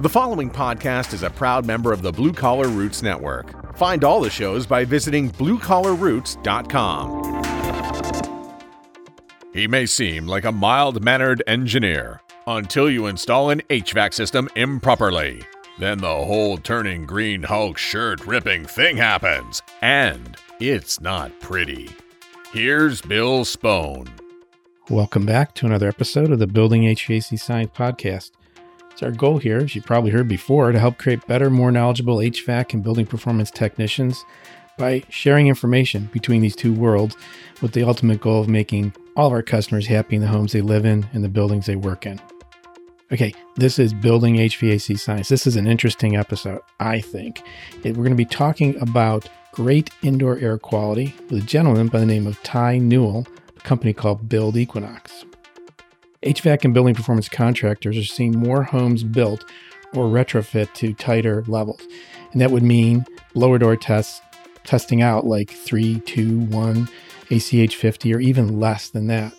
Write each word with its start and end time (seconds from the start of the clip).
The 0.00 0.08
following 0.08 0.50
podcast 0.50 1.12
is 1.12 1.22
a 1.22 1.28
proud 1.28 1.66
member 1.66 1.92
of 1.92 2.00
the 2.00 2.10
Blue 2.10 2.32
Collar 2.32 2.68
Roots 2.68 3.02
Network. 3.02 3.76
Find 3.76 4.02
all 4.02 4.22
the 4.22 4.30
shows 4.30 4.66
by 4.66 4.86
visiting 4.86 5.30
bluecollarroots.com. 5.30 7.20
He 9.52 9.66
may 9.66 9.84
seem 9.84 10.26
like 10.26 10.44
a 10.44 10.52
mild 10.52 11.02
mannered 11.04 11.42
engineer 11.46 12.22
until 12.46 12.90
you 12.90 13.06
install 13.06 13.50
an 13.50 13.60
HVAC 13.68 14.14
system 14.14 14.48
improperly. 14.56 15.42
Then 15.78 15.98
the 15.98 16.08
whole 16.08 16.56
turning 16.56 17.04
green 17.04 17.42
Hulk 17.42 17.76
shirt 17.76 18.26
ripping 18.26 18.64
thing 18.64 18.96
happens, 18.96 19.60
and 19.82 20.36
it's 20.60 21.00
not 21.00 21.38
pretty. 21.40 21.90
Here's 22.52 23.02
Bill 23.02 23.44
Spohn. 23.44 24.08
Welcome 24.90 25.24
back 25.24 25.54
to 25.54 25.66
another 25.66 25.86
episode 25.86 26.32
of 26.32 26.40
the 26.40 26.48
Building 26.48 26.82
HVAC 26.82 27.38
Science 27.38 27.70
Podcast. 27.72 28.32
It's 28.90 29.04
our 29.04 29.12
goal 29.12 29.38
here, 29.38 29.58
as 29.58 29.76
you 29.76 29.82
probably 29.82 30.10
heard 30.10 30.26
before, 30.26 30.72
to 30.72 30.80
help 30.80 30.98
create 30.98 31.24
better, 31.28 31.48
more 31.48 31.70
knowledgeable 31.70 32.16
HVAC 32.16 32.74
and 32.74 32.82
building 32.82 33.06
performance 33.06 33.52
technicians 33.52 34.24
by 34.76 35.04
sharing 35.08 35.46
information 35.46 36.10
between 36.12 36.42
these 36.42 36.56
two 36.56 36.72
worlds 36.72 37.16
with 37.62 37.70
the 37.70 37.84
ultimate 37.84 38.20
goal 38.20 38.40
of 38.40 38.48
making 38.48 38.92
all 39.16 39.28
of 39.28 39.32
our 39.32 39.44
customers 39.44 39.86
happy 39.86 40.16
in 40.16 40.22
the 40.22 40.26
homes 40.26 40.50
they 40.50 40.60
live 40.60 40.84
in 40.84 41.08
and 41.12 41.22
the 41.22 41.28
buildings 41.28 41.66
they 41.66 41.76
work 41.76 42.04
in. 42.04 42.20
Okay, 43.12 43.32
this 43.54 43.78
is 43.78 43.94
Building 43.94 44.38
HVAC 44.38 44.98
Science. 44.98 45.28
This 45.28 45.46
is 45.46 45.54
an 45.54 45.68
interesting 45.68 46.16
episode, 46.16 46.62
I 46.80 47.00
think. 47.00 47.42
We're 47.84 47.92
going 47.92 48.10
to 48.10 48.16
be 48.16 48.24
talking 48.24 48.76
about 48.82 49.28
great 49.52 49.90
indoor 50.02 50.38
air 50.38 50.58
quality 50.58 51.14
with 51.30 51.44
a 51.44 51.46
gentleman 51.46 51.86
by 51.86 52.00
the 52.00 52.06
name 52.06 52.26
of 52.26 52.42
Ty 52.42 52.78
Newell, 52.78 53.24
company 53.62 53.92
called 53.92 54.28
Build 54.28 54.56
Equinox. 54.56 55.24
HVAC 56.22 56.64
and 56.64 56.74
building 56.74 56.94
performance 56.94 57.28
contractors 57.28 57.96
are 57.96 58.04
seeing 58.04 58.38
more 58.38 58.62
homes 58.62 59.04
built 59.04 59.44
or 59.94 60.04
retrofit 60.04 60.72
to 60.74 60.92
tighter 60.94 61.42
levels. 61.46 61.80
And 62.32 62.40
that 62.40 62.50
would 62.50 62.62
mean 62.62 63.06
blower 63.34 63.58
door 63.58 63.76
tests, 63.76 64.20
testing 64.64 65.02
out 65.02 65.26
like 65.26 65.50
3, 65.50 66.00
2, 66.00 66.40
1, 66.40 66.88
ACH 67.30 67.76
50, 67.76 68.14
or 68.14 68.20
even 68.20 68.60
less 68.60 68.90
than 68.90 69.06
that. 69.06 69.32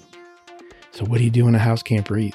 So, 0.91 1.05
what 1.05 1.19
do 1.19 1.23
you 1.23 1.29
do 1.29 1.45
when 1.45 1.55
a 1.55 1.59
house 1.59 1.83
can't 1.83 2.05
breathe? 2.05 2.33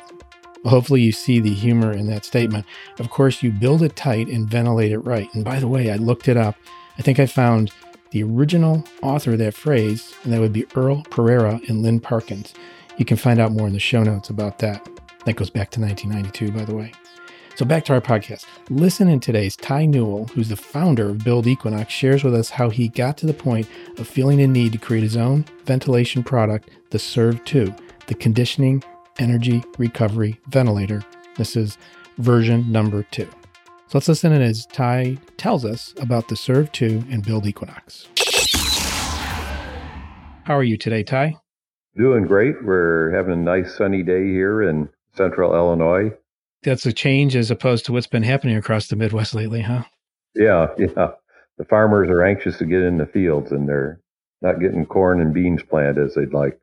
Well, 0.63 0.73
hopefully, 0.73 1.03
you 1.03 1.13
see 1.13 1.41
the 1.41 1.53
humor 1.53 1.93
in 1.93 2.07
that 2.07 2.25
statement. 2.25 2.65
Of 2.99 3.11
course, 3.11 3.43
you 3.43 3.53
build 3.53 3.83
it 3.83 3.97
tight 3.97 4.29
and 4.29 4.49
ventilate 4.49 4.93
it 4.93 5.01
right. 5.01 5.29
And 5.35 5.45
by 5.45 5.59
the 5.59 5.69
way, 5.69 5.91
I 5.91 5.97
looked 5.97 6.29
it 6.29 6.37
up. 6.37 6.57
I 6.99 7.03
think 7.03 7.21
I 7.21 7.27
found 7.27 7.71
the 8.11 8.23
original 8.23 8.85
author 9.03 9.33
of 9.33 9.39
that 9.39 9.55
phrase, 9.55 10.15
and 10.25 10.33
that 10.33 10.41
would 10.41 10.53
be 10.53 10.67
Earl 10.75 11.03
Pereira 11.11 11.61
and 11.69 11.83
Lynn 11.83 12.01
Parkins. 12.01 12.55
You 12.97 13.05
can 13.05 13.17
find 13.17 13.41
out 13.41 13.53
more 13.53 13.67
in 13.67 13.73
the 13.73 13.81
show 13.81 14.03
notes 14.03 14.31
about 14.31 14.59
that. 14.59 14.87
That 15.25 15.37
goes 15.37 15.51
back 15.51 15.71
to 15.73 15.81
1992, 15.81 16.53
by 16.57 16.65
the 16.65 16.77
way. 16.77 16.93
So 17.57 17.65
back 17.65 17.87
to 17.87 17.95
our 17.95 18.03
podcast. 18.03 18.45
Listen 18.69 19.09
in 19.09 19.19
today's 19.19 19.57
Ty 19.57 19.87
Newell, 19.87 20.27
who's 20.27 20.51
the 20.51 20.57
founder 20.57 21.09
of 21.09 21.25
Build 21.25 21.47
Equinox, 21.47 21.93
shares 21.93 22.23
with 22.23 22.35
us 22.35 22.51
how 22.51 22.69
he 22.69 22.89
got 22.89 23.17
to 23.19 23.27
the 23.27 23.33
point 23.33 23.67
of 23.99 24.07
feeling 24.07 24.41
a 24.43 24.47
need 24.47 24.73
to 24.73 24.79
create 24.79 25.03
his 25.03 25.17
own 25.17 25.47
ventilation 25.65 26.23
product, 26.23 26.71
the 26.91 26.99
CERV 26.99 27.43
2, 27.47 27.75
the 28.09 28.15
conditioning 28.15 28.85
energy 29.19 29.65
recovery 29.79 30.39
ventilator. 30.49 31.03
This 31.37 31.57
is 31.57 31.79
version 32.19 32.71
number 32.71 33.03
two. 33.05 33.29
So 33.89 33.99
let's 33.99 34.09
listen 34.09 34.33
in 34.33 34.43
as 34.43 34.67
Ty 34.67 35.19
tells 35.37 35.65
us 35.65 35.95
about 36.01 36.27
the 36.27 36.35
CERV 36.35 36.73
2 36.73 37.05
and 37.09 37.25
Build 37.25 37.47
Equinox. 37.47 38.09
How 40.43 40.57
are 40.57 40.65
you 40.65 40.77
today, 40.77 41.05
Ty? 41.05 41.37
Doing 41.97 42.25
great. 42.27 42.65
We're 42.65 43.13
having 43.13 43.33
a 43.33 43.37
nice 43.37 43.77
sunny 43.77 44.03
day 44.03 44.25
here 44.25 44.63
in 44.63 44.89
central 45.15 45.55
Illinois. 45.55 46.11
That's 46.65 46.85
a 46.85 46.93
change 46.93 47.37
as 47.37 47.49
opposed 47.53 47.87
to 47.87 47.93
what's 47.93 48.09
been 48.09 48.25
happening 48.25 48.57
across 48.57 48.89
the 48.89 48.97
Midwest 48.97 49.37
lately, 49.37 49.63
huh? 49.63 49.85
Yeah, 50.35 50.67
yeah. 50.79 51.13
The 51.57 51.65
farmers 51.71 52.11
are 52.11 52.25
anxious 52.25 52.59
to 52.59 52.65
get 52.65 52.83
in 52.83 52.99
the 52.99 53.07
fields 53.07 53.53
and 53.53 53.69
they're 53.69 54.01
not 54.43 54.61
getting 54.61 54.85
corn 54.85 55.21
and 55.21 55.33
beans 55.33 55.63
planted 55.63 56.05
as 56.05 56.15
they'd 56.15 56.35
like. 56.35 56.59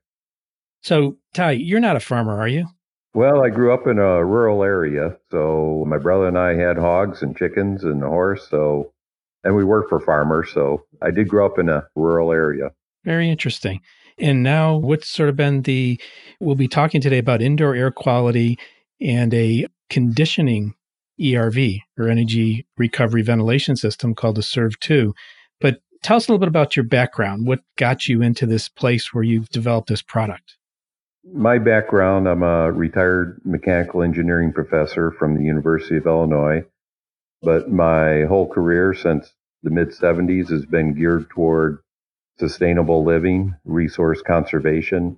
So, 0.82 1.16
Ty, 1.34 1.52
you're 1.52 1.80
not 1.80 1.96
a 1.96 2.02
farmer, 2.02 2.38
are 2.38 2.50
you? 2.50 2.68
Well, 3.16 3.44
I 3.44 3.50
grew 3.50 3.74
up 3.74 3.86
in 3.86 4.00
a 4.00 4.26
rural 4.26 4.64
area. 4.64 5.18
So 5.30 5.86
my 5.88 5.98
brother 5.98 6.28
and 6.28 6.38
I 6.38 6.56
had 6.56 6.78
hogs 6.78 7.22
and 7.22 7.38
chickens 7.38 7.84
and 7.84 8.04
a 8.04 8.08
horse. 8.08 8.48
So, 8.50 8.92
and 9.44 9.56
we 9.56 9.64
worked 9.64 9.90
for 9.90 10.00
farmers. 10.00 10.50
So 10.52 10.86
I 11.02 11.12
did 11.12 11.28
grow 11.28 11.46
up 11.46 11.60
in 11.60 11.70
a 11.70 11.86
rural 11.96 12.32
area. 12.32 12.72
Very 13.06 13.30
interesting. 13.30 13.82
And 14.18 14.44
now, 14.44 14.76
what's 14.76 15.08
sort 15.08 15.30
of 15.30 15.36
been 15.36 15.64
the, 15.64 16.00
we'll 16.40 16.56
be 16.56 16.68
talking 16.68 17.02
today 17.02 17.18
about 17.18 17.42
indoor 17.42 17.76
air 17.76 17.92
quality 17.92 18.58
and 19.02 19.34
a 19.34 19.68
conditioning 19.90 20.74
ERV 21.20 21.82
or 21.98 22.08
energy 22.08 22.66
recovery 22.78 23.22
ventilation 23.22 23.76
system 23.76 24.16
called 24.16 24.36
the 24.36 24.42
CERV 24.42 24.80
2. 24.80 25.14
But 25.60 25.82
tell 26.02 26.18
us 26.18 26.28
a 26.28 26.32
little 26.32 26.40
bit 26.40 26.48
about 26.48 26.76
your 26.76 26.86
background. 26.86 27.48
What 27.48 27.62
got 27.78 28.08
you 28.08 28.22
into 28.22 28.46
this 28.46 28.70
place 28.70 29.14
where 29.14 29.24
you've 29.24 29.50
developed 29.50 29.90
this 29.90 30.02
product? 30.02 30.58
My 31.32 31.58
background 31.58 32.28
I'm 32.28 32.44
a 32.44 32.70
retired 32.70 33.40
mechanical 33.46 34.04
engineering 34.04 34.52
professor 34.52 35.10
from 35.10 35.36
the 35.36 35.44
University 35.44 35.96
of 35.96 36.06
Illinois, 36.06 36.66
but 37.42 37.72
my 37.72 38.24
whole 38.24 38.48
career 38.50 38.94
since 38.94 39.34
the 39.64 39.70
mid 39.70 39.92
70s 39.92 40.50
has 40.50 40.66
been 40.66 40.94
geared 40.94 41.30
toward 41.30 41.80
sustainable 42.40 43.06
living, 43.06 43.56
resource 43.64 44.22
conservation. 44.22 45.18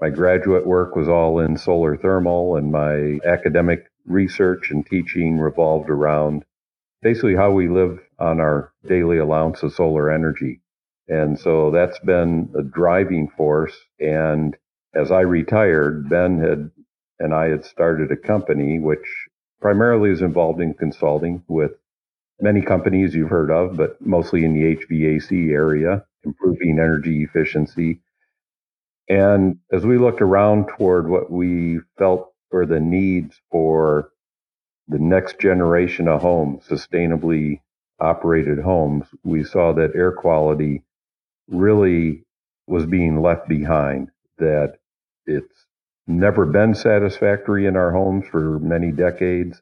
My 0.00 0.08
graduate 0.08 0.66
work 0.66 0.96
was 0.96 1.08
all 1.08 1.40
in 1.40 1.58
solar 1.58 1.94
thermal, 1.94 2.56
and 2.56 2.72
my 2.72 3.18
academic 3.26 3.90
research 4.06 4.70
and 4.70 4.86
teaching 4.86 5.38
revolved 5.38 5.90
around 5.90 6.46
basically 7.02 7.36
how 7.36 7.50
we 7.50 7.68
live 7.68 8.00
on 8.18 8.40
our 8.40 8.72
daily 8.86 9.18
allowance 9.18 9.62
of 9.62 9.74
solar 9.74 10.10
energy. 10.10 10.62
And 11.06 11.38
so 11.38 11.70
that's 11.70 11.98
been 11.98 12.50
a 12.56 12.62
driving 12.62 13.28
force. 13.36 13.76
And 14.00 14.56
as 14.94 15.10
I 15.10 15.20
retired, 15.20 16.08
Ben 16.08 16.38
had 16.38 16.70
and 17.18 17.34
I 17.34 17.48
had 17.48 17.64
started 17.64 18.10
a 18.10 18.16
company 18.16 18.80
which 18.80 19.06
primarily 19.60 20.10
is 20.10 20.22
involved 20.22 20.60
in 20.60 20.74
consulting 20.74 21.42
with 21.46 21.72
many 22.40 22.60
companies 22.60 23.14
you've 23.14 23.30
heard 23.30 23.50
of, 23.50 23.76
but 23.76 24.04
mostly 24.04 24.44
in 24.44 24.54
the 24.54 24.76
HVAC 24.76 25.52
area 25.52 26.04
improving 26.24 26.78
energy 26.78 27.22
efficiency. 27.22 28.00
And 29.08 29.58
as 29.72 29.84
we 29.84 29.98
looked 29.98 30.20
around 30.20 30.68
toward 30.68 31.08
what 31.08 31.30
we 31.30 31.80
felt 31.98 32.32
were 32.50 32.66
the 32.66 32.80
needs 32.80 33.40
for 33.50 34.10
the 34.88 34.98
next 34.98 35.38
generation 35.38 36.08
of 36.08 36.22
homes, 36.22 36.64
sustainably 36.68 37.60
operated 38.00 38.58
homes, 38.58 39.06
we 39.22 39.44
saw 39.44 39.72
that 39.72 39.94
air 39.94 40.12
quality 40.12 40.82
really 41.48 42.24
was 42.66 42.86
being 42.86 43.22
left 43.22 43.48
behind, 43.48 44.10
that 44.38 44.78
it's 45.26 45.66
never 46.06 46.46
been 46.46 46.74
satisfactory 46.74 47.66
in 47.66 47.76
our 47.76 47.92
homes 47.92 48.26
for 48.30 48.58
many 48.58 48.92
decades. 48.92 49.60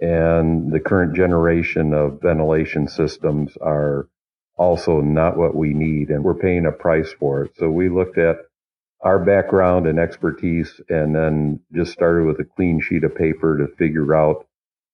And 0.00 0.72
the 0.72 0.80
current 0.80 1.14
generation 1.14 1.94
of 1.94 2.20
ventilation 2.20 2.88
systems 2.88 3.56
are 3.60 4.08
also 4.56 5.00
not 5.00 5.36
what 5.36 5.54
we 5.54 5.72
need, 5.72 6.10
and 6.10 6.22
we're 6.22 6.34
paying 6.34 6.66
a 6.66 6.72
price 6.72 7.12
for 7.12 7.44
it. 7.44 7.56
So 7.56 7.70
we 7.70 7.88
looked 7.88 8.18
at 8.18 8.36
our 9.00 9.18
background 9.18 9.86
and 9.86 9.98
expertise 9.98 10.80
and 10.88 11.14
then 11.14 11.60
just 11.74 11.92
started 11.92 12.26
with 12.26 12.40
a 12.40 12.44
clean 12.44 12.80
sheet 12.80 13.04
of 13.04 13.14
paper 13.14 13.58
to 13.58 13.74
figure 13.76 14.14
out 14.14 14.46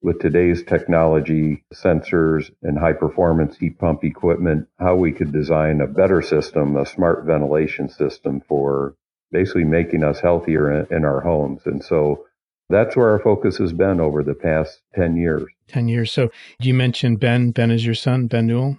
with 0.02 0.18
today's 0.18 0.62
technology, 0.62 1.62
sensors, 1.74 2.50
and 2.62 2.78
high 2.78 2.94
performance 2.94 3.56
heat 3.58 3.78
pump 3.78 4.02
equipment, 4.02 4.66
how 4.78 4.96
we 4.96 5.12
could 5.12 5.30
design 5.30 5.80
a 5.80 5.86
better 5.86 6.22
system, 6.22 6.76
a 6.76 6.86
smart 6.86 7.24
ventilation 7.24 7.88
system 7.88 8.40
for 8.48 8.94
basically 9.32 9.64
making 9.64 10.02
us 10.02 10.20
healthier 10.20 10.70
in, 10.72 10.96
in 10.96 11.04
our 11.04 11.20
homes. 11.20 11.62
And 11.64 11.82
so 11.82 12.26
that's 12.68 12.96
where 12.96 13.10
our 13.10 13.18
focus 13.18 13.58
has 13.58 13.72
been 13.72 14.00
over 14.00 14.22
the 14.22 14.34
past 14.34 14.80
10 14.94 15.16
years. 15.16 15.44
10 15.68 15.88
years. 15.88 16.12
So 16.12 16.30
you 16.60 16.74
mentioned 16.74 17.20
Ben. 17.20 17.50
Ben 17.50 17.70
is 17.70 17.84
your 17.84 17.94
son, 17.94 18.26
Ben 18.26 18.46
Newell? 18.46 18.78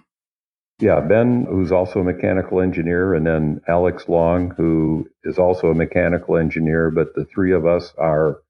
Yeah, 0.80 1.00
Ben, 1.00 1.46
who's 1.48 1.70
also 1.70 2.00
a 2.00 2.04
mechanical 2.04 2.60
engineer, 2.60 3.14
and 3.14 3.24
then 3.24 3.60
Alex 3.68 4.08
Long, 4.08 4.50
who 4.50 5.08
is 5.22 5.38
also 5.38 5.68
a 5.70 5.74
mechanical 5.74 6.36
engineer. 6.36 6.90
But 6.90 7.14
the 7.14 7.24
three 7.24 7.52
of 7.52 7.66
us 7.66 7.92
are 7.98 8.40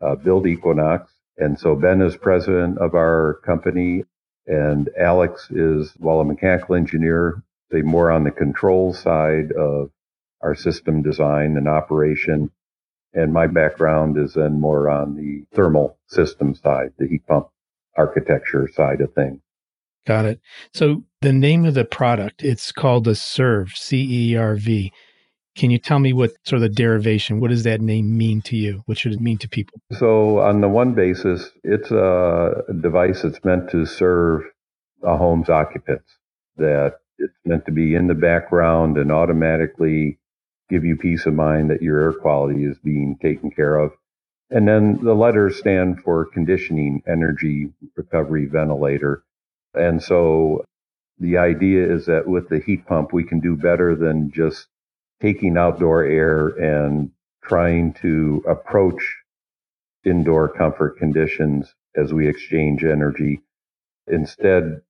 uh, 0.00 0.14
Build 0.14 0.46
Equinox. 0.46 1.12
And 1.36 1.58
so 1.58 1.74
Ben 1.74 2.00
is 2.00 2.16
president 2.16 2.78
of 2.78 2.94
our 2.94 3.40
company, 3.44 4.04
and 4.46 4.88
Alex 4.98 5.48
is, 5.50 5.92
while 5.98 6.20
a 6.20 6.24
mechanical 6.24 6.76
engineer, 6.76 7.42
say 7.72 7.82
more 7.82 8.10
on 8.10 8.24
the 8.24 8.30
control 8.30 8.94
side 8.94 9.52
of 9.52 9.90
our 10.44 10.54
system 10.54 11.02
design 11.02 11.56
and 11.56 11.66
operation. 11.66 12.50
And 13.14 13.32
my 13.32 13.46
background 13.46 14.18
is 14.18 14.34
then 14.34 14.60
more 14.60 14.88
on 14.90 15.16
the 15.16 15.44
thermal 15.56 15.98
system 16.06 16.54
side, 16.54 16.92
the 16.98 17.08
heat 17.08 17.26
pump 17.26 17.48
architecture 17.96 18.68
side 18.72 19.00
of 19.00 19.12
things. 19.14 19.40
Got 20.06 20.26
it. 20.26 20.40
So 20.74 21.04
the 21.22 21.32
name 21.32 21.64
of 21.64 21.74
the 21.74 21.84
product, 21.84 22.44
it's 22.44 22.72
called 22.72 23.08
a 23.08 23.12
CERV, 23.12 23.74
C 23.76 24.32
E 24.32 24.36
R 24.36 24.56
V. 24.56 24.92
Can 25.56 25.70
you 25.70 25.78
tell 25.78 26.00
me 26.00 26.12
what 26.12 26.32
sort 26.44 26.60
of 26.60 26.62
the 26.62 26.68
derivation, 26.68 27.40
what 27.40 27.50
does 27.50 27.62
that 27.62 27.80
name 27.80 28.18
mean 28.18 28.42
to 28.42 28.56
you? 28.56 28.82
What 28.86 28.98
should 28.98 29.12
it 29.12 29.20
mean 29.20 29.38
to 29.38 29.48
people? 29.48 29.80
So, 29.92 30.40
on 30.40 30.60
the 30.60 30.68
one 30.68 30.94
basis, 30.94 31.52
it's 31.62 31.92
a 31.92 32.64
device 32.80 33.22
that's 33.22 33.42
meant 33.44 33.70
to 33.70 33.86
serve 33.86 34.42
a 35.04 35.16
home's 35.16 35.48
occupants, 35.48 36.18
that 36.56 36.94
it's 37.18 37.32
meant 37.44 37.64
to 37.66 37.72
be 37.72 37.94
in 37.94 38.08
the 38.08 38.14
background 38.14 38.98
and 38.98 39.12
automatically 39.12 40.18
give 40.68 40.84
you 40.84 40.96
peace 40.96 41.26
of 41.26 41.34
mind 41.34 41.70
that 41.70 41.82
your 41.82 42.00
air 42.00 42.12
quality 42.12 42.64
is 42.64 42.78
being 42.78 43.16
taken 43.20 43.50
care 43.50 43.76
of. 43.76 43.92
And 44.50 44.68
then 44.68 44.98
the 45.02 45.14
letters 45.14 45.58
stand 45.58 46.02
for 46.02 46.26
conditioning, 46.26 47.02
energy, 47.06 47.72
recovery, 47.96 48.46
ventilator. 48.46 49.24
And 49.74 50.02
so 50.02 50.64
the 51.18 51.38
idea 51.38 51.92
is 51.92 52.06
that 52.06 52.26
with 52.26 52.48
the 52.48 52.60
heat 52.60 52.86
pump, 52.86 53.12
we 53.12 53.24
can 53.24 53.40
do 53.40 53.56
better 53.56 53.96
than 53.96 54.30
just 54.30 54.68
taking 55.20 55.56
outdoor 55.56 56.04
air 56.04 56.48
and 56.48 57.10
trying 57.42 57.92
to 57.94 58.44
approach 58.48 59.16
indoor 60.04 60.48
comfort 60.48 60.98
conditions 60.98 61.74
as 61.96 62.12
we 62.12 62.28
exchange 62.28 62.84
energy. 62.84 63.40
Instead, 64.06 64.82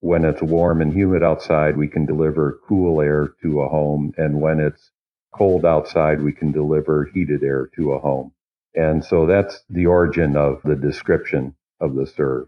when 0.00 0.24
it's 0.24 0.42
warm 0.42 0.80
and 0.80 0.92
humid 0.92 1.22
outside, 1.22 1.76
we 1.76 1.88
can 1.88 2.06
deliver 2.06 2.60
cool 2.66 3.00
air 3.00 3.34
to 3.42 3.60
a 3.60 3.68
home. 3.68 4.12
And 4.16 4.40
when 4.40 4.60
it's 4.60 4.90
cold 5.36 5.64
outside, 5.64 6.22
we 6.22 6.32
can 6.32 6.52
deliver 6.52 7.10
heated 7.12 7.42
air 7.42 7.68
to 7.76 7.92
a 7.92 7.98
home. 7.98 8.32
And 8.74 9.04
so 9.04 9.26
that's 9.26 9.62
the 9.68 9.86
origin 9.86 10.36
of 10.36 10.60
the 10.64 10.76
description 10.76 11.54
of 11.80 11.94
the 11.94 12.02
CERV. 12.02 12.46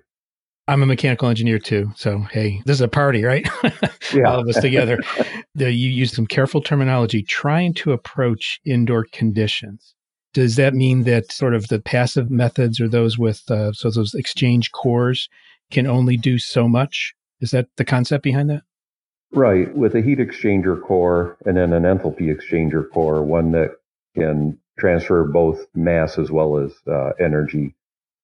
I'm 0.69 0.83
a 0.83 0.87
mechanical 0.87 1.29
engineer 1.29 1.61
too. 1.61 1.93
So, 1.94 2.19
hey, 2.33 2.61
this 2.67 2.75
is 2.75 2.81
a 2.81 2.88
party, 2.88 3.25
right? 3.25 3.49
Yeah. 4.15 4.31
All 4.31 4.38
of 4.38 4.49
us 4.49 4.61
together. 4.61 5.00
the, 5.56 5.73
you 5.73 5.91
use 5.91 6.12
some 6.12 6.29
careful 6.29 6.62
terminology 6.62 7.25
trying 7.25 7.75
to 7.75 7.91
approach 7.91 8.61
indoor 8.65 9.05
conditions. 9.12 9.97
Does 10.33 10.55
that 10.56 10.75
mean 10.75 11.03
that 11.03 11.33
sort 11.33 11.55
of 11.55 11.67
the 11.67 11.81
passive 11.81 12.31
methods 12.31 12.79
or 12.81 12.87
those 12.87 13.19
with, 13.19 13.43
uh, 13.50 13.73
so 13.73 13.91
those 13.91 14.15
exchange 14.15 14.71
cores 14.71 15.29
can 15.73 15.88
only 15.88 16.17
do 16.17 16.38
so 16.38 16.69
much? 16.69 17.15
Is 17.41 17.50
that 17.50 17.67
the 17.77 17.85
concept 17.85 18.23
behind 18.23 18.49
that? 18.49 18.62
Right. 19.32 19.75
With 19.75 19.94
a 19.94 20.00
heat 20.00 20.19
exchanger 20.19 20.81
core 20.81 21.37
and 21.44 21.56
then 21.56 21.73
an 21.73 21.82
enthalpy 21.82 22.34
exchanger 22.34 22.90
core, 22.90 23.23
one 23.23 23.52
that 23.52 23.73
can 24.14 24.58
transfer 24.78 25.25
both 25.25 25.67
mass 25.75 26.19
as 26.19 26.31
well 26.31 26.58
as 26.58 26.73
uh, 26.87 27.11
energy, 27.19 27.75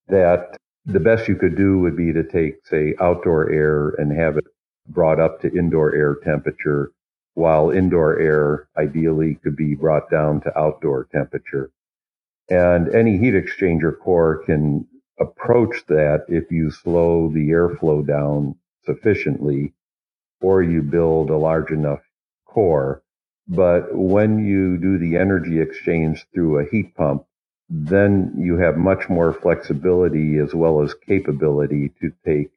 that 0.08 0.56
the 0.86 1.00
best 1.00 1.28
you 1.28 1.36
could 1.36 1.56
do 1.56 1.78
would 1.80 1.96
be 1.96 2.12
to 2.12 2.22
take, 2.24 2.66
say, 2.66 2.94
outdoor 3.00 3.50
air 3.50 3.90
and 3.90 4.12
have 4.12 4.36
it 4.36 4.46
brought 4.88 5.20
up 5.20 5.40
to 5.40 5.56
indoor 5.56 5.94
air 5.94 6.16
temperature, 6.22 6.92
while 7.34 7.70
indoor 7.70 8.18
air 8.18 8.68
ideally 8.76 9.36
could 9.42 9.56
be 9.56 9.74
brought 9.74 10.10
down 10.10 10.40
to 10.40 10.58
outdoor 10.58 11.08
temperature. 11.12 11.70
And 12.48 12.88
any 12.94 13.18
heat 13.18 13.34
exchanger 13.34 13.98
core 13.98 14.42
can 14.44 14.86
approach 15.18 15.84
that 15.86 16.24
if 16.28 16.50
you 16.50 16.70
slow 16.70 17.28
the 17.28 17.50
airflow 17.50 18.06
down 18.06 18.56
sufficiently 18.84 19.72
or 20.42 20.62
you 20.62 20.82
build 20.82 21.30
a 21.30 21.36
large 21.36 21.70
enough 21.70 22.00
core. 22.46 23.02
But 23.48 23.94
when 23.94 24.44
you 24.44 24.76
do 24.78 24.98
the 24.98 25.16
energy 25.16 25.60
exchange 25.60 26.26
through 26.32 26.58
a 26.58 26.68
heat 26.68 26.94
pump, 26.94 27.24
then 27.68 28.34
you 28.36 28.58
have 28.58 28.76
much 28.76 29.08
more 29.08 29.32
flexibility 29.32 30.38
as 30.38 30.54
well 30.54 30.82
as 30.82 30.94
capability 30.94 31.90
to 32.00 32.12
take, 32.24 32.50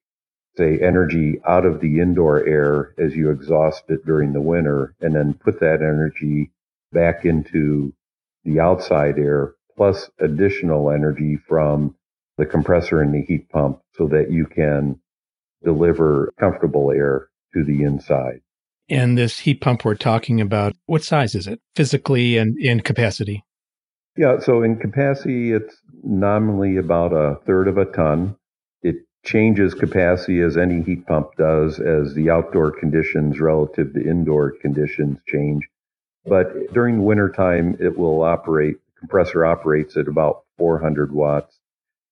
say, 0.57 0.77
energy 0.79 1.39
out 1.47 1.65
of 1.65 1.79
the 1.79 1.99
indoor 2.01 2.45
air 2.45 2.93
as 2.97 3.15
you 3.15 3.29
exhaust 3.29 3.83
it 3.89 4.05
during 4.05 4.33
the 4.33 4.41
winter 4.41 4.93
and 4.99 5.15
then 5.15 5.33
put 5.33 5.59
that 5.61 5.81
energy 5.81 6.51
back 6.91 7.25
into 7.25 7.93
the 8.43 8.59
outside 8.59 9.17
air 9.17 9.53
plus 9.75 10.09
additional 10.19 10.91
energy 10.91 11.37
from 11.37 11.95
the 12.37 12.45
compressor 12.45 13.01
and 13.01 13.13
the 13.13 13.21
heat 13.21 13.49
pump 13.49 13.81
so 13.93 14.07
that 14.07 14.31
you 14.31 14.45
can 14.45 14.99
deliver 15.63 16.33
comfortable 16.39 16.91
air 16.91 17.29
to 17.55 17.63
the 17.63 17.81
inside. 17.81 18.41
And 18.87 19.17
this 19.17 19.39
heat 19.39 19.61
pump 19.61 19.83
we're 19.83 19.95
talking 19.95 20.39
about, 20.39 20.75
what 20.85 21.03
size 21.03 21.33
is 21.33 21.47
it 21.47 21.59
physically 21.75 22.37
and 22.37 22.55
in 22.59 22.81
capacity? 22.81 23.43
Yeah, 24.15 24.39
so 24.39 24.61
in 24.61 24.77
capacity, 24.77 25.51
it's 25.51 25.81
nominally 26.03 26.77
about 26.77 27.11
a 27.11 27.39
third 27.45 27.67
of 27.67 27.77
a 27.77 27.85
ton. 27.85 28.35
It 28.83 28.97
changes 29.23 29.73
capacity 29.73 30.41
as 30.41 30.55
any 30.55 30.83
heat 30.83 31.07
pump 31.07 31.35
does 31.37 31.79
as 31.79 32.13
the 32.13 32.29
outdoor 32.29 32.71
conditions 32.71 33.39
relative 33.39 33.93
to 33.93 34.07
indoor 34.07 34.51
conditions 34.51 35.17
change. 35.27 35.67
But 36.25 36.73
during 36.73 37.03
wintertime, 37.03 37.77
it 37.79 37.97
will 37.97 38.21
operate, 38.21 38.77
compressor 38.99 39.45
operates 39.45 39.97
at 39.97 40.07
about 40.07 40.43
400 40.57 41.11
watts. 41.11 41.59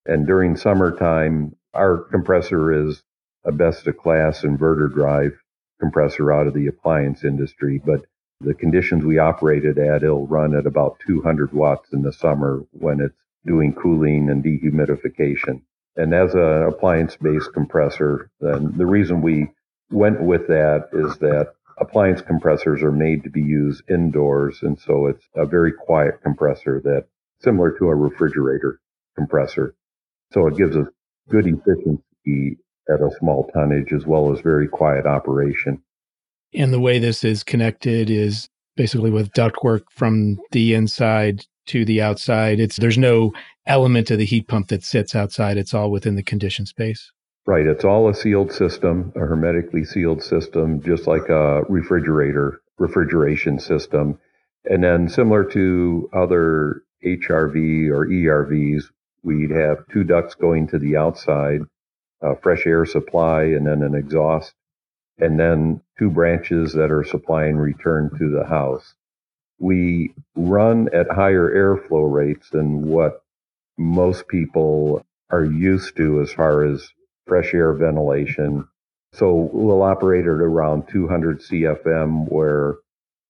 And 0.05 0.27
during 0.27 0.57
summertime, 0.57 1.55
our 1.73 1.97
compressor 1.97 2.87
is 2.87 3.03
a 3.45 3.51
best 3.51 3.87
of 3.87 3.97
class 3.97 4.41
inverter 4.41 4.91
drive 4.91 5.33
compressor 5.79 6.31
out 6.31 6.47
of 6.47 6.53
the 6.53 6.67
appliance 6.67 7.23
industry, 7.23 7.81
but 7.83 8.05
the 8.39 8.53
conditions 8.53 9.03
we 9.03 9.17
operated 9.17 9.77
at, 9.77 10.03
it'll 10.03 10.27
run 10.27 10.55
at 10.55 10.65
about 10.65 10.99
200 11.05 11.53
watts 11.53 11.91
in 11.93 12.01
the 12.01 12.13
summer 12.13 12.63
when 12.71 12.99
it's 13.01 13.15
doing 13.45 13.73
cooling 13.73 14.29
and 14.29 14.43
dehumidification. 14.43 15.61
And 15.95 16.13
as 16.13 16.33
an 16.33 16.63
appliance 16.63 17.15
based 17.17 17.53
compressor, 17.53 18.29
then 18.39 18.73
the 18.77 18.85
reason 18.85 19.21
we 19.21 19.51
went 19.91 20.21
with 20.21 20.47
that 20.47 20.89
is 20.91 21.17
that 21.17 21.53
appliance 21.77 22.21
compressors 22.21 22.81
are 22.81 22.91
made 22.91 23.23
to 23.23 23.29
be 23.29 23.41
used 23.41 23.83
indoors. 23.89 24.59
And 24.61 24.79
so 24.79 25.07
it's 25.07 25.27
a 25.35 25.45
very 25.45 25.71
quiet 25.71 26.21
compressor 26.23 26.81
that 26.83 27.05
similar 27.41 27.77
to 27.77 27.89
a 27.89 27.95
refrigerator 27.95 28.79
compressor. 29.15 29.75
So 30.31 30.47
it 30.47 30.57
gives 30.57 30.75
us 30.75 30.87
good 31.29 31.45
efficiency 31.47 32.57
at 32.89 33.01
a 33.01 33.11
small 33.19 33.49
tonnage 33.53 33.93
as 33.93 34.05
well 34.05 34.33
as 34.33 34.41
very 34.41 34.67
quiet 34.67 35.05
operation. 35.05 35.81
And 36.53 36.73
the 36.73 36.79
way 36.79 36.99
this 36.99 37.23
is 37.23 37.43
connected 37.43 38.09
is 38.09 38.47
basically 38.75 39.11
with 39.11 39.31
ductwork 39.33 39.83
from 39.91 40.37
the 40.51 40.73
inside 40.73 41.45
to 41.67 41.85
the 41.85 42.01
outside. 42.01 42.59
It's 42.59 42.77
there's 42.77 42.97
no 42.97 43.33
element 43.65 44.11
of 44.11 44.17
the 44.17 44.25
heat 44.25 44.47
pump 44.47 44.67
that 44.67 44.83
sits 44.83 45.15
outside. 45.15 45.57
It's 45.57 45.73
all 45.73 45.91
within 45.91 46.15
the 46.15 46.23
conditioned 46.23 46.67
space. 46.67 47.11
Right. 47.45 47.65
It's 47.65 47.83
all 47.83 48.09
a 48.09 48.13
sealed 48.13 48.53
system, 48.53 49.11
a 49.15 49.19
hermetically 49.19 49.83
sealed 49.83 50.23
system, 50.23 50.81
just 50.81 51.07
like 51.07 51.27
a 51.29 51.63
refrigerator 51.67 52.61
refrigeration 52.77 53.59
system. 53.59 54.17
And 54.65 54.83
then 54.83 55.09
similar 55.09 55.43
to 55.51 56.09
other 56.13 56.83
HRV 57.05 57.89
or 57.89 58.07
ERVs, 58.07 58.85
we'd 59.23 59.51
have 59.51 59.85
two 59.91 60.03
ducts 60.03 60.35
going 60.35 60.67
to 60.67 60.79
the 60.79 60.95
outside, 60.95 61.61
a 62.23 62.35
fresh 62.35 62.65
air 62.65 62.85
supply, 62.85 63.43
and 63.43 63.67
then 63.67 63.83
an 63.83 63.93
exhaust 63.93 64.55
and 65.17 65.39
then 65.39 65.81
two 65.97 66.09
branches 66.09 66.73
that 66.73 66.91
are 66.91 67.03
supplying 67.03 67.57
return 67.57 68.09
to 68.17 68.29
the 68.29 68.45
house. 68.45 68.95
We 69.59 70.13
run 70.35 70.89
at 70.93 71.11
higher 71.11 71.49
airflow 71.49 72.11
rates 72.11 72.49
than 72.49 72.87
what 72.87 73.23
most 73.77 74.27
people 74.27 75.05
are 75.29 75.45
used 75.45 75.95
to 75.97 76.21
as 76.21 76.31
far 76.31 76.63
as 76.63 76.89
fresh 77.27 77.53
air 77.53 77.73
ventilation. 77.73 78.67
So 79.13 79.49
we'll 79.53 79.83
operate 79.83 80.25
at 80.25 80.29
around 80.29 80.87
200 80.89 81.39
CFM, 81.41 82.31
where 82.31 82.75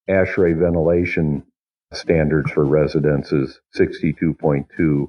ASHRAE 0.09 0.57
ventilation 0.57 1.43
standards 1.93 2.51
for 2.51 2.65
residents 2.65 3.31
is 3.31 3.59
62.2 3.75 5.07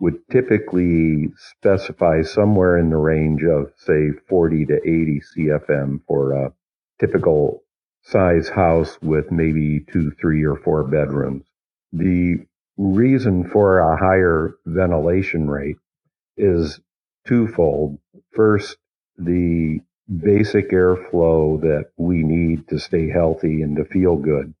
would 0.00 0.16
typically 0.30 1.30
specify 1.36 2.22
somewhere 2.22 2.78
in 2.78 2.90
the 2.90 2.96
range 2.96 3.42
of, 3.44 3.70
say, 3.76 4.10
40 4.28 4.66
to 4.66 4.76
80 4.76 5.22
CFM 5.36 6.00
for 6.08 6.32
a 6.32 6.52
typical 6.98 7.62
size 8.02 8.48
house 8.48 8.98
with 9.02 9.30
maybe 9.30 9.80
two, 9.92 10.10
three, 10.20 10.44
or 10.44 10.56
four 10.56 10.84
bedrooms. 10.84 11.44
The 11.92 12.38
reason 12.78 13.48
for 13.48 13.78
a 13.78 13.98
higher 13.98 14.54
ventilation 14.64 15.50
rate 15.50 15.76
is 16.36 16.80
twofold. 17.26 17.98
First, 18.34 18.78
the 19.18 19.80
basic 20.08 20.70
airflow 20.70 21.60
that 21.60 21.90
we 21.96 22.22
need 22.22 22.66
to 22.68 22.78
stay 22.78 23.10
healthy 23.10 23.62
and 23.62 23.76
to 23.76 23.84
feel 23.84 24.16
good. 24.16 24.54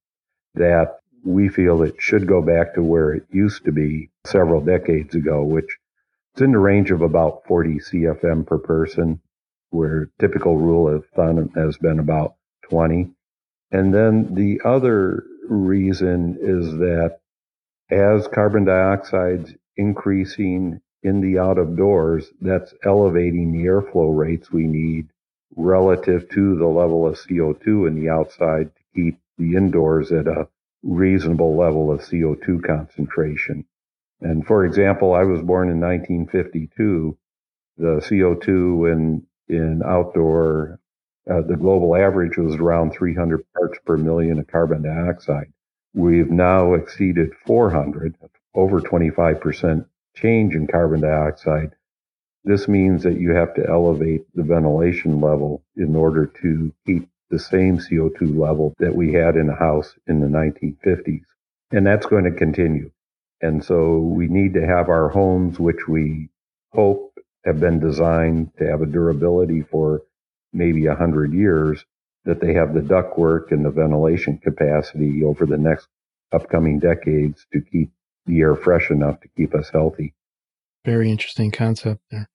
That 0.54 0.99
we 1.24 1.48
feel 1.48 1.82
it 1.82 1.94
should 1.98 2.26
go 2.26 2.40
back 2.42 2.74
to 2.74 2.82
where 2.82 3.12
it 3.12 3.24
used 3.30 3.64
to 3.64 3.72
be 3.72 4.10
several 4.24 4.60
decades 4.60 5.14
ago, 5.14 5.42
which 5.42 5.78
is 6.36 6.42
in 6.42 6.52
the 6.52 6.58
range 6.58 6.90
of 6.90 7.02
about 7.02 7.46
40 7.46 7.78
CFM 7.78 8.46
per 8.46 8.58
person, 8.58 9.20
where 9.70 10.10
typical 10.18 10.56
rule 10.56 10.88
of 10.88 11.06
thumb 11.14 11.50
has 11.54 11.76
been 11.78 11.98
about 11.98 12.34
20. 12.68 13.10
And 13.70 13.94
then 13.94 14.34
the 14.34 14.60
other 14.64 15.24
reason 15.48 16.38
is 16.40 16.72
that 16.78 17.20
as 17.90 18.28
carbon 18.28 18.64
dioxide's 18.64 19.54
increasing 19.76 20.80
in 21.02 21.20
the 21.20 21.38
out 21.38 21.58
of 21.58 21.76
doors, 21.76 22.30
that's 22.40 22.74
elevating 22.84 23.52
the 23.52 23.66
airflow 23.66 24.16
rates 24.16 24.50
we 24.50 24.66
need 24.66 25.08
relative 25.56 26.28
to 26.30 26.56
the 26.56 26.66
level 26.66 27.06
of 27.06 27.16
CO2 27.16 27.88
in 27.88 27.94
the 27.94 28.08
outside 28.08 28.70
to 28.74 28.82
keep 28.94 29.18
the 29.38 29.56
indoors 29.56 30.12
at 30.12 30.26
a 30.26 30.48
reasonable 30.82 31.56
level 31.56 31.90
of 31.90 32.00
CO2 32.00 32.64
concentration. 32.64 33.64
And 34.20 34.46
for 34.46 34.64
example, 34.64 35.14
I 35.14 35.22
was 35.22 35.40
born 35.42 35.70
in 35.70 35.80
1952. 35.80 37.16
The 37.78 38.00
CO2 38.06 38.92
in, 38.92 39.26
in 39.48 39.82
outdoor, 39.84 40.78
uh, 41.30 41.40
the 41.42 41.56
global 41.56 41.96
average 41.96 42.36
was 42.36 42.56
around 42.56 42.92
300 42.92 43.44
parts 43.52 43.78
per 43.84 43.96
million 43.96 44.38
of 44.38 44.46
carbon 44.46 44.82
dioxide. 44.82 45.52
We've 45.94 46.30
now 46.30 46.74
exceeded 46.74 47.32
400, 47.46 48.16
over 48.54 48.80
25% 48.80 49.86
change 50.14 50.54
in 50.54 50.66
carbon 50.66 51.00
dioxide. 51.00 51.74
This 52.44 52.68
means 52.68 53.02
that 53.02 53.18
you 53.18 53.30
have 53.30 53.54
to 53.54 53.68
elevate 53.68 54.24
the 54.34 54.42
ventilation 54.42 55.20
level 55.20 55.62
in 55.76 55.94
order 55.94 56.26
to 56.42 56.72
keep 56.86 57.08
the 57.30 57.38
same 57.38 57.78
CO2 57.78 58.38
level 58.38 58.74
that 58.78 58.94
we 58.94 59.12
had 59.12 59.36
in 59.36 59.46
the 59.46 59.54
house 59.54 59.94
in 60.06 60.20
the 60.20 60.26
1950s. 60.26 61.22
And 61.70 61.86
that's 61.86 62.06
going 62.06 62.24
to 62.24 62.32
continue. 62.32 62.90
And 63.40 63.64
so 63.64 63.98
we 63.98 64.26
need 64.26 64.54
to 64.54 64.66
have 64.66 64.88
our 64.88 65.08
homes, 65.08 65.58
which 65.58 65.88
we 65.88 66.28
hope 66.72 67.14
have 67.44 67.60
been 67.60 67.78
designed 67.80 68.50
to 68.58 68.66
have 68.66 68.82
a 68.82 68.86
durability 68.86 69.62
for 69.62 70.02
maybe 70.52 70.86
a 70.86 70.94
hundred 70.94 71.32
years, 71.32 71.84
that 72.24 72.40
they 72.40 72.54
have 72.54 72.74
the 72.74 72.80
ductwork 72.80 73.50
and 73.50 73.64
the 73.64 73.70
ventilation 73.70 74.38
capacity 74.38 75.24
over 75.24 75.46
the 75.46 75.56
next 75.56 75.88
upcoming 76.32 76.78
decades 76.78 77.46
to 77.52 77.60
keep 77.60 77.90
the 78.26 78.40
air 78.40 78.54
fresh 78.54 78.90
enough 78.90 79.20
to 79.20 79.28
keep 79.36 79.54
us 79.54 79.70
healthy. 79.70 80.12
Very 80.84 81.10
interesting 81.10 81.50
concept 81.50 82.00
there. 82.10 82.29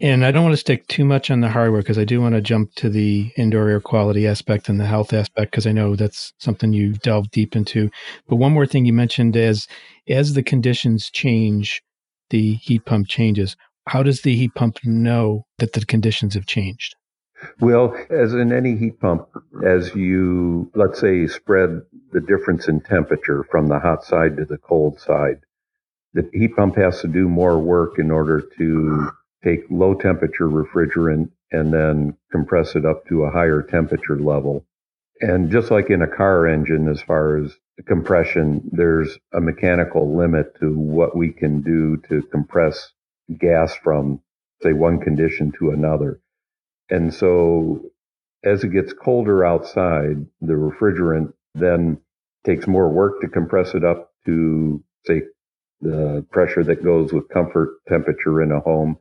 And 0.00 0.24
I 0.24 0.30
don't 0.30 0.44
want 0.44 0.52
to 0.52 0.58
stick 0.58 0.86
too 0.86 1.04
much 1.04 1.28
on 1.28 1.40
the 1.40 1.48
hardware 1.48 1.82
because 1.82 1.98
I 1.98 2.04
do 2.04 2.20
want 2.20 2.36
to 2.36 2.40
jump 2.40 2.72
to 2.76 2.88
the 2.88 3.32
indoor 3.36 3.68
air 3.68 3.80
quality 3.80 4.28
aspect 4.28 4.68
and 4.68 4.78
the 4.78 4.86
health 4.86 5.12
aspect 5.12 5.50
because 5.50 5.66
I 5.66 5.72
know 5.72 5.96
that's 5.96 6.32
something 6.38 6.72
you 6.72 6.92
delve 6.92 7.30
deep 7.32 7.56
into. 7.56 7.90
But 8.28 8.36
one 8.36 8.52
more 8.52 8.66
thing 8.66 8.84
you 8.84 8.92
mentioned 8.92 9.34
is 9.34 9.66
as 10.08 10.34
the 10.34 10.42
conditions 10.44 11.10
change, 11.10 11.82
the 12.30 12.54
heat 12.54 12.84
pump 12.84 13.08
changes. 13.08 13.56
How 13.88 14.04
does 14.04 14.22
the 14.22 14.36
heat 14.36 14.54
pump 14.54 14.78
know 14.84 15.46
that 15.58 15.72
the 15.72 15.84
conditions 15.84 16.34
have 16.34 16.46
changed? 16.46 16.94
Well, 17.60 17.96
as 18.10 18.34
in 18.34 18.52
any 18.52 18.76
heat 18.76 19.00
pump, 19.00 19.28
as 19.64 19.94
you, 19.96 20.70
let's 20.74 21.00
say, 21.00 21.26
spread 21.26 21.82
the 22.12 22.20
difference 22.20 22.68
in 22.68 22.80
temperature 22.80 23.44
from 23.50 23.66
the 23.66 23.78
hot 23.80 24.04
side 24.04 24.36
to 24.36 24.44
the 24.44 24.58
cold 24.58 25.00
side, 25.00 25.40
the 26.14 26.28
heat 26.32 26.54
pump 26.56 26.76
has 26.76 27.00
to 27.00 27.08
do 27.08 27.28
more 27.28 27.58
work 27.58 27.98
in 27.98 28.10
order 28.10 28.42
to 28.58 29.10
take 29.44 29.60
low 29.70 29.94
temperature 29.94 30.48
refrigerant 30.48 31.30
and 31.50 31.72
then 31.72 32.16
compress 32.30 32.76
it 32.76 32.84
up 32.84 33.06
to 33.06 33.22
a 33.22 33.30
higher 33.30 33.62
temperature 33.62 34.18
level. 34.18 34.66
And 35.20 35.50
just 35.50 35.70
like 35.70 35.90
in 35.90 36.02
a 36.02 36.06
car 36.06 36.46
engine, 36.46 36.88
as 36.88 37.02
far 37.02 37.38
as 37.38 37.56
compression, 37.86 38.68
there's 38.72 39.18
a 39.32 39.40
mechanical 39.40 40.16
limit 40.16 40.58
to 40.60 40.76
what 40.76 41.16
we 41.16 41.32
can 41.32 41.62
do 41.62 41.96
to 42.08 42.22
compress 42.30 42.92
gas 43.38 43.74
from, 43.74 44.20
say, 44.62 44.72
one 44.72 45.00
condition 45.00 45.52
to 45.58 45.70
another. 45.70 46.20
And 46.90 47.12
so 47.12 47.90
as 48.44 48.64
it 48.64 48.68
gets 48.68 48.92
colder 48.92 49.44
outside, 49.44 50.26
the 50.40 50.54
refrigerant 50.54 51.32
then 51.54 51.98
takes 52.44 52.66
more 52.66 52.88
work 52.88 53.20
to 53.20 53.28
compress 53.28 53.74
it 53.74 53.84
up 53.84 54.12
to, 54.26 54.82
say, 55.06 55.22
the 55.80 56.24
pressure 56.30 56.64
that 56.64 56.84
goes 56.84 57.12
with 57.12 57.28
comfort 57.28 57.78
temperature 57.88 58.42
in 58.42 58.52
a 58.52 58.60
home. 58.60 58.98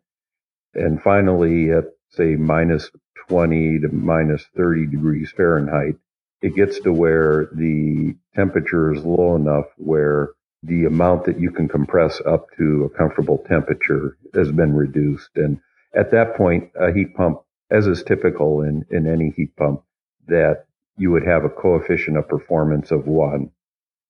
And 0.74 1.02
finally, 1.02 1.72
at 1.72 1.86
say 2.12 2.36
minus 2.36 2.90
20 3.30 3.80
to 3.82 3.90
minus 3.90 4.46
30 4.56 4.88
degrees 4.88 5.32
Fahrenheit, 5.36 5.96
it 6.42 6.56
gets 6.56 6.80
to 6.82 6.94
where 6.94 7.50
the 7.54 8.16
temperature 8.36 8.94
is 8.94 9.04
low 9.04 9.36
enough 9.36 9.66
where 9.78 10.30
the 10.64 10.86
amount 10.86 11.26
that 11.26 11.40
you 11.40 11.52
can 11.52 11.68
compress 11.68 12.22
up 12.26 12.48
to 12.58 12.84
a 12.84 12.98
comfortable 12.98 13.40
temperature 13.48 14.18
has 14.34 14.52
been 14.52 14.74
reduced. 14.74 15.30
And 15.36 15.60
at 15.96 16.12
that 16.12 16.36
point, 16.36 16.72
a 16.80 16.92
heat 16.92 17.16
pump, 17.16 17.42
as 17.70 17.88
is 17.88 18.04
typical 18.04 18.62
in, 18.62 18.86
in 18.90 19.08
any 19.08 19.32
heat 19.36 19.56
pump, 19.56 19.84
that 20.28 20.66
you 20.98 21.12
would 21.12 21.26
have 21.26 21.44
a 21.44 21.50
coefficient 21.50 22.18
of 22.18 22.28
performance 22.28 22.92
of 22.92 23.08
one, 23.08 23.52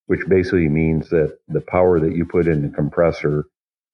which 0.08 0.28
basically 0.28 0.70
means 0.70 1.10
that 1.10 1.38
the 1.48 1.62
power 1.62 2.00
that 2.00 2.16
you 2.16 2.26
put 2.26 2.48
in 2.48 2.62
the 2.62 2.70
compressor 2.70 3.46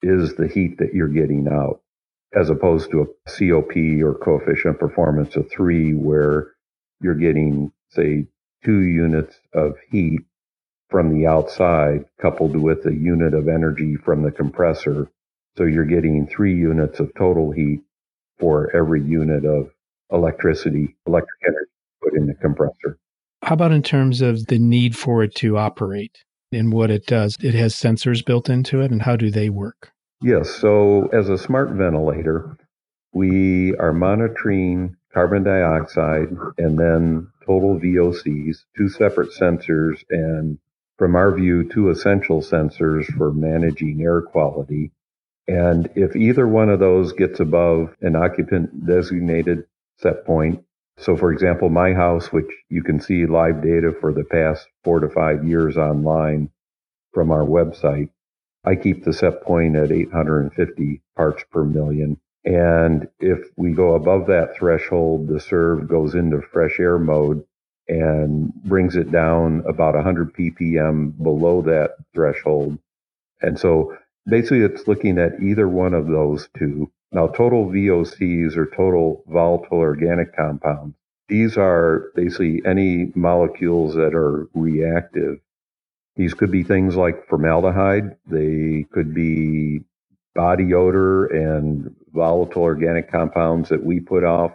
is 0.01 0.35
the 0.35 0.47
heat 0.47 0.77
that 0.77 0.93
you're 0.93 1.07
getting 1.07 1.47
out 1.47 1.81
as 2.35 2.49
opposed 2.49 2.91
to 2.91 3.01
a 3.01 3.29
COP 3.29 3.75
or 4.03 4.15
coefficient 4.15 4.79
performance 4.79 5.35
of 5.35 5.49
three, 5.51 5.93
where 5.93 6.51
you're 7.01 7.13
getting, 7.15 7.71
say, 7.89 8.25
two 8.63 8.81
units 8.81 9.39
of 9.53 9.75
heat 9.89 10.21
from 10.89 11.13
the 11.13 11.27
outside 11.27 12.05
coupled 12.21 12.55
with 12.55 12.85
a 12.85 12.93
unit 12.93 13.33
of 13.33 13.47
energy 13.47 13.95
from 13.95 14.23
the 14.23 14.31
compressor. 14.31 15.09
So 15.57 15.63
you're 15.63 15.85
getting 15.85 16.27
three 16.27 16.55
units 16.55 16.99
of 16.99 17.13
total 17.15 17.51
heat 17.51 17.81
for 18.39 18.75
every 18.75 19.01
unit 19.01 19.45
of 19.45 19.71
electricity, 20.11 20.95
electric 21.05 21.41
energy 21.47 21.71
put 22.01 22.13
in 22.15 22.27
the 22.27 22.33
compressor. 22.35 22.97
How 23.41 23.53
about 23.53 23.71
in 23.71 23.83
terms 23.83 24.21
of 24.21 24.47
the 24.47 24.59
need 24.59 24.97
for 24.97 25.23
it 25.23 25.35
to 25.35 25.57
operate 25.57 26.23
and 26.51 26.71
what 26.71 26.91
it 26.91 27.05
does? 27.05 27.37
It 27.41 27.53
has 27.55 27.75
sensors 27.75 28.25
built 28.25 28.49
into 28.49 28.81
it, 28.81 28.91
and 28.91 29.01
how 29.01 29.15
do 29.15 29.29
they 29.31 29.49
work? 29.49 29.92
Yes. 30.23 30.49
So 30.49 31.07
as 31.07 31.27
a 31.27 31.37
smart 31.37 31.71
ventilator, 31.71 32.57
we 33.11 33.75
are 33.75 33.91
monitoring 33.91 34.95
carbon 35.13 35.43
dioxide 35.43 36.29
and 36.57 36.79
then 36.79 37.27
total 37.45 37.77
VOCs, 37.77 38.63
two 38.77 38.87
separate 38.87 39.31
sensors, 39.31 40.01
and 40.09 40.57
from 40.97 41.17
our 41.17 41.35
view, 41.35 41.69
two 41.69 41.89
essential 41.89 42.41
sensors 42.41 43.05
for 43.17 43.33
managing 43.33 44.01
air 44.01 44.21
quality. 44.21 44.91
And 45.49 45.89
if 45.95 46.15
either 46.15 46.47
one 46.47 46.69
of 46.69 46.79
those 46.79 47.11
gets 47.11 47.41
above 47.41 47.93
an 47.99 48.15
occupant 48.15 48.85
designated 48.87 49.65
set 49.97 50.25
point, 50.25 50.63
so 50.97 51.17
for 51.17 51.33
example, 51.33 51.67
my 51.67 51.93
house, 51.93 52.31
which 52.31 52.49
you 52.69 52.81
can 52.81 53.01
see 53.01 53.25
live 53.25 53.61
data 53.61 53.93
for 53.99 54.13
the 54.13 54.23
past 54.23 54.67
four 54.85 55.01
to 55.01 55.09
five 55.09 55.45
years 55.45 55.75
online 55.75 56.49
from 57.13 57.29
our 57.29 57.43
website, 57.43 58.09
I 58.65 58.75
keep 58.75 59.03
the 59.03 59.13
set 59.13 59.43
point 59.43 59.75
at 59.75 59.91
850 59.91 61.01
parts 61.15 61.43
per 61.51 61.63
million. 61.63 62.19
And 62.45 63.07
if 63.19 63.39
we 63.55 63.71
go 63.71 63.95
above 63.95 64.27
that 64.27 64.55
threshold, 64.57 65.27
the 65.27 65.39
CERV 65.39 65.87
goes 65.87 66.15
into 66.15 66.41
fresh 66.41 66.79
air 66.79 66.99
mode 66.99 67.43
and 67.87 68.53
brings 68.63 68.95
it 68.95 69.11
down 69.11 69.63
about 69.67 69.95
100 69.95 70.33
ppm 70.33 71.21
below 71.21 71.61
that 71.63 71.95
threshold. 72.13 72.77
And 73.41 73.59
so 73.59 73.97
basically 74.25 74.61
it's 74.61 74.87
looking 74.87 75.17
at 75.17 75.41
either 75.41 75.67
one 75.67 75.93
of 75.93 76.07
those 76.07 76.49
two. 76.57 76.91
Now, 77.11 77.27
total 77.27 77.67
VOCs 77.69 78.57
or 78.57 78.65
total 78.65 79.23
volatile 79.27 79.77
organic 79.77 80.35
compounds. 80.35 80.95
These 81.27 81.57
are 81.57 82.11
basically 82.15 82.61
any 82.65 83.11
molecules 83.15 83.95
that 83.95 84.15
are 84.15 84.47
reactive 84.53 85.39
these 86.15 86.33
could 86.33 86.51
be 86.51 86.63
things 86.63 86.95
like 86.95 87.27
formaldehyde. 87.27 88.17
They 88.27 88.85
could 88.91 89.13
be 89.13 89.81
body 90.35 90.73
odor 90.73 91.25
and 91.25 91.95
volatile 92.13 92.63
organic 92.63 93.11
compounds 93.11 93.69
that 93.69 93.83
we 93.83 93.99
put 93.99 94.23
off 94.23 94.51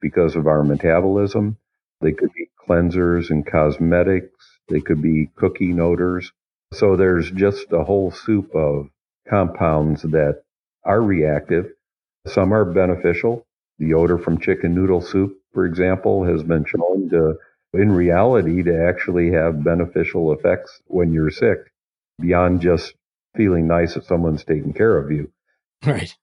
because 0.00 0.36
of 0.36 0.46
our 0.46 0.62
metabolism. 0.62 1.58
They 2.00 2.12
could 2.12 2.32
be 2.34 2.48
cleansers 2.68 3.30
and 3.30 3.46
cosmetics. 3.46 4.58
They 4.68 4.80
could 4.80 5.02
be 5.02 5.30
cooking 5.36 5.80
odors. 5.80 6.32
So 6.72 6.96
there's 6.96 7.30
just 7.30 7.72
a 7.72 7.84
whole 7.84 8.10
soup 8.10 8.54
of 8.54 8.88
compounds 9.28 10.02
that 10.02 10.42
are 10.84 11.00
reactive. 11.00 11.70
Some 12.26 12.52
are 12.52 12.64
beneficial. 12.64 13.46
The 13.78 13.94
odor 13.94 14.18
from 14.18 14.40
chicken 14.40 14.74
noodle 14.74 15.00
soup, 15.00 15.36
for 15.52 15.66
example, 15.66 16.24
has 16.24 16.42
been 16.42 16.64
shown 16.64 17.10
to 17.10 17.34
in 17.72 17.92
reality 17.92 18.62
to 18.62 18.86
actually 18.88 19.32
have 19.32 19.64
beneficial 19.64 20.32
effects 20.32 20.80
when 20.86 21.12
you're 21.12 21.30
sick 21.30 21.72
beyond 22.20 22.60
just 22.60 22.94
feeling 23.34 23.66
nice 23.66 23.94
that 23.94 24.04
someone's 24.04 24.44
taking 24.44 24.72
care 24.72 24.98
of 24.98 25.10
you. 25.10 25.30
Right. 25.84 26.14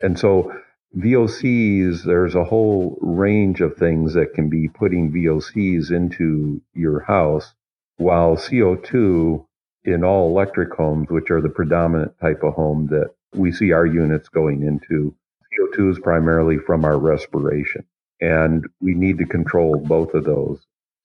And 0.00 0.18
so 0.18 0.52
VOCs, 0.96 2.04
there's 2.04 2.34
a 2.34 2.44
whole 2.44 2.98
range 3.00 3.60
of 3.60 3.76
things 3.76 4.14
that 4.14 4.34
can 4.34 4.48
be 4.48 4.68
putting 4.68 5.12
VOCs 5.12 5.90
into 5.90 6.60
your 6.74 7.00
house, 7.00 7.54
while 7.96 8.36
CO2 8.36 9.46
in 9.84 10.04
all 10.04 10.28
electric 10.28 10.74
homes, 10.74 11.08
which 11.10 11.30
are 11.30 11.40
the 11.40 11.48
predominant 11.48 12.18
type 12.20 12.42
of 12.42 12.54
home 12.54 12.88
that 12.88 13.10
we 13.34 13.52
see 13.52 13.72
our 13.72 13.86
units 13.86 14.28
going 14.28 14.62
into, 14.62 15.14
CO2 15.52 15.92
is 15.92 15.98
primarily 16.00 16.58
from 16.58 16.84
our 16.84 16.98
respiration. 16.98 17.84
And 18.20 18.66
we 18.80 18.94
need 18.94 19.18
to 19.18 19.26
control 19.26 19.76
both 19.78 20.12
of 20.14 20.24
those. 20.24 20.60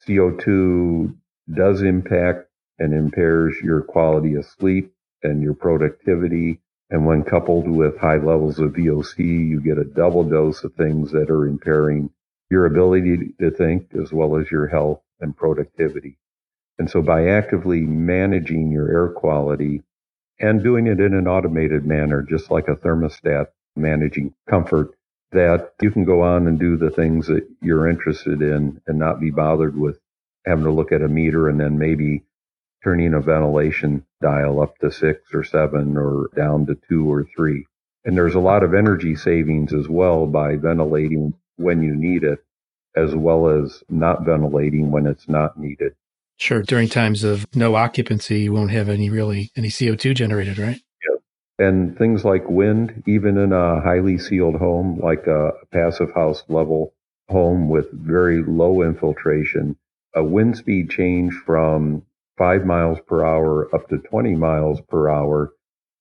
CO2 0.07 1.15
does 1.53 1.81
impact 1.81 2.47
and 2.79 2.93
impairs 2.93 3.55
your 3.61 3.81
quality 3.81 4.35
of 4.35 4.45
sleep 4.45 4.93
and 5.23 5.41
your 5.41 5.53
productivity. 5.53 6.59
And 6.89 7.05
when 7.05 7.23
coupled 7.23 7.67
with 7.67 7.97
high 7.97 8.17
levels 8.17 8.59
of 8.59 8.73
VOC, 8.73 9.17
you 9.19 9.61
get 9.61 9.77
a 9.77 9.83
double 9.83 10.23
dose 10.23 10.63
of 10.63 10.73
things 10.75 11.11
that 11.11 11.29
are 11.29 11.47
impairing 11.47 12.11
your 12.49 12.65
ability 12.65 13.33
to 13.39 13.51
think 13.51 13.89
as 14.01 14.13
well 14.13 14.37
as 14.37 14.51
your 14.51 14.67
health 14.67 15.01
and 15.19 15.35
productivity. 15.35 16.17
And 16.77 16.89
so 16.89 17.01
by 17.01 17.27
actively 17.27 17.81
managing 17.81 18.71
your 18.71 18.91
air 18.91 19.09
quality 19.09 19.81
and 20.39 20.63
doing 20.63 20.87
it 20.87 20.99
in 20.99 21.13
an 21.13 21.27
automated 21.27 21.85
manner, 21.85 22.21
just 22.21 22.51
like 22.51 22.67
a 22.67 22.75
thermostat 22.75 23.47
managing 23.75 24.33
comfort, 24.49 24.94
that 25.35 25.73
you 25.81 25.91
can 25.91 26.05
go 26.05 26.21
on 26.21 26.47
and 26.47 26.59
do 26.59 26.77
the 26.77 26.89
things 26.89 27.27
that 27.27 27.47
you're 27.61 27.89
interested 27.89 28.41
in 28.41 28.81
and 28.87 28.97
not 28.97 29.19
be 29.19 29.31
bothered 29.31 29.77
with 29.77 29.99
having 30.45 30.63
to 30.63 30.71
look 30.71 30.91
at 30.91 31.01
a 31.01 31.07
meter 31.07 31.49
and 31.49 31.59
then 31.59 31.77
maybe 31.77 32.23
turning 32.83 33.13
a 33.13 33.19
ventilation 33.19 34.05
dial 34.21 34.61
up 34.61 34.77
to 34.77 34.91
six 34.91 35.33
or 35.33 35.43
seven 35.43 35.97
or 35.97 36.29
down 36.35 36.65
to 36.65 36.77
two 36.87 37.11
or 37.11 37.27
three. 37.35 37.65
And 38.05 38.15
there's 38.15 38.35
a 38.35 38.39
lot 38.39 38.63
of 38.63 38.73
energy 38.73 39.15
savings 39.15 39.73
as 39.73 39.89
well 39.89 40.25
by 40.25 40.55
ventilating 40.55 41.33
when 41.57 41.81
you 41.81 41.95
need 41.95 42.23
it, 42.23 42.39
as 42.95 43.15
well 43.15 43.49
as 43.49 43.83
not 43.89 44.23
ventilating 44.23 44.91
when 44.91 45.07
it's 45.07 45.27
not 45.27 45.59
needed. 45.59 45.95
Sure. 46.37 46.61
During 46.61 46.87
times 46.87 47.23
of 47.23 47.47
no 47.55 47.75
occupancy, 47.75 48.41
you 48.41 48.53
won't 48.53 48.71
have 48.71 48.89
any 48.89 49.09
really 49.09 49.51
any 49.55 49.69
CO2 49.69 50.15
generated, 50.15 50.57
right? 50.59 50.79
And 51.57 51.97
things 51.97 52.25
like 52.25 52.49
wind, 52.49 53.03
even 53.07 53.37
in 53.37 53.53
a 53.53 53.79
highly 53.81 54.17
sealed 54.17 54.55
home, 54.55 54.99
like 54.99 55.25
a 55.27 55.53
passive 55.71 56.13
house 56.13 56.43
level 56.49 56.93
home 57.29 57.69
with 57.69 57.91
very 57.91 58.43
low 58.43 58.81
infiltration, 58.81 59.77
a 60.13 60.23
wind 60.23 60.57
speed 60.57 60.89
change 60.89 61.33
from 61.45 62.03
five 62.37 62.65
miles 62.65 62.99
per 63.07 63.23
hour 63.23 63.73
up 63.73 63.87
to 63.89 63.97
20 63.97 64.35
miles 64.35 64.81
per 64.81 65.09
hour 65.09 65.53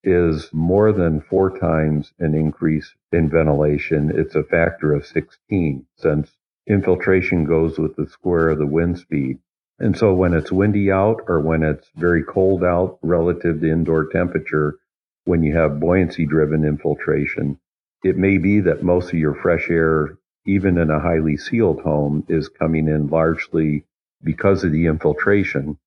is 0.03 0.49
more 0.53 0.91
than 0.91 1.21
four 1.21 1.57
times 1.57 2.13
an 2.19 2.35
increase 2.35 2.93
in 3.11 3.29
ventilation. 3.29 4.11
It's 4.13 4.35
a 4.35 4.43
factor 4.43 4.93
of 4.93 5.05
16 5.05 5.85
since 5.97 6.37
infiltration 6.67 7.45
goes 7.45 7.79
with 7.79 7.95
the 7.95 8.07
square 8.07 8.49
of 8.49 8.59
the 8.59 8.67
wind 8.67 8.99
speed. 8.99 9.39
And 9.79 9.97
so 9.97 10.13
when 10.13 10.33
it's 10.33 10.51
windy 10.51 10.91
out 10.91 11.21
or 11.27 11.39
when 11.39 11.63
it's 11.63 11.89
very 11.95 12.23
cold 12.23 12.63
out 12.63 12.99
relative 13.01 13.61
to 13.61 13.71
indoor 13.71 14.05
temperature, 14.07 14.77
when 15.25 15.43
you 15.43 15.55
have 15.55 15.79
buoyancy 15.79 16.25
driven 16.25 16.63
infiltration, 16.63 17.59
it 18.03 18.17
may 18.17 18.37
be 18.37 18.61
that 18.61 18.83
most 18.83 19.13
of 19.13 19.19
your 19.19 19.35
fresh 19.35 19.69
air, 19.69 20.17
even 20.45 20.77
in 20.77 20.89
a 20.89 20.99
highly 20.99 21.37
sealed 21.37 21.81
home, 21.81 22.25
is 22.29 22.49
coming 22.49 22.87
in 22.87 23.07
largely 23.07 23.83
because 24.23 24.63
of 24.63 24.71
the 24.71 24.85
infiltration 24.85 25.77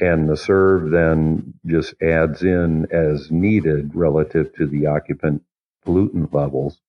and 0.00 0.28
the 0.28 0.34
CERV 0.34 0.90
then 0.90 1.54
just 1.66 1.94
adds 2.02 2.42
in 2.42 2.86
as 2.90 3.30
needed 3.30 3.94
relative 3.94 4.52
to 4.56 4.66
the 4.66 4.86
occupant 4.86 5.42
pollutant 5.86 6.32
levels. 6.32 6.80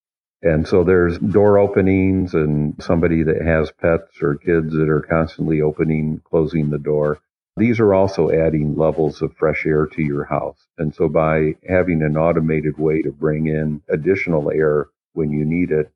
And 0.42 0.68
so 0.68 0.84
there's 0.84 1.18
door 1.20 1.58
openings 1.58 2.34
and 2.34 2.76
somebody 2.82 3.24
that 3.24 3.42
has 3.42 3.72
pets 3.72 4.22
or 4.22 4.36
kids 4.36 4.74
that 4.74 4.90
are 4.90 5.02
constantly 5.02 5.62
opening, 5.62 6.22
closing 6.24 6.70
the 6.70 6.78
door. 6.78 7.20
These 7.58 7.80
are 7.80 7.94
also 7.94 8.32
adding 8.32 8.76
levels 8.76 9.22
of 9.22 9.36
fresh 9.38 9.66
air 9.66 9.86
to 9.88 10.02
your 10.02 10.26
house. 10.26 10.68
And 10.78 10.94
so 10.94 11.08
by 11.08 11.56
having 11.68 12.02
an 12.02 12.18
automated 12.18 12.78
way 12.78 13.02
to 13.02 13.12
bring 13.12 13.48
in 13.48 13.82
additional 13.90 14.52
air 14.52 14.88
when 15.14 15.32
you 15.32 15.46
need 15.46 15.72
it 15.72 15.92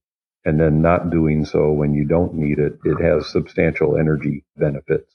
and 0.45 0.57
then 0.57 0.81
not 0.81 1.09
doing 1.09 1.43
so 1.43 1.71
when 1.71 1.93
you 1.93 2.05
don't 2.05 2.33
need 2.33 2.59
it, 2.59 2.79
it 2.85 3.01
has 3.01 3.29
substantial 3.29 3.97
energy 3.97 4.45
benefits. 4.55 5.13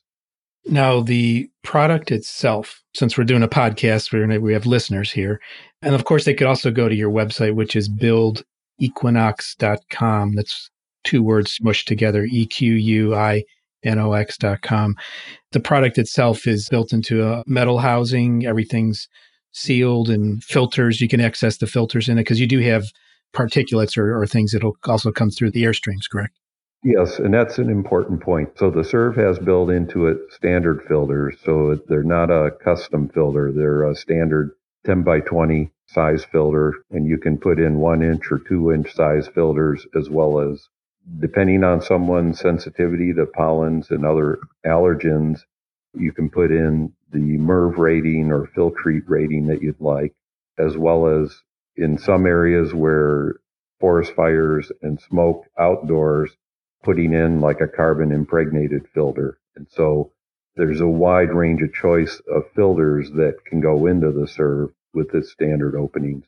Now, 0.66 1.00
the 1.00 1.50
product 1.62 2.10
itself, 2.10 2.82
since 2.94 3.16
we're 3.16 3.24
doing 3.24 3.42
a 3.42 3.48
podcast, 3.48 4.42
we 4.42 4.52
have 4.52 4.66
listeners 4.66 5.10
here. 5.10 5.40
And 5.80 5.94
of 5.94 6.04
course, 6.04 6.24
they 6.24 6.34
could 6.34 6.46
also 6.46 6.70
go 6.70 6.88
to 6.88 6.94
your 6.94 7.10
website, 7.10 7.54
which 7.54 7.76
is 7.76 7.88
buildequinox.com. 7.88 10.34
That's 10.34 10.70
two 11.04 11.22
words 11.22 11.58
smushed 11.58 11.84
together 11.84 12.26
E 12.30 12.46
Q 12.46 12.74
U 12.74 13.14
I 13.14 13.44
N 13.84 13.98
O 13.98 14.12
X.com. 14.12 14.96
The 15.52 15.60
product 15.60 15.98
itself 15.98 16.46
is 16.46 16.68
built 16.68 16.92
into 16.92 17.26
a 17.26 17.44
metal 17.46 17.78
housing, 17.78 18.46
everything's 18.46 19.08
sealed 19.52 20.10
and 20.10 20.42
filters. 20.42 21.00
You 21.00 21.08
can 21.08 21.20
access 21.20 21.58
the 21.58 21.66
filters 21.66 22.08
in 22.08 22.18
it 22.18 22.22
because 22.22 22.40
you 22.40 22.46
do 22.46 22.60
have 22.60 22.84
particulates 23.34 23.96
or, 23.96 24.20
or 24.20 24.26
things 24.26 24.52
that'll 24.52 24.76
also 24.86 25.12
come 25.12 25.30
through 25.30 25.50
the 25.50 25.64
airstreams, 25.64 26.10
correct? 26.10 26.38
Yes, 26.84 27.18
and 27.18 27.32
that's 27.32 27.56
an 27.58 27.70
important 27.70 28.20
point. 28.20 28.50
So 28.58 28.70
the 28.70 28.82
CERV 28.82 29.16
has 29.16 29.38
built 29.38 29.70
into 29.70 30.06
it 30.06 30.18
standard 30.30 30.82
filters. 30.86 31.36
So 31.42 31.80
they're 31.88 32.02
not 32.02 32.30
a 32.30 32.50
custom 32.62 33.08
filter. 33.08 33.50
They're 33.50 33.88
a 33.88 33.96
standard 33.96 34.50
10 34.84 35.02
by 35.02 35.20
20 35.20 35.72
size 35.86 36.24
filter. 36.24 36.74
And 36.90 37.06
you 37.06 37.16
can 37.16 37.38
put 37.38 37.58
in 37.58 37.78
one 37.78 38.02
inch 38.02 38.30
or 38.30 38.38
two 38.38 38.70
inch 38.70 38.92
size 38.94 39.28
filters 39.28 39.86
as 39.96 40.10
well 40.10 40.40
as 40.40 40.68
depending 41.20 41.64
on 41.64 41.82
someone's 41.82 42.40
sensitivity 42.40 43.12
to 43.12 43.26
pollens 43.26 43.90
and 43.90 44.04
other 44.04 44.38
allergens, 44.64 45.40
you 45.94 46.12
can 46.12 46.30
put 46.30 46.50
in 46.50 46.92
the 47.12 47.38
MERV 47.38 47.76
rating 47.78 48.32
or 48.32 48.48
Filtrete 48.56 49.04
rating 49.06 49.46
that 49.46 49.62
you'd 49.62 49.80
like, 49.80 50.14
as 50.58 50.76
well 50.76 51.06
as 51.06 51.42
in 51.76 51.98
some 51.98 52.26
areas 52.26 52.72
where 52.74 53.36
forest 53.80 54.14
fires 54.14 54.72
and 54.82 55.00
smoke 55.00 55.44
outdoors, 55.58 56.30
putting 56.82 57.12
in 57.12 57.40
like 57.40 57.60
a 57.60 57.68
carbon 57.68 58.12
impregnated 58.12 58.86
filter. 58.94 59.38
And 59.56 59.66
so 59.70 60.12
there's 60.56 60.80
a 60.80 60.86
wide 60.86 61.32
range 61.32 61.62
of 61.62 61.72
choice 61.72 62.20
of 62.28 62.50
filters 62.54 63.10
that 63.12 63.44
can 63.44 63.60
go 63.60 63.86
into 63.86 64.10
the 64.12 64.26
CERV 64.26 64.72
with 64.92 65.10
the 65.10 65.22
standard 65.22 65.74
openings. 65.74 66.24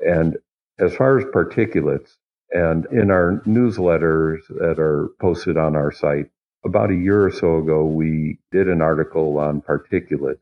And 0.00 0.36
as 0.78 0.94
far 0.96 1.18
as 1.18 1.24
particulates, 1.26 2.16
and 2.52 2.86
in 2.86 3.10
our 3.10 3.42
newsletters 3.46 4.40
that 4.48 4.78
are 4.78 5.08
posted 5.20 5.56
on 5.56 5.74
our 5.74 5.90
site, 5.90 6.30
about 6.64 6.90
a 6.90 6.96
year 6.96 7.24
or 7.24 7.32
so 7.32 7.58
ago, 7.58 7.84
we 7.84 8.38
did 8.50 8.68
an 8.68 8.80
article 8.82 9.38
on 9.38 9.62
particulates. 9.62 10.38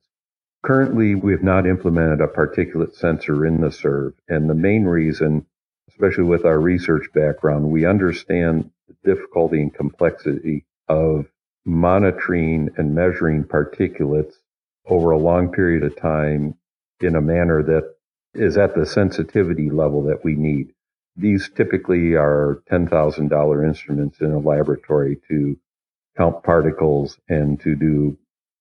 Currently, 0.62 1.14
we 1.14 1.32
have 1.32 1.42
not 1.42 1.66
implemented 1.66 2.20
a 2.20 2.26
particulate 2.26 2.94
sensor 2.94 3.46
in 3.46 3.60
the 3.60 3.68
CERV. 3.68 4.12
And 4.28 4.50
the 4.50 4.54
main 4.54 4.84
reason, 4.84 5.46
especially 5.88 6.24
with 6.24 6.44
our 6.44 6.60
research 6.60 7.06
background, 7.14 7.70
we 7.70 7.86
understand 7.86 8.70
the 8.86 9.14
difficulty 9.14 9.62
and 9.62 9.72
complexity 9.72 10.66
of 10.88 11.26
monitoring 11.64 12.70
and 12.76 12.94
measuring 12.94 13.44
particulates 13.44 14.34
over 14.86 15.12
a 15.12 15.18
long 15.18 15.52
period 15.52 15.84
of 15.84 15.96
time 15.96 16.54
in 17.00 17.14
a 17.14 17.20
manner 17.22 17.62
that 17.62 17.94
is 18.34 18.58
at 18.58 18.74
the 18.74 18.84
sensitivity 18.84 19.70
level 19.70 20.02
that 20.02 20.24
we 20.24 20.34
need. 20.34 20.72
These 21.16 21.50
typically 21.50 22.14
are 22.14 22.62
$10,000 22.70 23.66
instruments 23.66 24.20
in 24.20 24.32
a 24.32 24.38
laboratory 24.38 25.18
to 25.28 25.58
count 26.16 26.42
particles 26.42 27.18
and 27.28 27.60
to 27.60 27.74
do 27.74 28.16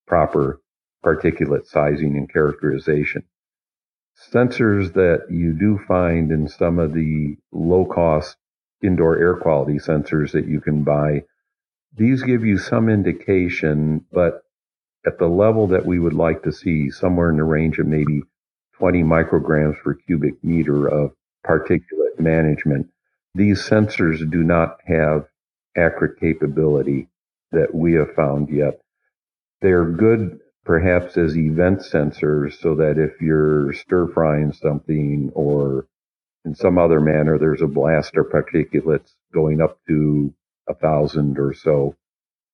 proper 0.06 0.60
particulate 1.04 1.66
sizing 1.66 2.16
and 2.16 2.30
characterization. 2.30 3.22
Sensors 4.32 4.92
that 4.94 5.26
you 5.30 5.52
do 5.52 5.78
find 5.88 6.30
in 6.30 6.48
some 6.48 6.78
of 6.78 6.92
the 6.92 7.36
low 7.52 7.86
cost 7.86 8.36
indoor 8.82 9.16
air 9.16 9.36
quality 9.36 9.78
sensors 9.78 10.32
that 10.32 10.46
you 10.46 10.60
can 10.60 10.84
buy. 10.84 11.24
These 11.96 12.22
give 12.22 12.44
you 12.44 12.58
some 12.58 12.88
indication, 12.88 14.04
but 14.12 14.42
at 15.06 15.18
the 15.18 15.28
level 15.28 15.68
that 15.68 15.86
we 15.86 15.98
would 15.98 16.12
like 16.12 16.42
to 16.42 16.52
see, 16.52 16.90
somewhere 16.90 17.30
in 17.30 17.36
the 17.36 17.44
range 17.44 17.78
of 17.78 17.86
maybe 17.86 18.22
20 18.74 19.02
micrograms 19.02 19.78
per 19.82 19.94
cubic 19.94 20.42
meter 20.42 20.86
of 20.86 21.12
particulate 21.46 21.99
management, 22.20 22.90
these 23.34 23.60
sensors 23.60 24.28
do 24.30 24.42
not 24.42 24.78
have 24.86 25.26
accurate 25.76 26.18
capability 26.18 27.08
that 27.52 27.74
we 27.74 27.94
have 27.94 28.14
found 28.14 28.48
yet. 28.48 28.80
They're 29.60 29.84
good 29.84 30.40
perhaps 30.64 31.16
as 31.16 31.36
event 31.36 31.80
sensors 31.80 32.60
so 32.60 32.74
that 32.76 32.98
if 32.98 33.20
you're 33.20 33.72
stir 33.72 34.08
frying 34.08 34.52
something 34.52 35.30
or 35.34 35.86
in 36.44 36.54
some 36.54 36.78
other 36.78 37.00
manner, 37.00 37.38
there's 37.38 37.62
a 37.62 37.66
blast 37.66 38.16
or 38.16 38.24
particulates 38.24 39.14
going 39.32 39.60
up 39.60 39.78
to 39.88 40.32
a 40.68 40.74
thousand 40.74 41.38
or 41.38 41.52
so 41.52 41.96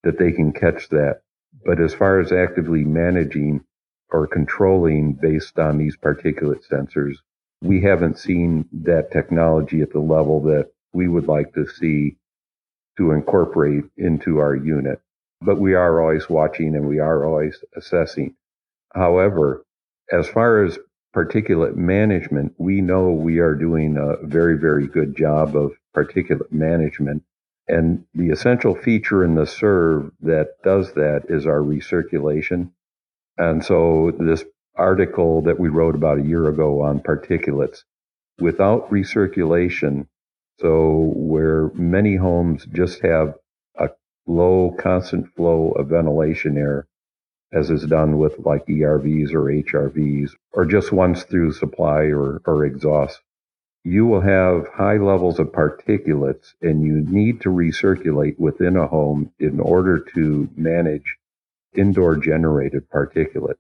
that 0.03 0.19
they 0.19 0.33
can 0.33 0.53
catch 0.53 0.89
that. 0.89 1.21
But 1.65 1.81
as 1.81 1.95
far 1.95 2.21
as 2.21 2.33
actively 2.33 2.85
managing 2.85 3.65
or 4.11 4.27
controlling 4.27 5.15
based 5.15 5.59
on 5.59 5.79
these 5.79 5.97
particulate 5.97 6.67
sensors, 6.71 7.17
we 7.63 7.81
haven't 7.83 8.19
seen 8.19 8.69
that 8.73 9.11
technology 9.11 9.81
at 9.81 9.93
the 9.93 10.01
level 10.01 10.41
that 10.43 10.71
we 10.93 11.09
would 11.09 11.29
like 11.29 11.55
to 11.55 11.67
see 11.67 12.17
to 12.97 13.13
incorporate 13.13 13.85
into 13.97 14.39
our 14.39 14.55
unit. 14.55 15.01
But 15.41 15.61
we 15.61 15.75
are 15.75 16.01
always 16.01 16.29
watching 16.31 16.75
and 16.75 16.89
we 16.89 16.99
are 16.99 17.27
always 17.27 17.63
assessing. 17.77 18.35
However, 18.95 19.65
as 20.11 20.29
far 20.29 20.65
as 20.65 20.79
particulate 21.15 21.77
management, 21.77 22.55
we 22.59 22.81
know 22.81 23.11
we 23.11 23.39
are 23.39 23.55
doing 23.55 23.97
a 23.97 24.27
very, 24.27 24.59
very 24.59 24.87
good 24.87 25.17
job 25.17 25.57
of 25.57 25.73
particulate 25.95 26.53
management. 26.53 27.23
And 27.69 28.05
the 28.15 28.31
essential 28.31 28.75
feature 28.75 29.25
in 29.25 29.35
the 29.35 29.43
CERV 29.43 30.13
that 30.21 30.63
does 30.63 30.93
that 30.93 31.25
is 31.29 31.47
our 31.47 31.61
recirculation. 31.61 32.71
And 33.37 33.65
so 33.65 34.13
this 34.19 34.45
article 34.77 35.43
that 35.43 35.59
we 35.59 35.69
wrote 35.69 35.95
about 35.95 36.19
a 36.19 36.27
year 36.27 36.49
ago 36.49 36.83
on 36.83 37.01
particulates, 37.01 37.85
without 38.41 38.91
recirculation, 38.91 40.07
so 40.61 41.13
where 41.15 41.69
many 41.75 42.17
homes 42.17 42.67
just 42.67 43.01
have 43.01 43.35
a 43.79 43.91
low 44.27 44.75
constant 44.79 45.35
flow 45.35 45.73
of 45.73 45.89
ventilation 45.89 46.57
air, 46.57 46.87
as 47.53 47.71
is 47.71 47.87
done 47.87 48.19
with 48.19 48.39
like 48.41 48.67
ERVs 48.67 49.33
or 49.33 49.45
HRVs, 49.45 50.33
or 50.53 50.65
just 50.65 50.93
once 50.93 51.25
through 51.25 51.53
supply 51.53 52.05
or, 52.05 52.41
or 52.47 52.65
exhaust. 52.65 53.21
You 53.85 54.07
will 54.07 54.21
have 54.21 54.67
high 54.75 54.97
levels 54.97 55.39
of 55.39 55.53
particulates 55.53 56.55
and 56.61 56.83
you 56.83 57.03
need 57.03 57.43
to 57.43 57.51
recirculate 57.51 58.39
within 58.39 58.77
a 58.77 58.89
home 58.89 59.33
in 59.39 59.61
order 59.61 60.01
to 60.15 60.49
manage 60.57 61.17
indoor 61.75 62.17
generated 62.17 62.91
particulates. 62.91 63.59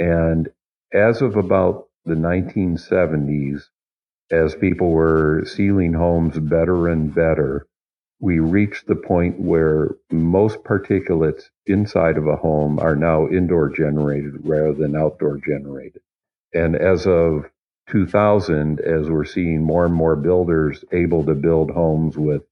And 0.00 0.48
as 0.94 1.20
of 1.20 1.36
about 1.36 1.88
the 2.06 2.14
1970s, 2.14 3.68
as 4.30 4.54
people 4.54 4.90
were 4.92 5.44
sealing 5.44 5.92
homes 5.92 6.38
better 6.38 6.88
and 6.88 7.14
better, 7.14 7.66
we 8.18 8.38
reached 8.38 8.86
the 8.86 8.96
point 8.96 9.38
where 9.38 9.90
most 10.10 10.64
particulates 10.64 11.50
inside 11.66 12.16
of 12.16 12.26
a 12.26 12.36
home 12.36 12.78
are 12.78 12.96
now 12.96 13.28
indoor 13.28 13.68
generated 13.68 14.40
rather 14.46 14.72
than 14.72 14.96
outdoor 14.96 15.36
generated. 15.38 16.00
And 16.54 16.76
as 16.76 17.06
of 17.06 17.50
2000, 17.88 18.80
as 18.80 19.10
we're 19.10 19.24
seeing 19.26 19.62
more 19.62 19.84
and 19.84 19.94
more 19.94 20.16
builders 20.16 20.82
able 20.92 21.24
to 21.26 21.34
build 21.34 21.70
homes 21.72 22.16
with, 22.16 22.42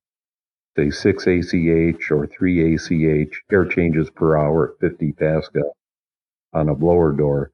say, 0.76 0.90
6 0.90 1.26
ACH 1.26 2.10
or 2.10 2.26
3 2.26 2.74
ACH 2.74 3.42
air 3.50 3.64
changes 3.64 4.10
per 4.10 4.36
hour 4.36 4.72
at 4.72 4.80
50 4.80 5.12
Pascal 5.12 5.77
on 6.52 6.68
a 6.68 6.74
blower 6.74 7.12
door, 7.12 7.52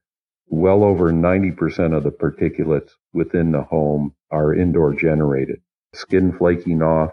well 0.49 0.85
over 0.85 1.13
90% 1.13 1.97
of 1.97 2.05
the 2.05 2.11
particulates 2.11 2.93
within 3.13 3.53
the 3.53 3.63
home 3.63 4.15
are 4.31 4.55
indoor 4.55 4.95
generated. 4.95 5.61
Skin 5.95 6.33
flaking 6.37 6.83
off, 6.83 7.13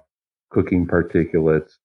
cooking 0.49 0.87
particulates, 0.87 1.77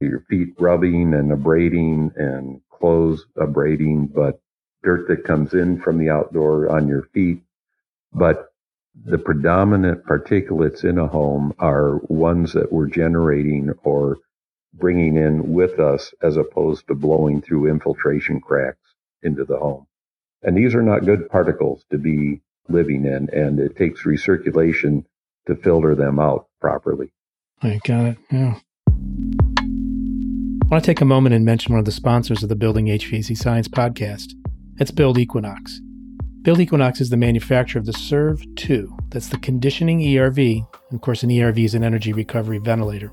your 0.00 0.20
feet 0.28 0.54
rubbing 0.58 1.14
and 1.14 1.32
abrading 1.32 2.12
and 2.16 2.60
clothes 2.70 3.26
abrading, 3.36 4.06
but 4.08 4.40
dirt 4.82 5.08
that 5.08 5.24
comes 5.24 5.54
in 5.54 5.80
from 5.80 5.98
the 5.98 6.10
outdoor 6.10 6.70
on 6.70 6.86
your 6.88 7.02
feet. 7.14 7.42
But 8.12 8.52
the 9.04 9.18
predominant 9.18 10.04
particulates 10.04 10.84
in 10.84 10.98
a 10.98 11.06
home 11.06 11.54
are 11.58 11.96
ones 12.08 12.52
that 12.52 12.72
we're 12.72 12.88
generating 12.88 13.72
or 13.82 14.18
bringing 14.74 15.16
in 15.16 15.52
with 15.52 15.80
us 15.80 16.12
as 16.22 16.36
opposed 16.36 16.86
to 16.88 16.94
blowing 16.94 17.40
through 17.40 17.68
infiltration 17.70 18.40
cracks 18.40 18.93
into 19.24 19.44
the 19.44 19.58
home. 19.58 19.86
And 20.42 20.56
these 20.56 20.74
are 20.74 20.82
not 20.82 21.04
good 21.04 21.28
particles 21.28 21.84
to 21.90 21.98
be 21.98 22.42
living 22.68 23.04
in, 23.04 23.28
and 23.32 23.58
it 23.58 23.76
takes 23.76 24.02
recirculation 24.04 25.04
to 25.46 25.56
filter 25.56 25.94
them 25.94 26.18
out 26.18 26.46
properly. 26.60 27.12
I 27.62 27.80
got 27.84 28.06
it. 28.06 28.18
Yeah. 28.30 28.58
I 28.88 30.66
want 30.68 30.84
to 30.84 30.90
take 30.90 31.00
a 31.00 31.06
moment 31.06 31.34
and 31.34 31.44
mention 31.44 31.72
one 31.72 31.78
of 31.78 31.84
the 31.84 31.92
sponsors 31.92 32.42
of 32.42 32.48
the 32.48 32.56
Building 32.56 32.86
HVAC 32.86 33.36
Science 33.36 33.68
podcast. 33.68 34.32
It's 34.78 34.90
Build 34.90 35.18
Equinox. 35.18 35.80
Build 36.42 36.60
Equinox 36.60 37.00
is 37.00 37.10
the 37.10 37.16
manufacturer 37.16 37.78
of 37.78 37.86
the 37.86 37.92
CERV 37.92 38.56
2. 38.56 38.94
That's 39.08 39.28
the 39.28 39.38
conditioning 39.38 40.00
ERV. 40.00 40.66
Of 40.92 41.00
course, 41.00 41.22
an 41.22 41.30
ERV 41.30 41.64
is 41.64 41.74
an 41.74 41.84
energy 41.84 42.12
recovery 42.12 42.58
ventilator. 42.58 43.12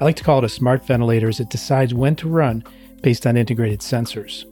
I 0.00 0.04
like 0.04 0.16
to 0.16 0.24
call 0.24 0.38
it 0.38 0.44
a 0.44 0.48
smart 0.48 0.86
ventilator 0.86 1.28
as 1.28 1.40
it 1.40 1.50
decides 1.50 1.92
when 1.92 2.14
to 2.16 2.28
run 2.28 2.62
based 3.02 3.26
on 3.26 3.36
integrated 3.36 3.80
sensors. 3.80 4.44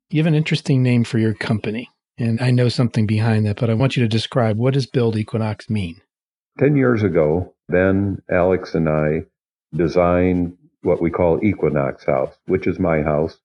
You 0.09 0.19
have 0.19 0.27
an 0.27 0.35
interesting 0.35 0.83
name 0.83 1.03
for 1.03 1.17
your 1.17 1.33
company, 1.33 1.89
and 2.17 2.39
I 2.39 2.51
know 2.51 2.69
something 2.69 3.05
behind 3.05 3.45
that, 3.45 3.59
but 3.59 3.69
I 3.69 3.73
want 3.73 3.97
you 3.97 4.03
to 4.03 4.07
describe 4.07 4.57
what 4.57 4.73
does 4.73 4.85
Build 4.85 5.17
Equinox 5.17 5.69
mean? 5.69 5.99
10 6.59 6.75
years 6.75 7.03
ago, 7.03 7.53
Ben, 7.67 8.21
Alex, 8.31 8.73
and 8.73 8.87
I 8.87 9.23
designed 9.77 10.57
what 10.81 11.01
we 11.01 11.09
call 11.09 11.43
Equinox 11.43 12.05
House, 12.05 12.35
which 12.45 12.67
is 12.67 12.79
my 12.79 13.01
house. 13.01 13.37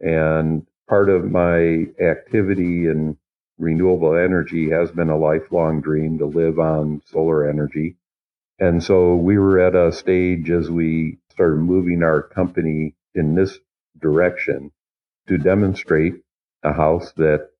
And 0.00 0.66
part 0.88 1.08
of 1.08 1.30
my 1.30 1.86
activity 2.00 2.86
in 2.86 3.16
renewable 3.58 4.16
energy 4.16 4.70
has 4.70 4.90
been 4.90 5.10
a 5.10 5.18
lifelong 5.18 5.80
dream 5.80 6.18
to 6.18 6.26
live 6.26 6.58
on 6.58 7.02
solar 7.06 7.48
energy. 7.48 7.96
And 8.58 8.82
so 8.82 9.16
we 9.16 9.38
were 9.38 9.60
at 9.60 9.74
a 9.74 9.92
stage 9.92 10.50
as 10.50 10.70
we 10.70 11.18
started 11.30 11.58
moving 11.58 12.02
our 12.02 12.22
company 12.22 12.94
in 13.14 13.34
this 13.34 13.58
direction 14.00 14.70
to 15.28 15.38
demonstrate 15.38 16.14
a 16.62 16.72
house 16.72 17.12
that 17.12 17.50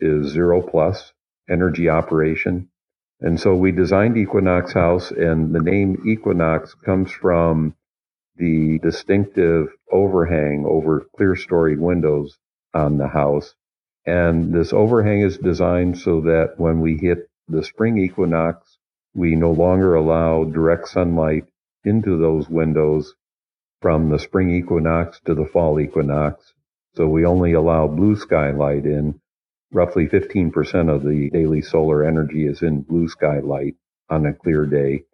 is 0.00 0.28
zero 0.28 0.60
plus 0.60 1.12
energy 1.48 1.88
operation. 1.88 2.68
And 3.24 3.40
so 3.40 3.54
we 3.54 3.72
designed 3.72 4.18
Equinox 4.18 4.74
House, 4.74 5.10
and 5.10 5.54
the 5.54 5.62
name 5.62 6.02
Equinox 6.06 6.74
comes 6.74 7.10
from 7.10 7.74
the 8.36 8.78
distinctive 8.80 9.68
overhang 9.90 10.66
over 10.68 11.06
clerestory 11.18 11.78
windows 11.78 12.36
on 12.74 12.98
the 12.98 13.08
house. 13.08 13.54
And 14.04 14.52
this 14.52 14.74
overhang 14.74 15.22
is 15.22 15.38
designed 15.38 15.96
so 15.96 16.20
that 16.20 16.56
when 16.58 16.82
we 16.82 16.98
hit 16.98 17.30
the 17.48 17.64
spring 17.64 17.96
equinox, 17.96 18.76
we 19.14 19.36
no 19.36 19.52
longer 19.52 19.94
allow 19.94 20.44
direct 20.44 20.88
sunlight 20.88 21.44
into 21.82 22.18
those 22.18 22.50
windows 22.50 23.14
from 23.80 24.10
the 24.10 24.18
spring 24.18 24.50
equinox 24.50 25.18
to 25.20 25.34
the 25.34 25.46
fall 25.46 25.80
equinox. 25.80 26.52
So 26.94 27.08
we 27.08 27.24
only 27.24 27.54
allow 27.54 27.86
blue 27.86 28.16
sky 28.16 28.50
light 28.50 28.84
in. 28.84 29.18
Roughly 29.74 30.06
15% 30.06 30.88
of 30.88 31.02
the 31.02 31.30
daily 31.30 31.60
solar 31.60 32.04
energy 32.04 32.46
is 32.46 32.62
in 32.62 32.82
blue 32.82 33.08
sky 33.08 33.40
light 33.40 33.74
on 34.08 34.24
a 34.24 34.32
clear 34.32 34.66
day. 34.66 35.04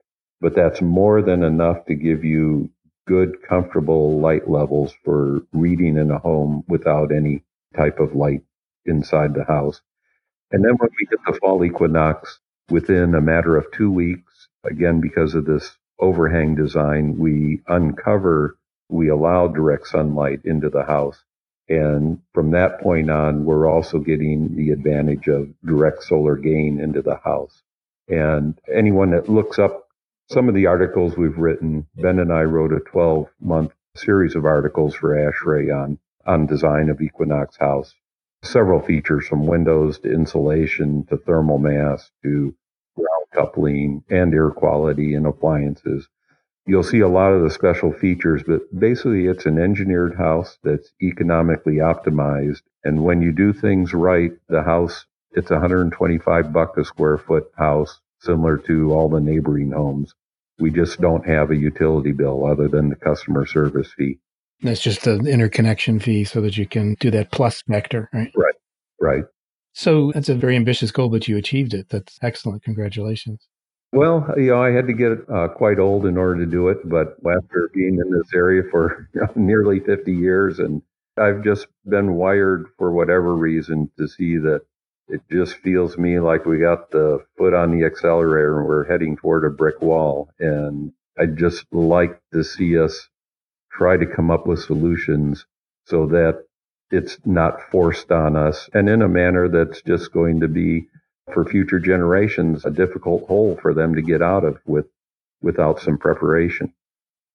But 0.43 0.55
that's 0.55 0.83
more 0.83 1.23
than 1.23 1.43
enough 1.43 1.87
to 1.87 1.95
give 1.95 2.25
you 2.25 2.71
good, 3.07 3.43
comfortable 3.43 4.21
light 4.21 4.51
levels 4.51 4.95
for 5.03 5.41
reading 5.53 5.97
in 5.97 6.11
a 6.11 6.19
home 6.19 6.63
without 6.69 7.11
any 7.11 7.43
type 7.75 8.01
of 8.01 8.15
light 8.15 8.43
inside 8.85 9.33
the 9.35 9.45
house. 9.45 9.81
And 10.53 10.63
then 10.63 10.75
when 10.77 10.91
we 10.91 11.07
hit 11.11 11.21
the 11.27 11.39
fall 11.41 11.65
equinox, 11.65 12.39
within 12.69 13.15
a 13.15 13.23
matter 13.23 13.57
of 13.57 13.73
two 13.73 13.91
weeks, 13.91 14.49
again, 14.65 15.01
because 15.01 15.35
of 15.35 15.47
this 15.47 15.79
overhang 15.99 16.55
design, 16.55 17.19
we 17.19 17.63
uncover, 17.67 18.59
we 18.91 19.09
allow 19.09 19.49
direct 19.49 19.89
sunlight 19.89 20.41
into 20.45 20.69
the 20.69 20.85
house. 20.85 21.25
And 21.71 22.21
from 22.35 22.51
that 22.51 22.81
point 22.81 23.11
on, 23.11 23.45
we're 23.45 23.71
also 23.71 24.01
getting 24.01 24.57
the 24.57 24.73
advantage 24.73 25.29
of 25.29 25.55
direct 25.65 26.03
solar 26.03 26.37
gain 26.37 26.81
into 26.81 27.01
the 27.01 27.17
house. 27.17 27.63
And 28.09 28.61
anyone 28.73 29.11
that 29.13 29.29
looks 29.29 29.59
up 29.59 29.89
some 30.29 30.49
of 30.49 30.55
the 30.57 30.67
articles 30.67 31.17
we've 31.17 31.39
written, 31.39 31.87
Ben 31.95 32.19
and 32.19 32.33
I 32.33 32.43
wrote 32.43 32.73
a 32.73 32.81
12 32.81 33.29
month 33.41 33.73
series 33.95 34.35
of 34.35 34.45
articles 34.45 34.95
for 34.95 35.15
ASHRAE 35.15 35.71
on 35.71 35.99
on 36.27 36.47
design 36.47 36.91
of 36.91 37.01
Equinox 37.01 37.57
House. 37.57 37.95
Several 38.43 38.81
features 38.81 39.27
from 39.27 39.47
windows 39.47 39.99
to 40.01 40.13
insulation 40.13 41.05
to 41.07 41.17
thermal 41.17 41.59
mass 41.59 42.11
to 42.23 42.55
ground 42.97 43.27
coupling 43.33 44.03
and 44.11 44.35
air 44.35 44.51
quality 44.51 45.15
in 45.15 45.25
appliances. 45.25 46.09
You'll 46.67 46.83
see 46.83 47.01
a 47.01 47.09
lot 47.09 47.33
of 47.33 47.43
the 47.43 47.51
special 47.51 47.93
features, 47.93 48.43
but 48.47 48.61
basically 48.79 49.27
it's 49.27 49.47
an 49.47 49.59
engineered 49.59 50.17
house 50.17 50.59
that's 50.63 50.93
economically 51.03 51.77
optimized. 51.77 52.63
And 52.85 53.03
when 53.05 53.23
you 53.23 53.33
do 53.33 53.53
things 53.53 53.93
right, 53.93 54.33
the 54.49 54.63
house, 54.63 55.07
it's 55.33 55.51
125 55.51 56.53
buck 56.53 56.77
a 56.77 56.85
square 56.85 57.19
foot 57.19 57.51
house, 57.57 58.01
similar 58.21 58.57
to 58.59 58.93
all 58.93 59.09
the 59.09 59.21
neighboring 59.21 59.73
homes. 59.73 60.15
We 60.59 60.71
just 60.71 61.01
don't 61.01 61.27
have 61.27 61.51
a 61.51 61.57
utility 61.57 62.13
bill 62.13 62.45
other 62.45 62.69
than 62.69 62.91
the 62.91 62.97
customer 62.97 63.47
service 63.47 63.93
fee. 63.97 64.19
That's 64.63 64.81
just 64.81 65.07
an 65.07 65.27
interconnection 65.27 66.01
fee 66.01 66.25
so 66.25 66.43
that 66.43 66.59
you 66.59 66.67
can 66.67 66.95
do 67.01 67.11
that 67.13 67.31
plus 67.31 67.63
vector, 67.67 68.11
right? 68.13 68.31
Right. 68.37 68.55
Right. 69.01 69.25
So 69.73 70.13
that's 70.13 70.29
a 70.29 70.35
very 70.35 70.57
ambitious 70.57 70.91
goal, 70.91 71.09
but 71.09 71.29
you 71.29 71.37
achieved 71.39 71.73
it. 71.73 71.89
That's 71.89 72.19
excellent. 72.23 72.63
Congratulations. 72.65 73.47
Well, 73.93 74.35
you 74.37 74.51
know, 74.51 74.63
I 74.63 74.71
had 74.71 74.87
to 74.87 74.93
get 74.93 75.29
uh, 75.29 75.49
quite 75.49 75.79
old 75.81 76.07
in 76.07 76.17
order 76.17 76.45
to 76.45 76.51
do 76.51 76.69
it, 76.69 76.89
but 76.89 77.17
after 77.27 77.71
being 77.75 77.99
in 77.99 78.11
this 78.13 78.33
area 78.35 78.63
for 78.71 79.09
nearly 79.37 79.81
50 79.81 80.13
years, 80.13 80.61
and 80.61 80.83
I've 81.17 81.43
just 81.43 81.67
been 81.89 82.15
wired 82.15 82.69
for 82.79 82.93
whatever 82.93 83.35
reason 83.35 83.91
to 83.99 84.07
see 84.07 84.39
that 84.39 84.63
it 85.09 85.23
just 85.31 85.57
feels 85.57 85.99
me 85.99 86.21
like 86.21 86.47
we 86.47 86.59
got 86.59 86.93
the 86.93 87.25
foot 87.37 87.53
on 87.53 87.77
the 87.77 87.85
accelerator 87.85 88.61
and 88.61 88.69
we're 88.69 88.87
heading 88.87 89.17
toward 89.17 89.45
a 89.45 89.51
brick 89.51 89.83
wall. 89.83 90.31
And 90.39 90.93
I 91.19 91.27
just 91.27 91.67
like 91.73 92.21
to 92.33 92.45
see 92.45 92.79
us 92.79 93.09
try 93.73 93.97
to 93.97 94.07
come 94.07 94.31
up 94.31 94.47
with 94.47 94.61
solutions 94.61 95.47
so 95.87 96.07
that 96.09 96.45
it's 96.91 97.19
not 97.25 97.63
forced 97.71 98.13
on 98.13 98.37
us 98.37 98.71
and 98.75 98.89
in 98.89 99.03
a 99.03 99.09
manner 99.09 99.49
that's 99.49 99.83
just 99.83 100.13
going 100.13 100.41
to 100.41 100.49
be 100.49 100.87
for 101.33 101.45
future 101.45 101.79
generations 101.79 102.65
a 102.65 102.71
difficult 102.71 103.27
hole 103.27 103.59
for 103.61 103.75
them 103.75 103.95
to 103.95 104.03
get 104.03 104.23
out 104.23 104.45
of 104.45 104.59
with 104.67 104.87
without 105.43 105.81
some 105.81 105.99
preparation. 105.99 106.73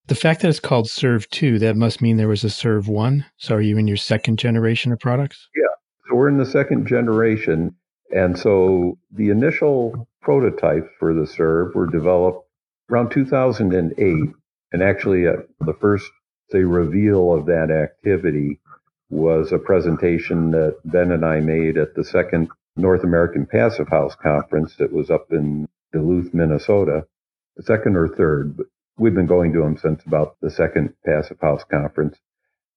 The 0.07 0.15
fact 0.15 0.41
that 0.41 0.49
it's 0.49 0.59
called 0.59 0.85
CERV 0.85 1.27
2, 1.29 1.59
that 1.59 1.75
must 1.75 2.01
mean 2.01 2.17
there 2.17 2.27
was 2.27 2.43
a 2.43 2.47
CERV 2.47 2.87
1. 2.87 3.25
So 3.37 3.55
are 3.55 3.61
you 3.61 3.77
in 3.77 3.87
your 3.87 3.97
second 3.97 4.37
generation 4.37 4.91
of 4.91 4.99
products? 4.99 5.47
Yeah. 5.55 5.63
So 6.07 6.15
we're 6.15 6.29
in 6.29 6.37
the 6.37 6.45
second 6.45 6.85
generation. 6.85 7.75
And 8.15 8.37
so 8.37 8.99
the 9.11 9.29
initial 9.29 10.07
prototypes 10.21 10.89
for 10.99 11.13
the 11.13 11.21
CERV 11.21 11.73
were 11.73 11.87
developed 11.87 12.47
around 12.91 13.09
2008. 13.09 14.33
And 14.71 14.83
actually, 14.83 15.27
uh, 15.27 15.37
the 15.61 15.73
first, 15.73 16.11
say, 16.51 16.59
reveal 16.59 17.33
of 17.33 17.47
that 17.47 17.71
activity 17.71 18.59
was 19.09 19.51
a 19.51 19.57
presentation 19.57 20.51
that 20.51 20.77
Ben 20.85 21.11
and 21.11 21.25
I 21.25 21.39
made 21.39 21.77
at 21.77 21.95
the 21.95 22.03
second 22.03 22.49
North 22.75 23.03
American 23.03 23.45
Passive 23.45 23.87
House 23.87 24.15
Conference 24.15 24.75
that 24.77 24.91
was 24.91 25.09
up 25.09 25.31
in 25.31 25.67
Duluth, 25.93 26.33
Minnesota, 26.33 27.05
the 27.55 27.63
second 27.63 27.95
or 27.95 28.07
third, 28.07 28.57
but 28.57 28.67
we've 28.97 29.15
been 29.15 29.25
going 29.25 29.53
to 29.53 29.61
them 29.61 29.77
since 29.77 30.03
about 30.05 30.35
the 30.41 30.51
second 30.51 30.93
Passive 31.05 31.39
House 31.39 31.63
Conference. 31.63 32.17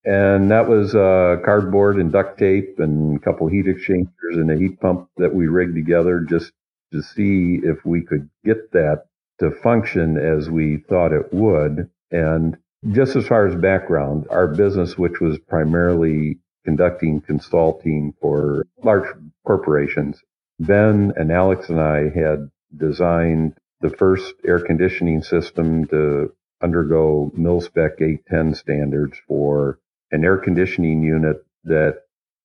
And 0.04 0.50
that 0.50 0.68
was 0.68 0.94
uh, 0.94 1.38
cardboard 1.44 1.96
and 1.96 2.12
duct 2.12 2.38
tape 2.38 2.78
and 2.78 3.16
a 3.16 3.20
couple 3.20 3.48
heat 3.48 3.66
exchangers 3.66 4.36
and 4.36 4.50
a 4.50 4.56
heat 4.56 4.80
pump 4.80 5.08
that 5.16 5.34
we 5.34 5.48
rigged 5.48 5.74
together 5.74 6.20
just 6.20 6.52
to 6.92 7.02
see 7.02 7.60
if 7.62 7.84
we 7.84 8.02
could 8.02 8.30
get 8.44 8.72
that 8.72 9.06
to 9.40 9.50
function 9.50 10.16
as 10.16 10.48
we 10.48 10.78
thought 10.88 11.12
it 11.12 11.32
would. 11.32 11.90
And 12.10 12.56
just 12.92 13.16
as 13.16 13.26
far 13.26 13.46
as 13.46 13.54
background, 13.56 14.26
our 14.30 14.46
business, 14.46 14.96
which 14.96 15.20
was 15.20 15.38
primarily 15.38 16.38
conducting 16.64 17.20
consulting 17.20 18.14
for 18.20 18.64
large 18.82 19.08
corporations, 19.48 20.22
Ben 20.60 21.14
and 21.16 21.32
Alex 21.32 21.70
and 21.70 21.80
I 21.80 22.10
had 22.10 22.50
designed 22.76 23.54
the 23.80 23.88
first 23.88 24.34
air 24.44 24.60
conditioning 24.60 25.22
system 25.22 25.86
to 25.86 26.34
undergo 26.62 27.32
mil 27.34 27.62
spec 27.62 27.92
810 27.98 28.54
standards 28.54 29.16
for 29.26 29.78
an 30.10 30.22
air 30.22 30.36
conditioning 30.36 31.02
unit 31.02 31.46
that 31.64 32.02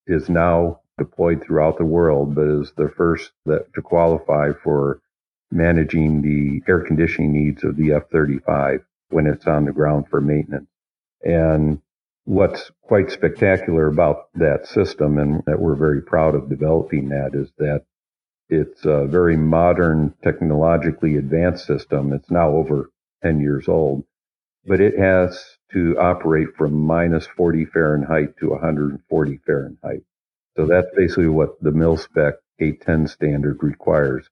is 0.08 0.30
now 0.30 0.80
deployed 0.98 1.44
throughout 1.44 1.78
the 1.78 1.94
world, 1.98 2.36
but 2.36 2.48
is 2.48 2.72
the 2.78 2.88
first 2.88 3.32
that 3.46 3.74
to 3.74 3.82
qualify 3.82 4.54
for 4.63 5.02
managing 5.52 6.22
the 6.22 6.62
air 6.72 6.80
conditioning 6.80 7.34
needs 7.34 7.66
of 7.66 7.76
the 7.76 7.92
F 7.92 8.04
35 8.12 8.80
when 9.10 9.28
it's 9.28 9.46
on 9.46 9.66
the 9.66 9.74
ground 9.74 10.06
for 10.10 10.22
maintenance. 10.22 10.70
And 11.22 11.82
what's 12.26 12.72
quite 12.82 13.12
spectacular 13.12 13.88
about 13.88 14.30
that 14.36 14.66
system 14.68 15.18
and 15.18 15.44
that 15.46 15.60
we're 15.60 15.76
very 15.76 16.02
proud 16.02 16.36
of 16.36 16.50
developing 16.50 17.10
that 17.10 17.32
is 17.34 17.52
that 17.58 17.84
it's 18.50 18.86
a 18.86 19.06
very 19.06 19.36
modern, 19.36 20.14
technologically 20.24 21.18
advanced 21.18 21.66
system. 21.66 22.14
It's 22.14 22.30
now 22.30 22.50
over 22.50 22.90
10 23.24 23.40
years 23.40 23.68
old, 23.68 24.04
but 24.66 24.80
it 24.80 24.98
has 24.98 25.58
to 25.72 25.98
operate 25.98 26.50
from 26.58 26.74
minus 26.74 27.26
40 27.26 27.66
Fahrenheit 27.66 28.38
to 28.38 28.52
140 28.52 29.38
Fahrenheit. 29.46 30.04
So 30.56 30.66
that's 30.68 30.88
basically 30.96 31.30
what 31.30 31.60
the 31.62 31.72
mil 31.72 31.98
spec 31.98 32.36
810 32.60 33.08
standard 33.08 33.64
requires. 33.64 34.30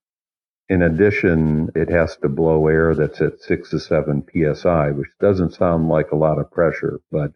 In 0.70 0.84
addition, 0.84 1.72
it 1.76 1.90
has 1.90 2.16
to 2.18 2.30
blow 2.30 2.68
air 2.68 2.96
that's 2.96 3.20
at 3.20 3.42
six 3.42 3.72
to 3.72 3.80
seven 3.80 4.24
psi, 4.32 4.92
which 4.92 5.10
doesn't 5.20 5.56
sound 5.56 5.90
like 5.90 6.12
a 6.12 6.16
lot 6.16 6.40
of 6.40 6.52
pressure, 6.52 7.02
but 7.12 7.34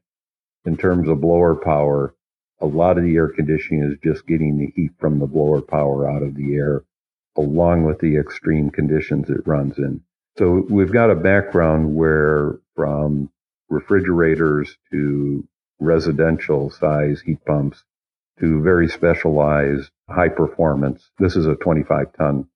in 0.66 0.78
terms 0.78 1.08
of 1.08 1.22
blower 1.22 1.56
power, 1.56 2.14
a 2.60 2.66
lot 2.66 2.98
of 2.98 3.04
the 3.04 3.16
air 3.16 3.30
conditioning 3.30 3.84
is 3.84 3.98
just 4.04 4.26
getting 4.28 4.58
the 4.58 4.72
heat 4.76 4.92
from 5.00 5.20
the 5.20 5.28
blower 5.28 5.62
power 5.62 6.10
out 6.10 6.24
of 6.24 6.36
the 6.36 6.56
air, 6.56 6.84
along 7.38 7.84
with 7.84 8.00
the 8.00 8.18
extreme 8.18 8.70
conditions 8.70 9.30
it 9.30 9.46
runs 9.46 9.78
in. 9.78 10.02
So 10.38 10.66
we've 10.70 10.92
got 10.92 11.12
a 11.12 11.16
background 11.16 11.96
where 11.96 12.60
from 12.76 13.30
refrigerators 13.70 14.78
to 14.92 15.48
residential 15.80 16.70
size 16.70 17.22
heat 17.22 17.44
pumps 17.46 17.84
to 18.40 18.62
very 18.62 18.88
specialized 18.90 19.92
high 20.10 20.30
performance. 20.30 21.10
This 21.20 21.36
is 21.36 21.46
a 21.46 21.56
25 21.56 22.14
ton 22.18 22.48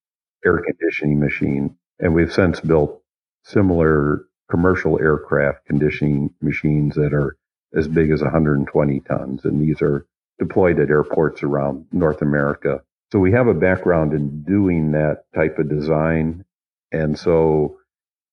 air 0.46 0.62
conditioning 0.62 1.20
machine. 1.20 1.78
And 2.00 2.14
we've 2.14 2.34
since 2.34 2.60
built 2.60 3.02
similar 3.44 4.26
commercial 4.50 5.00
aircraft 5.00 5.66
conditioning 5.66 6.34
machines 6.42 6.96
that 6.96 7.14
are 7.14 7.36
as 7.76 7.88
big 7.88 8.12
as 8.12 8.22
120 8.22 9.00
tons. 9.02 9.46
And 9.46 9.62
these 9.62 9.82
are 9.82 10.06
deployed 10.40 10.80
at 10.80 10.90
airports 10.90 11.44
around 11.44 11.86
North 11.92 12.22
America. 12.22 12.82
So 13.12 13.20
we 13.20 13.32
have 13.32 13.48
a 13.48 13.54
background 13.54 14.14
in 14.14 14.44
doing 14.44 14.92
that 14.92 15.24
type 15.36 15.58
of 15.60 15.70
design. 15.70 16.46
And 16.92 17.18
so 17.18 17.78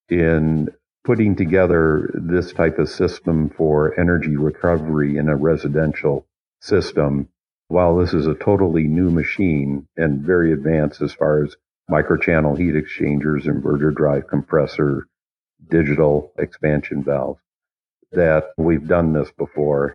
in 0.09 0.68
putting 1.05 1.37
together 1.37 2.11
this 2.14 2.53
type 2.53 2.79
of 2.79 2.88
system 2.88 3.49
for 3.51 3.99
energy 3.99 4.37
recovery 4.37 5.16
in 5.16 5.29
a 5.29 5.37
residential 5.37 6.27
system, 6.61 7.29
while 7.68 7.96
this 7.96 8.12
is 8.12 8.27
a 8.27 8.35
totally 8.35 8.85
new 8.85 9.11
machine 9.11 9.87
and 9.96 10.20
very 10.20 10.53
advanced 10.53 11.01
as 11.03 11.12
far 11.12 11.44
as 11.44 11.57
microchannel 11.90 12.59
heat 12.59 12.77
exchangers, 12.77 13.44
inverter 13.44 13.94
drive 13.94 14.27
compressor, 14.29 15.07
digital 15.70 16.33
expansion 16.38 17.03
valves, 17.03 17.40
that 18.12 18.50
we've 18.56 18.86
done 18.86 19.12
this 19.12 19.30
before. 19.36 19.94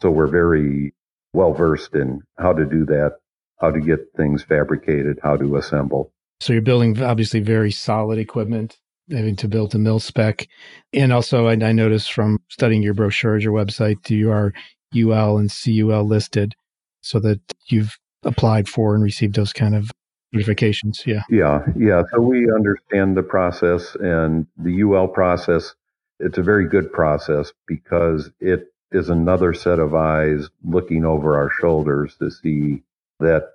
So 0.00 0.10
we're 0.10 0.26
very 0.26 0.94
well 1.32 1.52
versed 1.52 1.94
in 1.94 2.22
how 2.38 2.52
to 2.52 2.64
do 2.64 2.84
that, 2.86 3.16
how 3.60 3.70
to 3.70 3.80
get 3.80 4.00
things 4.16 4.42
fabricated, 4.42 5.18
how 5.22 5.36
to 5.36 5.56
assemble. 5.56 6.12
So 6.40 6.52
you're 6.52 6.62
building 6.62 7.02
obviously 7.02 7.40
very 7.40 7.70
solid 7.70 8.18
equipment, 8.18 8.78
having 9.10 9.36
to 9.36 9.48
build 9.48 9.74
a 9.74 9.78
mil 9.78 10.00
spec. 10.00 10.48
And 10.92 11.12
also, 11.12 11.46
I, 11.46 11.52
I 11.52 11.72
noticed 11.72 12.12
from 12.12 12.40
studying 12.48 12.82
your 12.82 12.94
brochures, 12.94 13.42
your 13.42 13.52
website, 13.52 14.10
you 14.10 14.30
are 14.30 14.52
UL 14.94 15.38
and 15.38 15.50
CUL 15.50 16.06
listed 16.06 16.54
so 17.00 17.20
that 17.20 17.40
you've 17.66 17.96
applied 18.24 18.68
for 18.68 18.94
and 18.94 19.02
received 19.02 19.36
those 19.36 19.52
kind 19.52 19.74
of 19.74 19.90
certifications. 20.34 21.06
Yeah. 21.06 21.22
Yeah. 21.30 21.60
Yeah. 21.76 22.02
So 22.12 22.20
we 22.20 22.50
understand 22.52 23.16
the 23.16 23.22
process 23.22 23.94
and 24.00 24.46
the 24.56 24.82
UL 24.82 25.08
process. 25.08 25.74
It's 26.18 26.38
a 26.38 26.42
very 26.42 26.66
good 26.66 26.92
process 26.92 27.52
because 27.66 28.30
it 28.40 28.72
is 28.90 29.10
another 29.10 29.52
set 29.52 29.78
of 29.78 29.94
eyes 29.94 30.48
looking 30.64 31.04
over 31.04 31.36
our 31.36 31.50
shoulders 31.50 32.16
to 32.16 32.30
see 32.30 32.82
that 33.20 33.50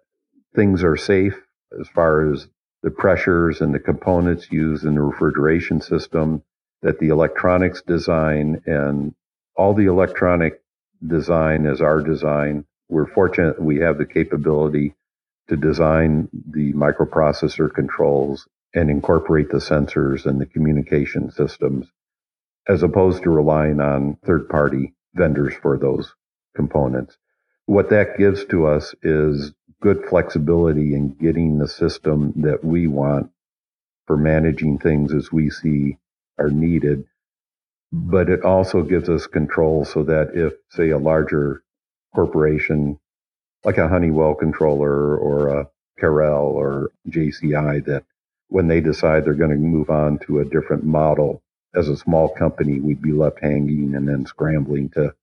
things 0.55 0.83
are 0.83 0.97
safe 0.97 1.41
as 1.79 1.87
far 1.87 2.31
as 2.31 2.47
the 2.83 2.91
pressures 2.91 3.61
and 3.61 3.73
the 3.73 3.79
components 3.79 4.51
used 4.51 4.85
in 4.85 4.95
the 4.95 5.01
refrigeration 5.01 5.81
system, 5.81 6.43
that 6.83 6.99
the 6.99 7.09
electronics 7.09 7.81
design 7.81 8.61
and 8.67 9.15
all 9.55 9.73
the 9.73 9.85
electronic 9.85 10.61
design 11.05 11.65
is 11.65 11.81
our 11.81 12.01
design. 12.01 12.65
We're 12.89 13.07
fortunate 13.07 13.59
we 13.59 13.79
have 13.79 13.97
the 13.97 14.05
capability 14.05 14.93
to 15.47 15.55
design 15.55 16.29
the 16.31 16.73
microprocessor 16.73 17.73
controls 17.73 18.47
and 18.75 18.89
incorporate 18.89 19.49
the 19.49 19.57
sensors 19.57 20.25
and 20.25 20.39
the 20.39 20.45
communication 20.45 21.31
systems 21.31 21.87
as 22.67 22.83
opposed 22.83 23.23
to 23.23 23.29
relying 23.29 23.79
on 23.79 24.17
third 24.25 24.47
party 24.49 24.93
vendors 25.15 25.53
for 25.61 25.77
those 25.77 26.13
components. 26.55 27.17
What 27.65 27.89
that 27.89 28.17
gives 28.17 28.45
to 28.45 28.67
us 28.67 28.93
is 29.03 29.53
good 29.81 30.05
flexibility 30.09 30.93
in 30.93 31.15
getting 31.15 31.57
the 31.57 31.67
system 31.67 32.33
that 32.37 32.63
we 32.63 32.87
want 32.87 33.31
for 34.05 34.17
managing 34.17 34.77
things 34.77 35.13
as 35.13 35.31
we 35.31 35.49
see 35.49 35.97
are 36.37 36.49
needed. 36.49 37.05
But 37.91 38.29
it 38.29 38.43
also 38.43 38.83
gives 38.83 39.09
us 39.09 39.27
control 39.27 39.85
so 39.85 40.03
that 40.03 40.31
if, 40.33 40.53
say, 40.69 40.89
a 40.89 40.97
larger 40.97 41.63
corporation 42.13 42.99
like 43.63 43.77
a 43.77 43.87
Honeywell 43.87 44.35
controller 44.35 45.15
or 45.17 45.47
a 45.59 45.67
Carel 45.99 46.45
or 46.47 46.91
JCI 47.09 47.85
that 47.85 48.05
when 48.47 48.67
they 48.67 48.81
decide 48.81 49.23
they're 49.23 49.33
going 49.33 49.51
to 49.51 49.55
move 49.55 49.89
on 49.89 50.19
to 50.19 50.39
a 50.39 50.45
different 50.45 50.83
model 50.83 51.41
as 51.75 51.87
a 51.87 51.97
small 51.97 52.29
company, 52.29 52.79
we'd 52.79 53.01
be 53.01 53.13
left 53.13 53.39
hanging 53.41 53.95
and 53.95 54.07
then 54.07 54.25
scrambling 54.25 54.89
to 54.89 55.13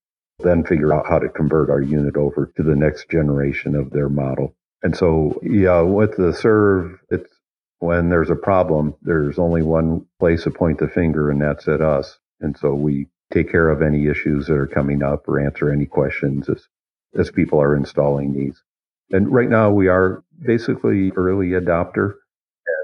then 0.40 0.64
figure 0.64 0.94
out 0.94 1.06
how 1.08 1.18
to 1.18 1.28
convert 1.28 1.70
our 1.70 1.80
unit 1.80 2.16
over 2.16 2.46
to 2.56 2.62
the 2.62 2.76
next 2.76 3.10
generation 3.10 3.74
of 3.74 3.90
their 3.90 4.08
model. 4.08 4.54
And 4.82 4.96
so, 4.96 5.40
yeah, 5.42 5.80
with 5.80 6.16
the 6.16 6.32
CERV, 6.32 6.98
it's 7.10 7.32
when 7.80 8.08
there's 8.08 8.30
a 8.30 8.36
problem, 8.36 8.94
there's 9.02 9.38
only 9.38 9.62
one 9.62 10.06
place 10.18 10.44
to 10.44 10.50
point 10.50 10.78
the 10.78 10.88
finger, 10.88 11.30
and 11.30 11.40
that's 11.40 11.68
at 11.68 11.80
us. 11.80 12.18
And 12.40 12.56
so 12.56 12.74
we 12.74 13.08
take 13.32 13.50
care 13.50 13.68
of 13.68 13.82
any 13.82 14.06
issues 14.06 14.46
that 14.46 14.56
are 14.56 14.66
coming 14.66 15.02
up 15.02 15.28
or 15.28 15.40
answer 15.40 15.70
any 15.70 15.86
questions 15.86 16.48
as, 16.48 16.68
as 17.16 17.30
people 17.30 17.60
are 17.60 17.76
installing 17.76 18.32
these. 18.32 18.62
And 19.10 19.32
right 19.32 19.48
now 19.48 19.70
we 19.70 19.88
are 19.88 20.22
basically 20.40 21.10
early 21.12 21.48
adopter. 21.48 22.14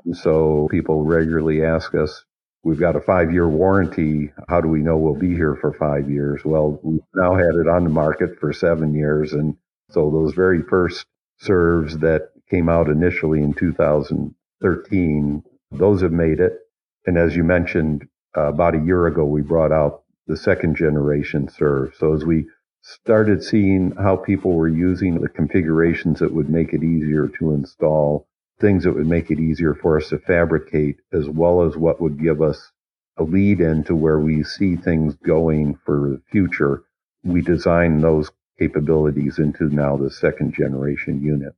And 0.04 0.16
so 0.16 0.68
people 0.70 1.04
regularly 1.04 1.64
ask 1.64 1.94
us, 1.94 2.24
we've 2.64 2.80
got 2.80 2.96
a 2.96 3.00
five 3.00 3.32
year 3.32 3.48
warranty. 3.48 4.32
How 4.48 4.60
do 4.60 4.68
we 4.68 4.80
know 4.80 4.96
we'll 4.96 5.14
be 5.14 5.34
here 5.34 5.54
for 5.54 5.72
five 5.74 6.10
years? 6.10 6.44
Well, 6.44 6.80
we've 6.82 7.00
now 7.14 7.34
had 7.34 7.54
it 7.54 7.68
on 7.68 7.84
the 7.84 7.90
market 7.90 8.40
for 8.40 8.52
seven 8.52 8.94
years. 8.94 9.32
And 9.32 9.56
so 9.90 10.10
those 10.10 10.34
very 10.34 10.62
first 10.62 11.06
CERVs 11.42 12.00
that 12.00 12.30
came 12.50 12.68
out 12.68 12.88
initially 12.88 13.42
in 13.42 13.54
2013, 13.54 15.44
those 15.70 16.00
have 16.00 16.12
made 16.12 16.40
it. 16.40 16.58
And 17.06 17.18
as 17.18 17.36
you 17.36 17.44
mentioned, 17.44 18.08
uh, 18.36 18.48
about 18.48 18.74
a 18.74 18.80
year 18.84 19.06
ago, 19.06 19.24
we 19.24 19.42
brought 19.42 19.72
out 19.72 20.02
the 20.26 20.36
second 20.36 20.76
generation 20.76 21.48
CERV. 21.48 21.94
So 21.96 22.14
as 22.14 22.24
we 22.24 22.46
started 22.80 23.42
seeing 23.42 23.92
how 23.92 24.16
people 24.16 24.52
were 24.54 24.68
using 24.68 25.20
the 25.20 25.28
configurations 25.28 26.20
that 26.20 26.32
would 26.32 26.48
make 26.48 26.72
it 26.72 26.82
easier 26.82 27.28
to 27.38 27.52
install, 27.52 28.26
things 28.60 28.84
that 28.84 28.92
would 28.94 29.06
make 29.06 29.30
it 29.30 29.40
easier 29.40 29.74
for 29.74 29.98
us 29.98 30.08
to 30.10 30.18
fabricate, 30.18 30.96
as 31.12 31.28
well 31.28 31.62
as 31.62 31.76
what 31.76 32.00
would 32.00 32.20
give 32.20 32.40
us 32.40 32.70
a 33.16 33.22
lead 33.22 33.60
into 33.60 33.94
where 33.94 34.18
we 34.18 34.42
see 34.42 34.76
things 34.76 35.14
going 35.24 35.78
for 35.84 36.10
the 36.10 36.20
future, 36.30 36.82
we 37.22 37.40
design 37.40 38.00
those 38.00 38.30
capabilities 38.58 39.38
into 39.38 39.68
now 39.68 39.96
the 39.96 40.10
second 40.10 40.54
generation 40.54 41.22
unit. 41.22 41.54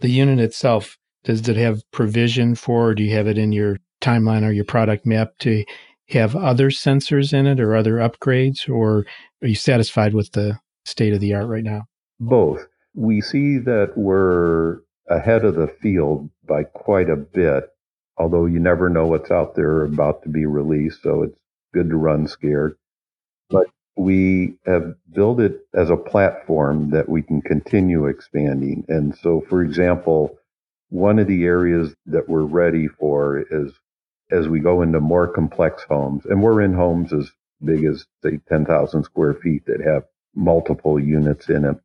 The 0.00 0.10
unit 0.10 0.38
itself, 0.40 0.98
does 1.24 1.48
it 1.48 1.56
have 1.56 1.82
provision 1.90 2.54
for, 2.54 2.94
do 2.94 3.02
you 3.02 3.14
have 3.16 3.26
it 3.26 3.38
in 3.38 3.52
your 3.52 3.78
timeline 4.00 4.46
or 4.46 4.50
your 4.50 4.64
product 4.64 5.04
map 5.04 5.32
to 5.40 5.64
have 6.08 6.34
other 6.34 6.70
sensors 6.70 7.32
in 7.32 7.46
it 7.46 7.60
or 7.60 7.76
other 7.76 7.96
upgrades, 7.96 8.68
or 8.68 9.04
are 9.42 9.48
you 9.48 9.54
satisfied 9.54 10.14
with 10.14 10.32
the 10.32 10.58
state 10.84 11.12
of 11.12 11.20
the 11.20 11.34
art 11.34 11.46
right 11.46 11.64
now? 11.64 11.84
Both. 12.18 12.66
We 12.94 13.20
see 13.20 13.58
that 13.58 13.92
we're 13.96 14.78
ahead 15.10 15.44
of 15.44 15.56
the 15.56 15.66
field 15.66 16.30
by 16.46 16.62
quite 16.62 17.10
a 17.10 17.16
bit, 17.16 17.64
although 18.16 18.46
you 18.46 18.60
never 18.60 18.88
know 18.88 19.06
what's 19.06 19.30
out 19.30 19.54
there 19.54 19.82
about 19.84 20.22
to 20.22 20.28
be 20.28 20.46
released, 20.46 21.02
so 21.02 21.24
it's 21.24 21.38
good 21.74 21.90
to 21.90 21.96
run 21.96 22.28
scared. 22.28 22.76
But 23.50 23.66
we 23.96 24.54
have 24.66 24.94
built 25.12 25.40
it 25.40 25.66
as 25.74 25.90
a 25.90 25.96
platform 25.96 26.90
that 26.90 27.08
we 27.08 27.22
can 27.22 27.42
continue 27.42 28.06
expanding. 28.06 28.84
And 28.88 29.16
so, 29.16 29.40
for 29.48 29.62
example, 29.62 30.38
one 30.88 31.18
of 31.18 31.26
the 31.26 31.44
areas 31.44 31.94
that 32.06 32.28
we're 32.28 32.42
ready 32.44 32.88
for 32.88 33.38
is 33.38 33.72
as 34.30 34.48
we 34.48 34.60
go 34.60 34.82
into 34.82 35.00
more 35.00 35.26
complex 35.26 35.82
homes, 35.82 36.24
and 36.24 36.42
we're 36.42 36.62
in 36.62 36.72
homes 36.72 37.12
as 37.12 37.30
big 37.62 37.84
as, 37.84 38.06
say, 38.22 38.38
10,000 38.48 39.02
square 39.04 39.34
feet 39.34 39.66
that 39.66 39.80
have 39.80 40.04
multiple 40.34 41.00
units 41.00 41.48
in 41.48 41.64
it, 41.64 41.76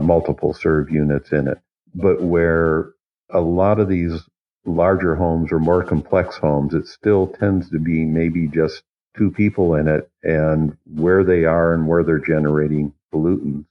multiple 0.00 0.54
CERV 0.54 0.90
units 0.90 1.32
in 1.32 1.48
it, 1.48 1.58
but 1.94 2.22
where 2.22 2.92
a 3.30 3.40
lot 3.40 3.80
of 3.80 3.88
these 3.88 4.22
larger 4.64 5.14
homes 5.14 5.50
or 5.52 5.58
more 5.58 5.84
complex 5.84 6.36
homes, 6.36 6.74
it 6.74 6.86
still 6.86 7.26
tends 7.26 7.70
to 7.70 7.78
be 7.78 8.04
maybe 8.04 8.46
just 8.48 8.82
two 9.16 9.30
people 9.30 9.74
in 9.74 9.88
it 9.88 10.10
and 10.22 10.76
where 10.86 11.24
they 11.24 11.44
are 11.44 11.74
and 11.74 11.86
where 11.86 12.02
they're 12.02 12.18
generating 12.18 12.92
pollutants 13.12 13.66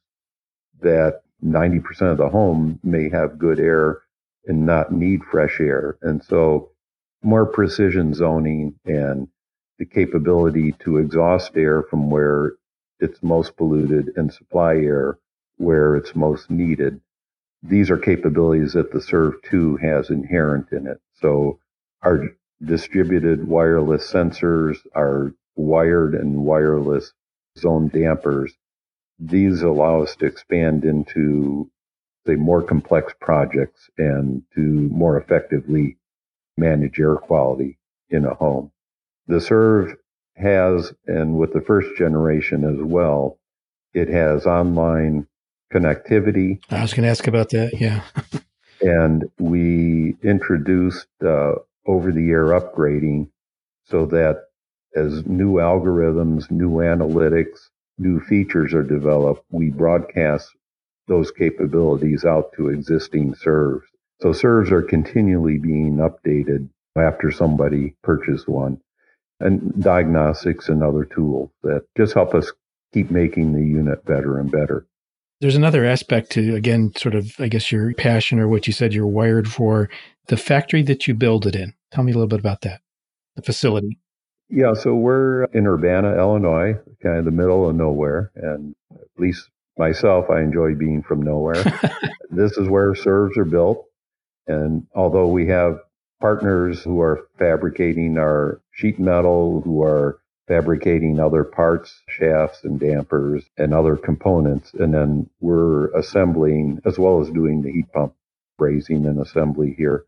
that 0.82 1.22
90% 1.44 2.02
of 2.12 2.18
the 2.18 2.30
home 2.30 2.80
may 2.84 3.10
have 3.10 3.40
good 3.40 3.60
air 3.60 4.02
and 4.46 4.66
not 4.66 4.92
need 4.92 5.24
fresh 5.24 5.60
air. 5.60 5.98
And 6.02 6.24
so 6.24 6.72
more 7.24 7.46
precision 7.46 8.14
zoning 8.14 8.76
and 8.86 9.28
the 9.78 9.86
capability 9.86 10.74
to 10.80 10.98
exhaust 10.98 11.56
air 11.56 11.84
from 11.84 12.10
where 12.10 12.54
it's 13.00 13.22
most 13.24 13.56
polluted 13.58 14.12
and 14.16 14.32
supply 14.32 14.76
air 14.76 15.18
where 15.58 15.96
it's 15.96 16.16
most 16.16 16.50
needed. 16.50 17.00
These 17.64 17.92
are 17.92 17.98
capabilities 17.98 18.74
that 18.74 18.92
the 18.92 19.00
CERV 19.00 19.42
2 19.44 19.78
has 19.78 20.10
inherent 20.10 20.72
in 20.72 20.88
it. 20.88 21.00
So 21.14 21.60
our 22.02 22.30
distributed 22.64 23.48
wireless 23.48 24.12
sensors, 24.12 24.78
our 24.96 25.34
wired 25.56 26.16
and 26.16 26.44
wireless 26.44 27.14
zone 27.58 27.90
dampers, 27.90 28.54
these 29.20 29.62
allow 29.62 30.02
us 30.02 30.16
to 30.18 30.26
expand 30.26 30.86
into 30.86 31.70
say 32.26 32.36
more 32.36 32.62
complex 32.62 33.14
projects 33.20 33.90
and 33.98 34.44
to 34.56 34.62
more 34.62 35.18
effectively 35.18 35.98
manage 36.58 37.00
air 37.00 37.16
quality 37.16 37.78
in 38.10 38.26
a 38.26 38.34
home. 38.34 38.72
The 39.28 39.38
CERV 39.38 39.96
has, 40.36 40.94
and 41.08 41.38
with 41.38 41.54
the 41.54 41.62
first 41.62 41.96
generation 41.98 42.64
as 42.64 42.84
well, 42.84 43.40
it 43.94 44.08
has 44.08 44.46
online 44.46 45.28
connectivity. 45.74 46.60
I 46.70 46.82
was 46.82 46.94
going 46.94 47.04
to 47.04 47.10
ask 47.10 47.28
about 47.28 47.50
that. 47.50 47.72
Yeah. 47.80 48.04
and 48.82 49.30
we 49.40 50.16
introduced 50.24 51.08
uh, 51.24 51.54
over 51.86 52.12
the 52.12 52.30
air 52.30 52.48
upgrading 52.48 53.30
so 53.86 54.06
that 54.08 54.46
as 54.96 55.26
new 55.26 55.54
algorithms, 55.54 56.52
new 56.52 56.72
analytics, 56.78 57.70
new 57.98 58.20
features 58.20 58.74
are 58.74 58.84
developed, 58.84 59.46
we 59.50 59.70
broadcast 59.70 60.50
those 61.08 61.32
capabilities 61.32 62.26
out 62.26 62.54
to 62.54 62.70
existing 62.70 63.34
CERVs. 63.34 63.82
So 64.22 64.30
CERVs 64.30 64.72
are 64.72 64.82
continually 64.82 65.58
being 65.58 65.98
updated 65.98 66.70
after 66.96 67.32
somebody 67.32 67.96
purchased 68.04 68.48
one 68.48 68.80
and 69.40 69.82
diagnostics 69.82 70.70
and 70.70 70.84
other 70.84 71.06
tools 71.06 71.50
that 71.64 71.84
just 71.98 72.14
help 72.14 72.36
us 72.36 72.52
keep 72.94 73.10
making 73.10 73.54
the 73.54 73.66
unit 73.66 74.06
better 74.06 74.38
and 74.38 74.52
better. 74.52 74.86
There's 75.42 75.56
another 75.56 75.84
aspect 75.86 76.32
to, 76.34 76.56
again, 76.56 76.94
sort 76.96 77.16
of, 77.16 77.36
I 77.40 77.48
guess, 77.48 77.72
your 77.72 77.94
passion 77.96 78.40
or 78.40 78.48
what 78.48 78.68
you 78.68 78.74
said 78.74 78.94
you're 78.94 79.08
wired 79.08 79.48
for 79.48 79.90
the 80.28 80.38
factory 80.38 80.84
that 80.84 81.08
you 81.08 81.16
build 81.16 81.48
it 81.48 81.56
in. 81.56 81.74
Tell 81.92 82.04
me 82.04 82.12
a 82.12 82.16
little 82.16 82.28
bit 82.28 82.40
about 82.40 82.62
that, 82.62 82.82
the 83.36 83.42
facility. 83.42 83.98
Yeah, 84.50 84.74
so 84.74 84.94
we're 84.94 85.46
in 85.46 85.66
Urbana, 85.66 86.16
Illinois, 86.16 86.76
kind 87.02 87.18
of 87.18 87.26
the 87.26 87.32
middle 87.32 87.68
of 87.68 87.76
nowhere. 87.76 88.32
And 88.36 88.76
at 88.92 89.08
least 89.18 89.50
myself, 89.80 90.30
I 90.30 90.42
enjoy 90.42 90.76
being 90.76 91.02
from 91.02 91.24
nowhere. 91.24 91.64
this 92.30 92.58
is 92.58 92.68
where 92.68 92.94
CERVs 92.94 93.38
are 93.38 93.46
built. 93.46 93.86
And 94.46 94.86
although 94.94 95.28
we 95.28 95.48
have 95.48 95.80
partners 96.20 96.84
who 96.84 97.02
are 97.02 97.28
fabricating 97.40 98.20
our 98.20 98.62
sheet 98.74 99.00
metal, 99.00 99.62
who 99.62 99.82
are 99.82 100.21
fabricating 100.48 101.20
other 101.20 101.44
parts, 101.44 102.02
shafts 102.10 102.64
and 102.64 102.80
dampers 102.80 103.44
and 103.58 103.74
other 103.74 103.96
components. 103.96 104.74
And 104.74 104.94
then 104.94 105.30
we're 105.40 105.88
assembling 105.96 106.82
as 106.86 106.98
well 106.98 107.22
as 107.22 107.30
doing 107.30 107.62
the 107.62 107.72
heat 107.72 107.92
pump 107.92 108.14
brazing 108.60 109.08
and 109.08 109.20
assembly 109.20 109.74
here. 109.78 110.06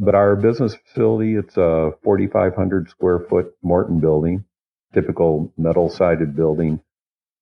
But 0.00 0.14
our 0.14 0.34
business 0.34 0.74
facility, 0.74 1.36
it's 1.36 1.56
a 1.56 1.92
4,500 2.02 2.90
square 2.90 3.20
foot 3.20 3.54
Morton 3.62 4.00
building, 4.00 4.44
typical 4.92 5.52
metal 5.56 5.88
sided 5.88 6.34
building, 6.34 6.80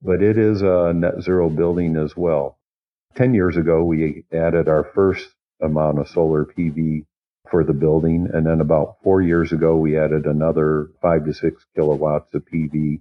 but 0.03 0.22
it 0.22 0.37
is 0.37 0.62
a 0.62 0.92
net 0.94 1.22
zero 1.22 1.48
building 1.48 1.96
as 1.96 2.16
well. 2.16 2.59
10 3.16 3.35
years 3.35 3.57
ago, 3.57 3.83
we 3.83 4.24
added 4.33 4.68
our 4.68 4.85
first 4.94 5.31
amount 5.61 5.98
of 5.98 6.09
solar 6.09 6.44
PV 6.44 7.07
for 7.50 7.64
the 7.64 7.72
building. 7.72 8.28
And 8.32 8.46
then 8.46 8.60
about 8.60 8.96
four 9.02 9.20
years 9.22 9.52
ago, 9.52 9.76
we 9.76 9.98
added 9.98 10.26
another 10.26 10.90
five 11.02 11.24
to 11.26 11.34
six 11.34 11.64
kilowatts 11.74 12.32
of 12.34 12.44
PV. 12.44 13.00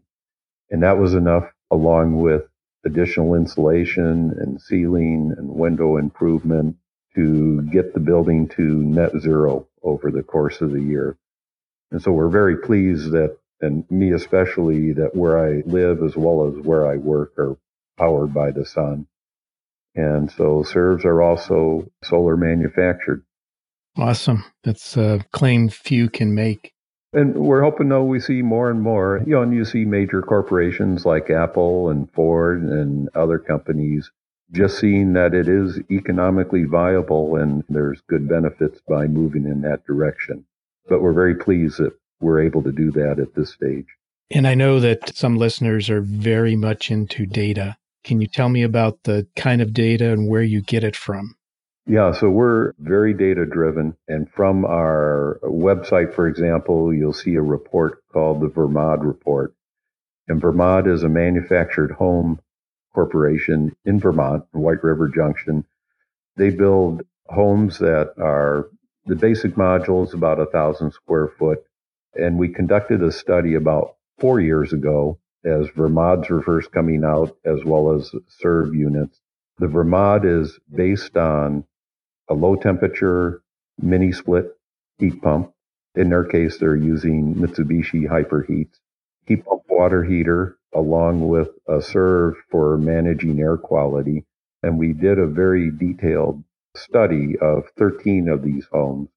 And 0.69 0.83
that 0.83 0.97
was 0.97 1.13
enough 1.13 1.51
along 1.71 2.19
with 2.19 2.43
additional 2.85 3.35
insulation 3.35 4.35
and 4.39 4.62
ceiling 4.62 5.33
and 5.38 5.49
window 5.49 5.97
improvement 5.97 6.77
to 7.15 7.62
get 7.63 7.93
the 7.93 7.99
building 7.99 8.47
to 8.49 8.62
net 8.62 9.12
zero 9.19 9.67
over 9.83 10.12
the 10.12 10.23
course 10.23 10.62
of 10.62 10.71
the 10.71 10.81
year. 10.81 11.17
And 11.91 12.01
so 12.01 12.12
we're 12.12 12.29
very 12.29 12.57
pleased 12.57 13.12
that, 13.12 13.38
and 13.62 13.89
me 13.89 14.13
especially, 14.13 14.93
that 14.93 15.15
where 15.15 15.39
I 15.39 15.63
live 15.65 16.03
as 16.03 16.15
well 16.15 16.47
as 16.47 16.65
where 16.65 16.88
I 16.88 16.97
work 16.97 17.38
are 17.38 17.57
powered 17.97 18.34
by 18.34 18.51
the 18.51 18.65
sun. 18.65 19.07
And 19.95 20.32
so 20.32 20.63
CERVs 20.63 21.03
are 21.03 21.21
also 21.21 21.91
solar 22.03 22.38
manufactured. 22.38 23.26
Awesome. 23.97 24.45
That's 24.63 24.95
a 24.97 25.25
claim 25.31 25.69
few 25.69 26.09
can 26.09 26.33
make. 26.33 26.73
And 27.11 27.35
we're 27.35 27.63
hoping 27.63 27.89
though 27.89 28.03
we 28.03 28.19
see 28.19 28.41
more 28.41 28.69
and 28.69 28.81
more, 28.81 29.21
you 29.25 29.33
know, 29.33 29.41
and 29.41 29.53
you 29.53 29.65
see 29.65 29.83
major 29.83 30.21
corporations 30.21 31.05
like 31.05 31.29
Apple 31.29 31.89
and 31.89 32.11
Ford 32.11 32.61
and 32.61 33.09
other 33.15 33.39
companies 33.39 34.11
just 34.51 34.79
seeing 34.79 35.13
that 35.13 35.33
it 35.33 35.47
is 35.47 35.79
economically 35.91 36.63
viable 36.63 37.35
and 37.35 37.63
there's 37.69 38.01
good 38.07 38.27
benefits 38.27 38.81
by 38.87 39.07
moving 39.07 39.45
in 39.45 39.61
that 39.61 39.85
direction. 39.85 40.45
But 40.87 41.01
we're 41.01 41.13
very 41.13 41.35
pleased 41.35 41.79
that 41.79 41.93
we're 42.19 42.41
able 42.41 42.63
to 42.63 42.71
do 42.71 42.91
that 42.91 43.19
at 43.19 43.35
this 43.35 43.51
stage. 43.53 43.85
And 44.31 44.47
I 44.47 44.53
know 44.53 44.79
that 44.79 45.15
some 45.15 45.37
listeners 45.37 45.89
are 45.89 46.01
very 46.01 46.55
much 46.55 46.91
into 46.91 47.25
data. 47.25 47.77
Can 48.03 48.21
you 48.21 48.27
tell 48.27 48.49
me 48.49 48.63
about 48.63 49.03
the 49.03 49.27
kind 49.35 49.61
of 49.61 49.73
data 49.73 50.11
and 50.11 50.27
where 50.27 50.43
you 50.43 50.61
get 50.61 50.83
it 50.83 50.95
from? 50.95 51.35
Yeah, 51.89 52.11
so 52.11 52.29
we're 52.29 52.73
very 52.77 53.15
data 53.15 53.47
driven. 53.47 53.97
And 54.07 54.29
from 54.29 54.63
our 54.63 55.39
website, 55.41 56.13
for 56.13 56.27
example, 56.27 56.93
you'll 56.93 57.13
see 57.13 57.33
a 57.33 57.41
report 57.41 58.03
called 58.13 58.41
the 58.41 58.47
Vermod 58.47 59.03
Report. 59.03 59.55
And 60.27 60.39
Vermod 60.39 60.87
is 60.87 61.01
a 61.01 61.09
manufactured 61.09 61.89
home 61.89 62.41
corporation 62.93 63.75
in 63.85 63.99
Vermont, 63.99 64.43
White 64.51 64.83
River 64.83 65.07
Junction. 65.07 65.65
They 66.35 66.51
build 66.51 67.01
homes 67.27 67.79
that 67.79 68.13
are 68.19 68.69
the 69.07 69.15
basic 69.15 69.55
module 69.55 70.05
is 70.05 70.13
about 70.13 70.39
a 70.39 70.45
thousand 70.45 70.91
square 70.91 71.29
foot. 71.39 71.63
And 72.13 72.37
we 72.37 72.49
conducted 72.49 73.01
a 73.01 73.11
study 73.11 73.55
about 73.55 73.95
four 74.19 74.39
years 74.39 74.73
ago 74.73 75.17
as 75.43 75.65
Vermods 75.69 76.29
were 76.29 76.43
first 76.43 76.71
coming 76.71 77.03
out, 77.03 77.35
as 77.43 77.65
well 77.65 77.93
as 77.95 78.11
CERV 78.43 78.77
units. 78.77 79.19
The 79.57 79.65
Vermod 79.65 80.23
is 80.23 80.59
based 80.71 81.17
on 81.17 81.65
a 82.30 82.34
low 82.34 82.55
temperature 82.55 83.41
mini 83.82 84.11
split 84.11 84.55
heat 84.97 85.21
pump. 85.21 85.51
In 85.95 86.09
their 86.09 86.23
case, 86.23 86.57
they're 86.57 86.75
using 86.75 87.36
Mitsubishi 87.36 88.07
Hyperheat 88.07 88.69
Heat 89.25 89.45
pump 89.45 89.63
water 89.69 90.03
heater 90.03 90.57
along 90.73 91.27
with 91.27 91.49
a 91.67 91.77
CERV 91.77 92.36
for 92.49 92.77
managing 92.77 93.39
air 93.39 93.57
quality. 93.57 94.25
And 94.63 94.77
we 94.77 94.93
did 94.93 95.17
a 95.17 95.27
very 95.27 95.71
detailed 95.71 96.43
study 96.75 97.38
of 97.39 97.69
13 97.77 98.27
of 98.27 98.43
these 98.43 98.65
homes, 98.71 99.09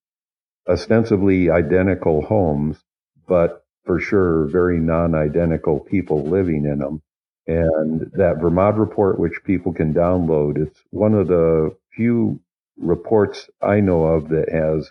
ostensibly 0.69 1.51
identical 1.51 2.23
homes, 2.23 2.83
but 3.27 3.65
for 3.85 3.99
sure 3.99 4.47
very 4.47 4.79
non 4.79 5.15
identical 5.15 5.81
people 5.81 6.25
living 6.25 6.65
in 6.65 6.79
them. 6.79 7.03
And 7.47 8.03
that 8.13 8.37
Vermod 8.37 8.79
report, 8.79 9.19
which 9.19 9.43
people 9.45 9.73
can 9.73 9.93
download, 9.93 10.59
it's 10.59 10.81
one 10.91 11.15
of 11.15 11.27
the 11.29 11.77
few 11.95 12.41
reports 12.79 13.49
I 13.61 13.81
know 13.81 14.05
of 14.05 14.29
that 14.31 14.51
has 14.51 14.91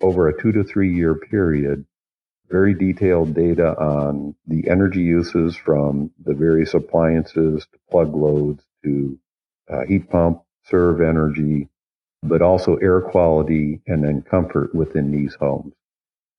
over 0.00 0.28
a 0.28 0.40
two 0.40 0.52
to 0.52 0.64
three 0.64 0.94
year 0.94 1.14
period, 1.14 1.84
very 2.48 2.74
detailed 2.74 3.34
data 3.34 3.76
on 3.78 4.34
the 4.46 4.68
energy 4.68 5.00
uses 5.02 5.56
from 5.56 6.10
the 6.22 6.34
various 6.34 6.74
appliances 6.74 7.66
to 7.72 7.78
plug 7.90 8.14
loads 8.14 8.62
to 8.84 9.18
uh, 9.70 9.84
heat 9.86 10.10
pump, 10.10 10.42
CERV 10.70 11.08
energy, 11.08 11.68
but 12.22 12.42
also 12.42 12.76
air 12.76 13.00
quality 13.00 13.80
and 13.86 14.04
then 14.04 14.22
comfort 14.22 14.74
within 14.74 15.10
these 15.10 15.34
homes. 15.34 15.72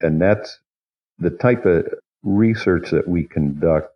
And 0.02 0.22
that's 0.22 0.60
the 1.20 1.30
type 1.30 1.66
of 1.66 1.88
research 2.24 2.92
that 2.92 3.08
we 3.08 3.24
conduct 3.24 3.94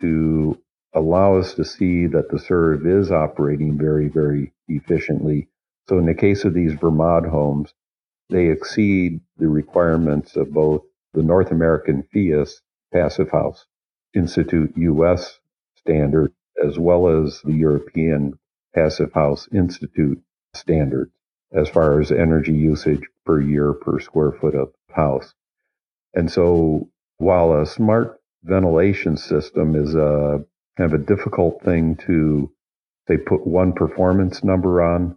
to 0.00 0.58
allow 0.94 1.38
us 1.38 1.54
to 1.54 1.64
see 1.64 2.06
that 2.06 2.30
the 2.30 2.38
CERV 2.38 3.00
is 3.00 3.12
operating 3.12 3.78
very, 3.78 4.08
very 4.08 4.52
efficiently 4.68 5.48
so 5.90 5.98
in 5.98 6.06
the 6.06 6.14
case 6.14 6.44
of 6.44 6.54
these 6.54 6.74
Vermod 6.74 7.28
homes, 7.28 7.74
they 8.28 8.46
exceed 8.46 9.20
the 9.38 9.48
requirements 9.48 10.36
of 10.36 10.52
both 10.52 10.82
the 11.14 11.22
North 11.24 11.50
American 11.50 12.04
PHIUS 12.14 12.60
Passive 12.92 13.28
House 13.32 13.66
Institute 14.14 14.72
US 14.76 15.40
standard 15.74 16.32
as 16.64 16.78
well 16.78 17.08
as 17.08 17.40
the 17.42 17.54
European 17.54 18.38
Passive 18.72 19.12
House 19.12 19.48
Institute 19.52 20.22
standard 20.54 21.10
as 21.52 21.68
far 21.68 22.00
as 22.00 22.12
energy 22.12 22.52
usage 22.52 23.02
per 23.26 23.40
year 23.40 23.72
per 23.72 23.98
square 23.98 24.30
foot 24.30 24.54
of 24.54 24.72
house. 24.92 25.34
And 26.14 26.30
so 26.30 26.88
while 27.18 27.52
a 27.52 27.66
smart 27.66 28.20
ventilation 28.44 29.16
system 29.16 29.74
is 29.74 29.96
a 29.96 30.44
kind 30.76 30.94
of 30.94 31.00
a 31.00 31.04
difficult 31.04 31.64
thing 31.64 31.96
to 32.06 32.48
they 33.08 33.16
put 33.16 33.44
one 33.44 33.72
performance 33.72 34.44
number 34.44 34.82
on, 34.82 35.16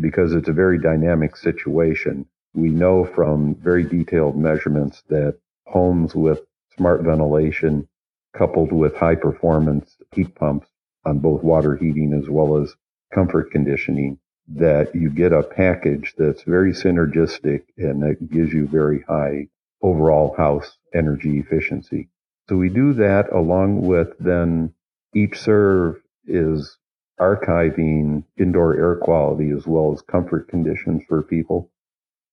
because 0.00 0.34
it's 0.34 0.48
a 0.48 0.52
very 0.52 0.78
dynamic 0.78 1.36
situation. 1.36 2.26
We 2.54 2.68
know 2.70 3.04
from 3.04 3.54
very 3.56 3.84
detailed 3.84 4.36
measurements 4.36 5.02
that 5.08 5.38
homes 5.66 6.14
with 6.14 6.40
smart 6.76 7.02
ventilation 7.02 7.88
coupled 8.36 8.72
with 8.72 8.96
high 8.96 9.14
performance 9.14 9.96
heat 10.14 10.34
pumps 10.34 10.68
on 11.04 11.18
both 11.18 11.42
water 11.42 11.76
heating 11.76 12.12
as 12.12 12.28
well 12.28 12.56
as 12.56 12.74
comfort 13.12 13.50
conditioning 13.50 14.18
that 14.48 14.94
you 14.94 15.10
get 15.10 15.32
a 15.32 15.42
package 15.42 16.14
that's 16.16 16.42
very 16.42 16.72
synergistic 16.72 17.64
and 17.76 18.02
that 18.02 18.30
gives 18.30 18.52
you 18.52 18.66
very 18.66 19.02
high 19.02 19.48
overall 19.82 20.34
house 20.36 20.78
energy 20.94 21.38
efficiency. 21.38 22.08
So 22.48 22.56
we 22.56 22.68
do 22.68 22.92
that 22.94 23.32
along 23.32 23.82
with 23.82 24.16
then 24.18 24.74
each 25.14 25.32
CERV 25.32 25.96
is 26.26 26.76
archiving 27.20 28.24
indoor 28.38 28.74
air 28.74 28.96
quality 28.96 29.50
as 29.50 29.66
well 29.66 29.92
as 29.92 30.02
comfort 30.02 30.48
conditions 30.48 31.02
for 31.08 31.22
people. 31.22 31.70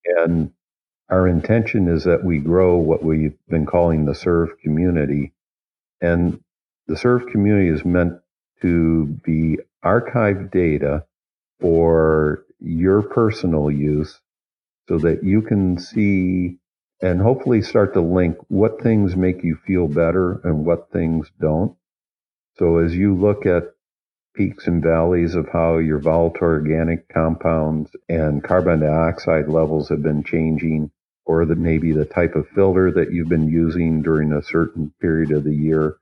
And 0.05 0.51
our 1.09 1.27
intention 1.27 1.87
is 1.87 2.03
that 2.05 2.23
we 2.23 2.39
grow 2.39 2.77
what 2.77 3.03
we've 3.03 3.37
been 3.47 3.65
calling 3.65 4.05
the 4.05 4.13
CERV 4.13 4.59
community. 4.61 5.33
And 6.01 6.41
the 6.87 6.95
CERV 6.95 7.31
community 7.31 7.69
is 7.69 7.85
meant 7.85 8.19
to 8.61 9.05
be 9.23 9.57
archived 9.83 10.51
data 10.51 11.05
for 11.59 12.45
your 12.59 13.01
personal 13.01 13.71
use 13.71 14.19
so 14.87 14.97
that 14.99 15.23
you 15.23 15.41
can 15.41 15.77
see 15.77 16.57
and 17.01 17.21
hopefully 17.21 17.61
start 17.61 17.93
to 17.93 18.01
link 18.01 18.37
what 18.49 18.81
things 18.81 19.15
make 19.15 19.43
you 19.43 19.57
feel 19.65 19.87
better 19.87 20.41
and 20.43 20.65
what 20.65 20.91
things 20.91 21.31
don't. 21.39 21.75
So 22.57 22.77
as 22.79 22.95
you 22.95 23.15
look 23.15 23.45
at 23.45 23.73
peaks 24.39 24.67
and 24.67 24.81
valleys 24.81 25.35
of 25.35 25.49
how 25.49 25.79
your 25.79 25.99
volatile 25.99 26.47
organic 26.47 27.09
compounds 27.09 27.91
and 28.07 28.41
carbon 28.41 28.79
dioxide 28.79 29.49
levels 29.49 29.89
have 29.89 30.01
been 30.01 30.23
changing, 30.23 30.89
or 31.25 31.45
that 31.45 31.57
maybe 31.57 31.91
the 31.91 32.05
type 32.05 32.35
of 32.35 32.47
filter 32.55 32.89
that 32.89 33.11
you've 33.11 33.27
been 33.27 33.49
using 33.49 34.01
during 34.01 34.31
a 34.31 34.41
certain 34.41 34.93
period 35.01 35.31
of 35.31 35.43
the 35.43 35.53
year, 35.53 35.97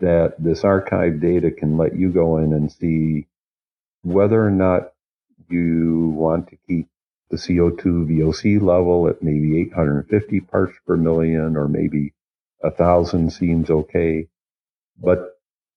that 0.00 0.34
this 0.42 0.64
archive 0.64 1.20
data 1.20 1.52
can 1.52 1.76
let 1.76 1.94
you 1.94 2.10
go 2.10 2.38
in 2.38 2.52
and 2.52 2.72
see 2.72 3.28
whether 4.02 4.44
or 4.44 4.50
not 4.50 4.92
you 5.48 6.12
want 6.16 6.48
to 6.48 6.56
keep 6.66 6.88
the 7.30 7.36
CO2 7.36 8.08
VOC 8.08 8.60
level 8.60 9.06
at 9.06 9.22
maybe 9.22 9.60
850 9.60 10.40
parts 10.40 10.76
per 10.84 10.96
million 10.96 11.56
or 11.56 11.68
maybe 11.68 12.12
a 12.60 12.72
thousand 12.72 13.32
seems 13.32 13.70
okay. 13.70 14.26
But 15.00 15.28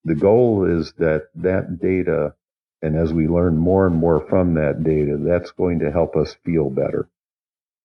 the 0.05 0.15
goal 0.15 0.65
is 0.65 0.93
that 0.99 1.29
that 1.35 1.79
data, 1.81 2.35
and 2.81 2.95
as 2.95 3.11
we 3.11 3.27
learn 3.27 3.57
more 3.57 3.87
and 3.87 3.95
more 3.95 4.25
from 4.29 4.53
that 4.53 4.83
data, 4.83 5.17
that's 5.19 5.51
going 5.51 5.79
to 5.79 5.91
help 5.91 6.15
us 6.15 6.35
feel 6.45 6.69
better. 6.69 7.09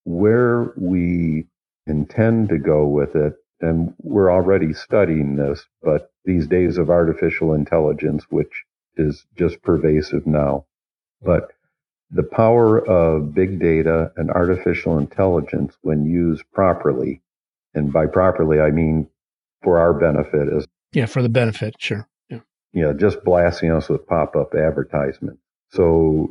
Where 0.05 0.73
we 0.77 1.47
intend 1.87 2.51
to 2.51 2.59
go 2.59 2.87
with 2.87 3.17
it, 3.17 3.35
and 3.61 3.95
we're 4.03 4.31
already 4.31 4.75
studying 4.75 5.37
this, 5.37 5.67
but 5.83 6.13
these 6.25 6.47
days 6.47 6.79
of 6.79 6.91
artificial 6.91 7.55
intelligence, 7.55 8.25
which 8.31 8.65
is 8.97 9.27
just 9.37 9.63
pervasive 9.63 10.27
now, 10.27 10.67
but 11.23 11.53
the 12.11 12.23
power 12.23 12.79
of 12.87 13.35
big 13.35 13.61
data 13.61 14.13
and 14.17 14.31
artificial 14.31 14.99
intelligence 14.99 15.77
when 15.83 16.05
used 16.05 16.45
properly, 16.53 17.23
and 17.75 17.93
by 17.93 18.07
properly, 18.07 18.61
I 18.61 18.71
mean 18.71 19.09
for 19.63 19.79
our 19.79 19.95
benefit 19.95 20.49
as 20.53 20.67
yeah, 20.93 21.07
for 21.07 21.23
the 21.23 21.29
benefit, 21.29 21.75
sure 21.79 22.09
Yeah. 22.29 22.41
know, 22.73 22.93
just 22.93 23.25
blasting 23.25 23.71
us 23.71 23.89
with 23.89 24.07
pop 24.07 24.37
up 24.37 24.55
advertisements. 24.55 25.41
So 25.71 26.31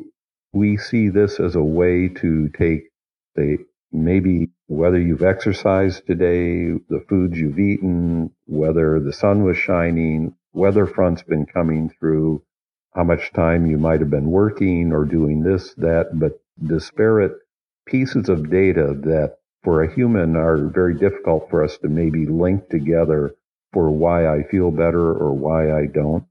we 0.54 0.78
see 0.78 1.10
this 1.10 1.40
as 1.40 1.56
a 1.56 1.64
way 1.64 2.10
to 2.10 2.50
take 2.50 2.90
the 3.36 3.58
maybe 3.92 4.50
whether 4.68 5.00
you've 5.00 5.24
exercised 5.24 6.06
today, 6.06 6.72
the 6.90 7.04
foods 7.10 7.38
you've 7.40 7.60
eaten, 7.60 8.32
whether 8.46 9.00
the 9.00 9.14
sun 9.14 9.44
was 9.44 9.58
shining, 9.58 10.36
weather 10.54 10.86
front's 10.86 11.24
been 11.24 11.46
coming 11.46 11.90
through, 12.00 12.42
how 12.94 13.04
much 13.04 13.32
time 13.34 13.66
you 13.66 13.78
might 13.78 14.00
have 14.00 14.10
been 14.10 14.30
working 14.30 14.92
or 14.92 15.06
doing 15.06 15.42
this, 15.42 15.74
that, 15.76 16.20
but 16.20 16.40
disparate 16.66 17.34
pieces 17.86 18.30
of 18.30 18.50
data 18.52 18.94
that 19.02 19.38
for 19.64 19.84
a 19.84 19.94
human 19.94 20.36
are 20.36 20.58
very 20.68 20.94
difficult 20.94 21.50
for 21.50 21.64
us 21.64 21.78
to 21.80 21.88
maybe 21.88 22.26
link 22.26 22.70
together 22.70 23.34
for 23.74 23.92
why 23.92 24.28
I 24.28 24.44
feel 24.44 24.72
better 24.72 25.14
or 25.14 25.34
why 25.34 25.72
I 25.78 25.86
don't. 25.86 26.26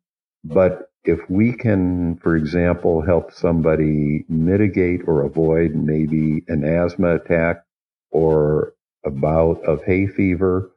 But 0.44 0.90
if 1.04 1.18
we 1.30 1.52
can, 1.52 2.16
for 2.16 2.36
example, 2.36 3.02
help 3.02 3.32
somebody 3.32 4.24
mitigate 4.28 5.02
or 5.06 5.22
avoid 5.22 5.74
maybe 5.74 6.44
an 6.48 6.64
asthma 6.64 7.16
attack 7.16 7.64
or 8.10 8.74
a 9.04 9.10
bout 9.10 9.62
of 9.64 9.82
hay 9.84 10.06
fever 10.06 10.70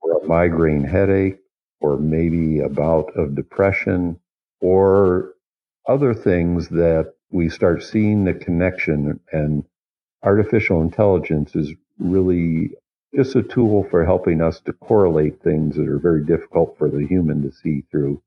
or 0.00 0.18
a 0.18 0.26
migraine 0.26 0.84
headache 0.84 1.38
or 1.80 1.98
maybe 1.98 2.60
a 2.60 2.68
bout 2.68 3.16
of 3.16 3.34
depression 3.34 4.18
or 4.60 5.32
other 5.86 6.14
things 6.14 6.68
that 6.68 7.14
we 7.30 7.48
start 7.48 7.82
seeing 7.82 8.24
the 8.24 8.34
connection 8.34 9.20
and 9.32 9.64
artificial 10.22 10.80
intelligence 10.82 11.54
is 11.54 11.72
really 11.98 12.70
just 13.14 13.34
a 13.36 13.42
tool 13.42 13.86
for 13.90 14.04
helping 14.04 14.40
us 14.40 14.60
to 14.60 14.72
correlate 14.72 15.42
things 15.42 15.76
that 15.76 15.88
are 15.88 15.98
very 15.98 16.24
difficult 16.24 16.76
for 16.78 16.90
the 16.90 17.06
human 17.06 17.42
to 17.42 17.52
see 17.52 17.84
through. 17.90 18.22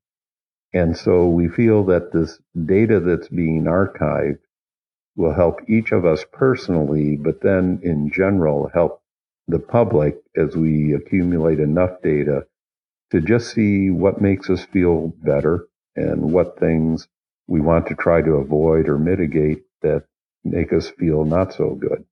And 0.73 0.95
so 0.95 1.27
we 1.27 1.47
feel 1.47 1.84
that 1.86 2.11
this 2.11 2.39
data 2.65 2.99
that's 2.99 3.27
being 3.30 3.63
archived 3.63 4.39
will 5.15 5.34
help 5.34 5.59
each 5.67 5.91
of 5.91 6.05
us 6.05 6.23
personally, 6.32 7.17
but 7.17 7.41
then 7.41 7.80
in 7.84 8.11
general 8.11 8.69
help 8.73 9.01
the 9.47 9.59
public 9.59 10.17
as 10.36 10.55
we 10.55 10.93
accumulate 10.93 11.59
enough 11.59 12.01
data 12.03 12.45
to 13.11 13.19
just 13.19 13.53
see 13.53 13.89
what 13.89 14.21
makes 14.21 14.49
us 14.49 14.63
feel 14.65 15.07
better 15.23 15.67
and 15.95 16.32
what 16.32 16.59
things 16.59 17.07
we 17.47 17.59
want 17.59 17.88
to 17.88 17.95
try 17.95 18.21
to 18.21 18.34
avoid 18.34 18.88
or 18.88 18.99
mitigate 18.99 19.63
that 19.82 20.03
make 20.43 20.71
us 20.71 20.89
feel 20.89 21.25
not 21.25 21.53
so 21.53 21.71
good. 21.75 22.05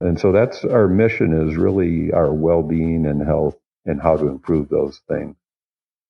And 0.00 0.20
so 0.20 0.32
that's 0.32 0.64
our 0.64 0.88
mission 0.88 1.32
is 1.32 1.56
really 1.56 2.12
our 2.12 2.32
well-being 2.32 3.06
and 3.06 3.22
health 3.22 3.56
and 3.86 4.00
how 4.00 4.16
to 4.16 4.26
improve 4.28 4.68
those 4.68 5.00
things. 5.08 5.36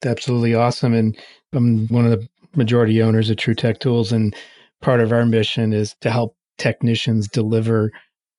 Absolutely 0.05 0.55
awesome. 0.55 0.95
And 0.95 1.17
I'm 1.53 1.87
one 1.89 2.05
of 2.05 2.11
the 2.11 2.29
majority 2.55 3.03
owners 3.03 3.31
of 3.31 3.37
True 3.37 3.55
Tech 3.55 3.81
Tools 3.81 4.13
and 4.13 4.35
part 4.81 5.01
of 5.01 5.13
our 5.13 5.25
mission 5.25 5.73
is 5.73 5.95
to 6.01 6.11
help 6.11 6.37
technicians 6.59 7.29
deliver 7.29 7.91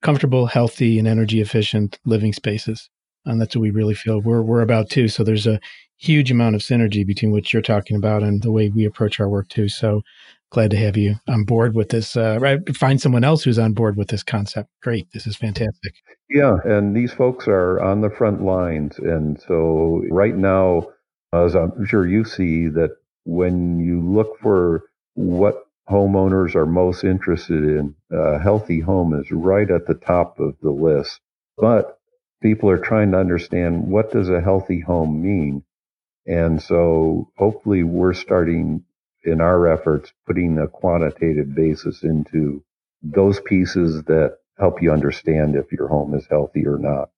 comfortable, 0.01 0.45
healthy, 0.45 0.99
and 0.99 1.07
energy 1.07 1.41
efficient 1.41 1.99
living 2.05 2.33
spaces. 2.33 2.89
And 3.25 3.41
that's 3.41 3.55
what 3.55 3.61
we 3.61 3.71
really 3.71 3.95
feel 3.95 4.21
we're, 4.21 4.43
we're 4.43 4.61
about 4.61 4.89
too. 4.89 5.07
So 5.07 5.23
there's 5.23 5.47
a 5.47 5.59
huge 5.97 6.31
amount 6.31 6.55
of 6.55 6.61
synergy 6.61 7.05
between 7.05 7.31
what 7.31 7.51
you're 7.53 7.61
talking 7.61 7.97
about 7.97 8.23
and 8.23 8.41
the 8.41 8.51
way 8.51 8.69
we 8.69 8.85
approach 8.85 9.19
our 9.19 9.29
work 9.29 9.47
too. 9.49 9.69
So 9.69 10.01
glad 10.49 10.71
to 10.71 10.77
have 10.77 10.95
you 10.95 11.15
on 11.27 11.43
board 11.43 11.75
with 11.75 11.89
this. 11.89 12.15
Uh, 12.15 12.37
right, 12.39 12.75
find 12.75 13.01
someone 13.01 13.23
else 13.23 13.43
who's 13.43 13.59
on 13.59 13.73
board 13.73 13.97
with 13.97 14.07
this 14.07 14.23
concept. 14.23 14.69
Great. 14.81 15.07
This 15.13 15.27
is 15.27 15.35
fantastic. 15.35 15.93
Yeah. 16.29 16.57
And 16.63 16.95
these 16.95 17.13
folks 17.13 17.47
are 17.47 17.81
on 17.81 18.01
the 18.01 18.09
front 18.09 18.43
lines. 18.43 18.97
And 18.99 19.39
so 19.47 20.03
right 20.09 20.35
now, 20.35 20.87
as 21.33 21.55
I'm 21.55 21.85
sure 21.85 22.07
you 22.07 22.23
see 22.23 22.67
that 22.69 22.91
when 23.25 23.79
you 23.79 24.01
look 24.01 24.39
for 24.39 24.83
what 25.15 25.67
homeowners 25.89 26.55
are 26.55 26.65
most 26.65 27.03
interested 27.03 27.63
in, 27.63 27.95
a 28.11 28.39
healthy 28.39 28.79
home 28.79 29.13
is 29.13 29.31
right 29.31 29.69
at 29.69 29.87
the 29.87 29.93
top 29.93 30.39
of 30.39 30.55
the 30.61 30.71
list. 30.71 31.19
But 31.57 31.99
people 32.41 32.69
are 32.69 32.77
trying 32.77 33.11
to 33.11 33.17
understand 33.17 33.87
what 33.87 34.11
does 34.11 34.29
a 34.29 34.41
healthy 34.41 34.79
home 34.79 35.21
mean? 35.21 35.63
And 36.25 36.61
so 36.61 37.29
hopefully 37.37 37.83
we're 37.83 38.13
starting 38.13 38.83
in 39.23 39.41
our 39.41 39.67
efforts 39.67 40.13
putting 40.25 40.57
a 40.57 40.67
quantitative 40.67 41.53
basis 41.53 42.03
into 42.03 42.63
those 43.01 43.39
pieces 43.41 44.03
that 44.03 44.37
help 44.57 44.81
you 44.81 44.91
understand 44.91 45.55
if 45.55 45.71
your 45.71 45.87
home 45.87 46.13
is 46.13 46.27
healthy 46.29 46.65
or 46.65 46.77
not. 46.77 47.09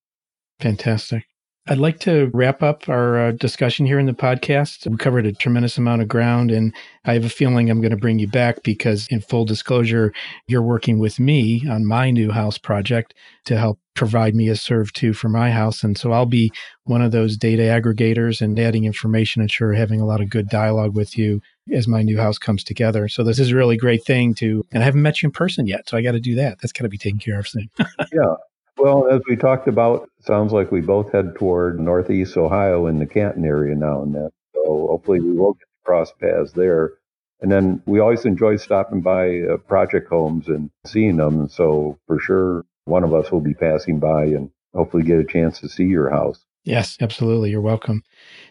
Fantastic. 0.60 1.26
I'd 1.70 1.80
like 1.80 2.00
to 2.02 2.32
wrap 2.34 2.64
up 2.64 2.88
our 2.88 3.20
uh, 3.20 3.32
discussion 3.32 3.86
here 3.86 4.00
in 4.00 4.06
the 4.06 4.14
podcast. 4.14 4.90
We 4.90 4.96
covered 4.96 5.26
a 5.26 5.34
tremendous 5.34 5.78
amount 5.78 6.02
of 6.02 6.08
ground, 6.08 6.50
and 6.50 6.74
I 7.04 7.14
have 7.14 7.26
a 7.26 7.30
feeling 7.30 7.70
I'm 7.70 7.82
going 7.82 7.92
to 7.92 7.98
bring 7.98 8.20
you 8.20 8.28
back 8.28 8.64
because, 8.64 9.06
in 9.10 9.20
full 9.20 9.44
disclosure, 9.44 10.14
you're 10.48 10.62
working 10.62 10.98
with 10.98 11.20
me 11.20 11.68
on 11.70 11.86
my 11.86 12.10
new 12.10 12.32
house 12.32 12.58
project 12.58 13.14
to 13.46 13.58
help 13.58 13.80
provide 13.96 14.34
me 14.34 14.48
a 14.48 14.54
CERV 14.54 14.94
2 14.94 15.12
for 15.12 15.28
my 15.28 15.52
house. 15.52 15.84
And 15.84 15.98
so 15.98 16.14
I'll 16.14 16.26
be 16.26 16.52
one 16.86 17.02
of 17.02 17.12
those 17.12 17.36
data 17.36 17.64
aggregators 17.64 18.40
and 18.40 18.58
adding 18.58 18.86
information 18.86 19.42
and 19.42 19.52
sure 19.52 19.74
having 19.74 20.00
a 20.00 20.06
lot 20.06 20.22
of 20.22 20.30
good 20.30 20.48
dialogue 20.48 20.96
with 20.96 21.18
you 21.18 21.42
as 21.74 21.88
my 21.88 22.02
new 22.02 22.18
house 22.18 22.38
comes 22.38 22.64
together. 22.64 23.10
So 23.10 23.24
this 23.24 23.40
is 23.40 23.52
a 23.52 23.56
really 23.56 23.76
great 23.76 24.06
thing 24.06 24.34
to, 24.36 24.64
and 24.72 24.84
I 24.84 24.86
haven't 24.86 25.02
met 25.02 25.22
you 25.22 25.28
in 25.28 25.32
person 25.32 25.68
yet. 25.68 25.90
So 25.90 25.98
I 25.98 26.02
got 26.02 26.14
to 26.14 26.20
do 26.22 26.36
that. 26.36 26.60
That's 26.62 26.72
got 26.72 26.84
to 26.84 26.90
be 26.90 26.98
taken 26.98 27.20
care 27.20 27.40
of 27.40 27.48
soon. 27.48 27.70
yeah. 27.80 28.36
Well, 28.78 29.08
as 29.10 29.22
we 29.28 29.36
talked 29.36 29.68
about, 29.68 30.10
sounds 30.22 30.54
like 30.54 30.72
we 30.72 30.82
both 30.82 31.12
head 31.12 31.36
toward 31.36 31.80
Northeast 31.80 32.38
Ohio 32.38 32.88
in 32.88 33.00
the 33.00 33.08
Canton 33.08 33.46
area 33.46 33.76
now 33.76 34.04
and 34.04 34.14
then. 34.14 34.30
So 34.54 34.88
hopefully 34.88 35.20
we 35.20 35.32
will 35.34 35.54
get 35.54 35.62
to 35.62 35.86
cross 35.86 36.12
paths 36.20 36.52
there. 36.52 36.94
And 37.42 37.52
then 37.52 37.82
we 37.86 38.00
always 38.00 38.26
enjoy 38.26 38.58
stopping 38.58 39.02
by 39.02 39.42
uh, 39.42 39.58
project 39.58 40.10
homes 40.10 40.48
and 40.48 40.70
seeing 40.86 41.18
them. 41.18 41.50
So 41.50 41.98
for 42.08 42.20
sure, 42.20 42.66
one 42.86 43.04
of 43.04 43.14
us 43.14 43.32
will 43.32 43.42
be 43.42 43.54
passing 43.54 44.00
by 44.00 44.26
and 44.26 44.50
hopefully 44.74 45.04
get 45.04 45.20
a 45.20 45.26
chance 45.26 45.60
to 45.60 45.70
see 45.70 45.86
your 45.86 46.10
house. 46.10 46.44
Yes, 46.64 46.98
absolutely. 47.00 47.52
You're 47.52 47.62
welcome. 47.62 48.04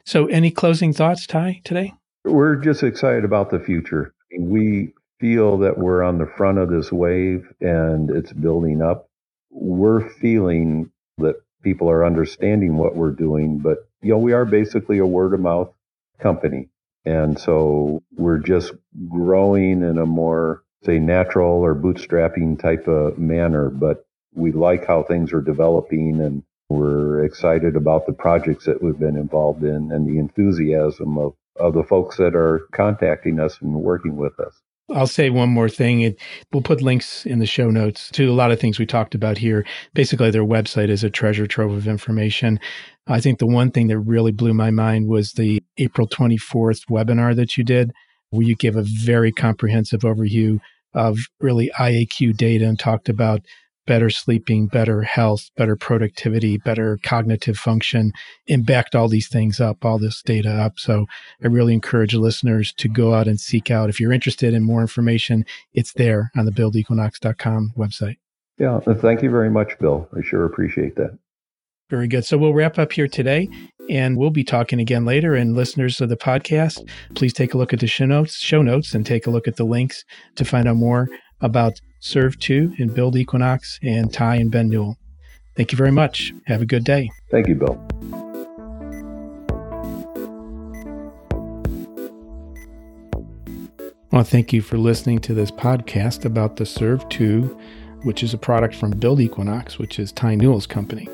So, 0.05 0.27
any 0.27 0.51
closing 0.51 0.95
thoughts, 0.95 1.27
Ty, 1.27 1.61
today? 1.65 1.93
We're 2.25 2.57
just 2.57 2.83
excited 2.83 3.25
about 3.25 3.51
the 3.51 3.61
future. 3.61 4.15
We 4.39 4.95
feel 5.21 5.59
that 5.59 5.77
we're 5.79 6.03
on 6.03 6.19
the 6.19 6.27
front 6.27 6.59
of 6.59 6.71
this 6.71 6.91
wave 6.91 7.47
and 7.61 8.11
it's 8.11 8.33
building 8.33 8.81
up 8.81 9.09
we're 9.57 10.09
feeling 10.09 10.91
that 11.19 11.37
people 11.63 11.91
are 11.91 12.05
understanding 12.05 12.77
what 12.77 12.95
we're 12.95 13.11
doing, 13.11 13.59
but 13.59 13.89
you 14.03 14.11
know, 14.11 14.19
we 14.19 14.33
are 14.33 14.45
basically 14.45 14.99
a 14.99 15.07
word 15.07 15.35
of 15.35 15.41
mouth 15.41 15.73
company. 16.21 16.69
And 17.05 17.39
so 17.39 18.03
we're 18.17 18.39
just 18.39 18.73
growing 19.09 19.83
in 19.83 19.99
a 19.99 20.07
more, 20.07 20.63
say, 20.85 20.99
natural 20.99 21.65
or 21.65 21.75
bootstrapping 21.75 22.61
type 22.61 22.87
of 22.87 23.19
manner, 23.19 23.71
but 23.71 24.05
we 24.35 24.53
like 24.53 24.87
how 24.87 25.03
things 25.03 25.33
are 25.33 25.41
developing 25.41 26.21
and 26.21 26.43
we're 26.69 27.25
excited 27.25 27.77
about 27.77 28.07
the 28.07 28.13
projects 28.13 28.67
that 28.67 28.83
we've 28.83 28.99
been 28.99 29.17
involved 29.17 29.63
in 29.63 29.93
and 29.93 30.07
the 30.07 30.19
enthusiasm 30.19 31.17
of, 31.17 31.35
of 31.59 31.75
the 31.75 31.85
folks 31.85 32.17
that 32.17 32.35
are 32.35 32.67
contacting 32.73 33.41
us 33.41 33.59
and 33.61 33.73
working 33.73 34.17
with 34.17 34.39
us. 34.41 34.61
I'll 34.89 35.09
say 35.09 35.31
one 35.31 35.49
more 35.49 35.69
thing. 35.69 36.03
It, 36.03 36.21
we'll 36.53 36.63
put 36.63 36.81
links 36.81 37.27
in 37.27 37.41
the 37.41 37.47
show 37.47 37.71
notes 37.71 38.09
to 38.13 38.31
a 38.31 38.35
lot 38.35 38.53
of 38.53 38.61
things 38.61 38.79
we 38.79 38.87
talked 38.87 39.15
about 39.15 39.39
here. 39.39 39.67
Basically, 39.95 40.31
their 40.31 40.45
website 40.45 40.91
is 40.91 41.03
a 41.03 41.11
treasure 41.11 41.47
trove 41.47 41.73
of 41.73 41.89
information. 41.89 42.61
I 43.09 43.21
think 43.21 43.39
the 43.39 43.47
one 43.47 43.71
thing 43.73 43.89
that 43.89 43.99
really 43.99 44.33
blew 44.33 44.55
my 44.55 44.71
mind 44.71 45.09
was 45.09 45.33
the 45.33 45.63
April 45.79 46.09
24th 46.09 46.87
webinar 46.89 47.35
that 47.35 47.57
you 47.57 47.65
did, 47.65 47.93
where 48.31 48.47
you 48.47 48.55
gave 48.55 48.77
a 48.77 48.85
very 48.85 49.33
comprehensive 49.33 50.01
overview 50.01 50.61
of 50.95 51.19
really 51.41 51.71
IAQ 51.79 52.37
data 52.37 52.67
and 52.67 52.79
talked 52.79 53.09
about 53.09 53.41
better 53.87 54.11
sleeping, 54.11 54.67
better 54.67 55.03
health, 55.03 55.51
better 55.57 55.77
productivity, 55.77 56.59
better 56.59 56.99
cognitive 57.03 57.57
function, 57.57 58.13
and 58.49 58.67
backed 58.67 58.95
all 58.95 59.09
these 59.09 59.29
things 59.29 59.61
up, 59.61 59.85
all 59.85 59.99
this 59.99 60.23
data 60.23 60.51
up. 60.51 60.79
So 60.79 61.07
I 61.43 61.47
really 61.47 61.75
encourage 61.75 62.15
listeners 62.15 62.73
to 62.75 62.89
go 62.89 63.15
out 63.15 63.29
and 63.29 63.41
seek 63.41 63.71
out. 63.71 63.89
If 63.89 64.01
you're 64.01 64.13
interested 64.13 64.55
in 64.55 64.63
more 64.63 64.81
information, 64.81 65.45
it's 65.73 65.93
there 65.95 66.31
on 66.37 66.45
the 66.45 66.53
buildequinox.com 66.53 67.73
website. 67.77 68.17
Yeah. 68.59 68.81
Uh, 68.87 68.95
thank 68.95 69.23
you 69.23 69.31
very 69.31 69.51
much, 69.51 69.79
Bill. 69.79 70.09
I 70.17 70.23
sure 70.23 70.45
appreciate 70.45 70.97
that. 70.97 71.19
Very 71.89 72.09
good. 72.09 72.25
So 72.25 72.37
we'll 72.37 72.55
wrap 72.55 72.81
up 72.81 72.93
here 72.93 73.07
today 73.07 73.49
and 73.89 74.17
we'll 74.17 74.31
be 74.31 74.43
talking 74.43 74.81
again 74.81 75.05
later. 75.05 75.37
And 75.37 75.55
listeners 75.55 76.01
of 76.01 76.09
the 76.09 76.17
podcast, 76.17 76.89
please 77.15 77.33
take 77.33 77.55
a 77.55 77.59
look 77.59 77.73
at 77.73 77.79
the 77.79 77.87
show 77.87 78.07
notes, 78.07 78.39
show 78.39 78.61
notes 78.61 78.93
and 78.93 79.07
take 79.07 79.27
a 79.27 79.31
look 79.31 79.47
at 79.47 79.55
the 79.55 79.65
links 79.65 80.05
to 80.35 80.45
find 80.45 80.67
out 80.67 80.77
more 80.77 81.09
about 81.41 81.81
CERV 82.01 82.39
2 82.39 82.75
and 82.79 82.95
Build 82.95 83.17
Equinox 83.17 83.79
and 83.83 84.13
Ty 84.13 84.37
and 84.37 84.51
Ben 84.51 84.69
Newell. 84.69 84.97
Thank 85.57 85.73
you 85.73 85.79
very 85.79 85.91
much. 85.91 86.33
Have 86.47 86.63
a 86.63 86.67
good 86.67 86.85
day. 86.85 87.11
Thank 87.31 87.49
you, 87.49 87.55
Bill. 87.55 87.81
Well, 94.13 94.25
thank 94.25 94.53
you 94.53 94.63
for 94.63 94.79
listening 94.79 95.19
to 95.21 95.35
this 95.35 95.51
podcast 95.51 96.25
about 96.25 96.57
the 96.57 96.65
CERV 96.65 97.09
2, 97.11 97.59
which 98.05 98.23
is 98.23 98.33
a 98.33 98.39
product 98.39 98.75
from 98.75 98.93
Build 98.93 99.21
Equinox, 99.21 99.79
which 99.79 99.99
is 99.99 100.13
Ty 100.13 100.37
Newell's 100.37 100.67
company. 100.67 101.09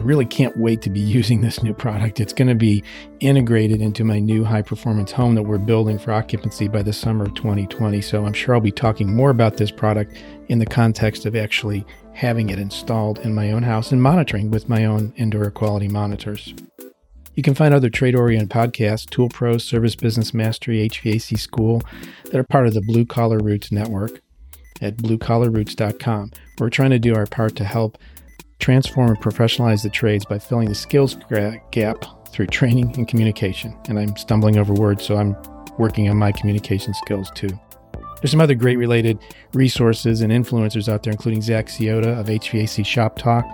I 0.00 0.02
really 0.02 0.24
can't 0.24 0.56
wait 0.56 0.80
to 0.82 0.88
be 0.88 1.00
using 1.18 1.42
this 1.42 1.62
new 1.62 1.74
product. 1.74 2.20
It's 2.20 2.32
going 2.32 2.48
to 2.48 2.54
be 2.54 2.82
integrated 3.20 3.82
into 3.82 4.02
my 4.02 4.18
new 4.18 4.44
high 4.44 4.62
performance 4.62 5.12
home 5.12 5.34
that 5.34 5.42
we're 5.42 5.58
building 5.58 5.98
for 5.98 6.10
occupancy 6.10 6.68
by 6.68 6.82
the 6.82 6.94
summer 6.94 7.24
of 7.24 7.34
2020. 7.34 8.00
So 8.00 8.24
I'm 8.24 8.32
sure 8.32 8.54
I'll 8.54 8.62
be 8.62 8.72
talking 8.72 9.14
more 9.14 9.28
about 9.28 9.58
this 9.58 9.70
product 9.70 10.16
in 10.48 10.58
the 10.58 10.64
context 10.64 11.26
of 11.26 11.36
actually 11.36 11.84
having 12.14 12.48
it 12.48 12.58
installed 12.58 13.18
in 13.18 13.34
my 13.34 13.52
own 13.52 13.62
house 13.62 13.92
and 13.92 14.02
monitoring 14.02 14.50
with 14.50 14.70
my 14.70 14.86
own 14.86 15.12
indoor 15.18 15.50
quality 15.50 15.86
monitors. 15.86 16.54
You 17.34 17.42
can 17.42 17.54
find 17.54 17.74
other 17.74 17.90
trade 17.90 18.16
oriented 18.16 18.48
podcasts, 18.48 19.08
Tool 19.08 19.28
Pro, 19.28 19.58
Service 19.58 19.96
Business 19.96 20.32
Mastery, 20.32 20.88
HVAC 20.88 21.38
School, 21.38 21.82
that 22.24 22.36
are 22.36 22.44
part 22.44 22.66
of 22.66 22.72
the 22.72 22.80
Blue 22.80 23.04
Collar 23.04 23.38
Roots 23.38 23.70
network 23.70 24.22
at 24.80 24.96
bluecollarroots.com. 24.96 26.30
We're 26.58 26.70
trying 26.70 26.90
to 26.90 26.98
do 26.98 27.14
our 27.14 27.26
part 27.26 27.54
to 27.56 27.64
help 27.64 27.98
transform 28.60 29.08
and 29.10 29.20
professionalize 29.20 29.82
the 29.82 29.90
trades 29.90 30.24
by 30.24 30.38
filling 30.38 30.68
the 30.68 30.74
skills 30.74 31.16
gap 31.70 32.04
through 32.28 32.46
training 32.46 32.94
and 32.96 33.08
communication. 33.08 33.76
And 33.88 33.98
I'm 33.98 34.16
stumbling 34.16 34.58
over 34.58 34.72
words, 34.72 35.04
so 35.04 35.16
I'm 35.16 35.36
working 35.78 36.08
on 36.08 36.16
my 36.16 36.30
communication 36.30 36.94
skills 36.94 37.30
too. 37.34 37.58
There's 38.20 38.30
some 38.30 38.40
other 38.40 38.54
great 38.54 38.76
related 38.76 39.18
resources 39.54 40.20
and 40.20 40.30
influencers 40.32 40.92
out 40.92 41.02
there, 41.02 41.12
including 41.12 41.40
Zach 41.40 41.66
Ciota 41.66 42.18
of 42.18 42.26
HVAC 42.26 42.84
Shop 42.84 43.18
Talk, 43.18 43.46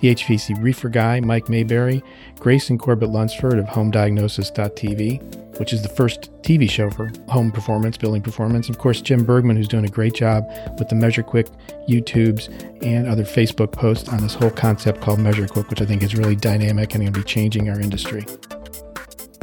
the 0.00 0.14
HVAC 0.14 0.62
Reefer 0.62 0.88
Guy, 0.88 1.20
Mike 1.20 1.48
Mayberry, 1.48 2.02
Grace 2.38 2.70
and 2.70 2.78
Corbett 2.78 3.10
Lunsford 3.10 3.58
of 3.58 3.66
HomeDiagnosis.tv, 3.66 5.58
which 5.58 5.72
is 5.72 5.82
the 5.82 5.88
first 5.88 6.30
TV 6.42 6.70
show 6.70 6.88
for 6.90 7.10
home 7.28 7.50
performance, 7.50 7.96
building 7.96 8.22
performance. 8.22 8.68
Of 8.68 8.78
course, 8.78 9.00
Jim 9.00 9.24
Bergman, 9.24 9.56
who's 9.56 9.68
doing 9.68 9.84
a 9.84 9.88
great 9.88 10.14
job 10.14 10.44
with 10.78 10.88
the 10.88 10.94
Measure 10.94 11.24
Quick 11.24 11.48
YouTubes 11.88 12.48
and 12.82 13.08
other 13.08 13.24
Facebook 13.24 13.72
posts 13.72 14.08
on 14.08 14.22
this 14.22 14.34
whole 14.34 14.50
concept 14.50 15.00
called 15.00 15.18
Measure 15.18 15.48
Quick, 15.48 15.68
which 15.68 15.82
I 15.82 15.84
think 15.84 16.02
is 16.02 16.14
really 16.14 16.36
dynamic 16.36 16.94
and 16.94 17.02
going 17.02 17.12
to 17.12 17.20
be 17.20 17.24
changing 17.24 17.68
our 17.68 17.80
industry. 17.80 18.24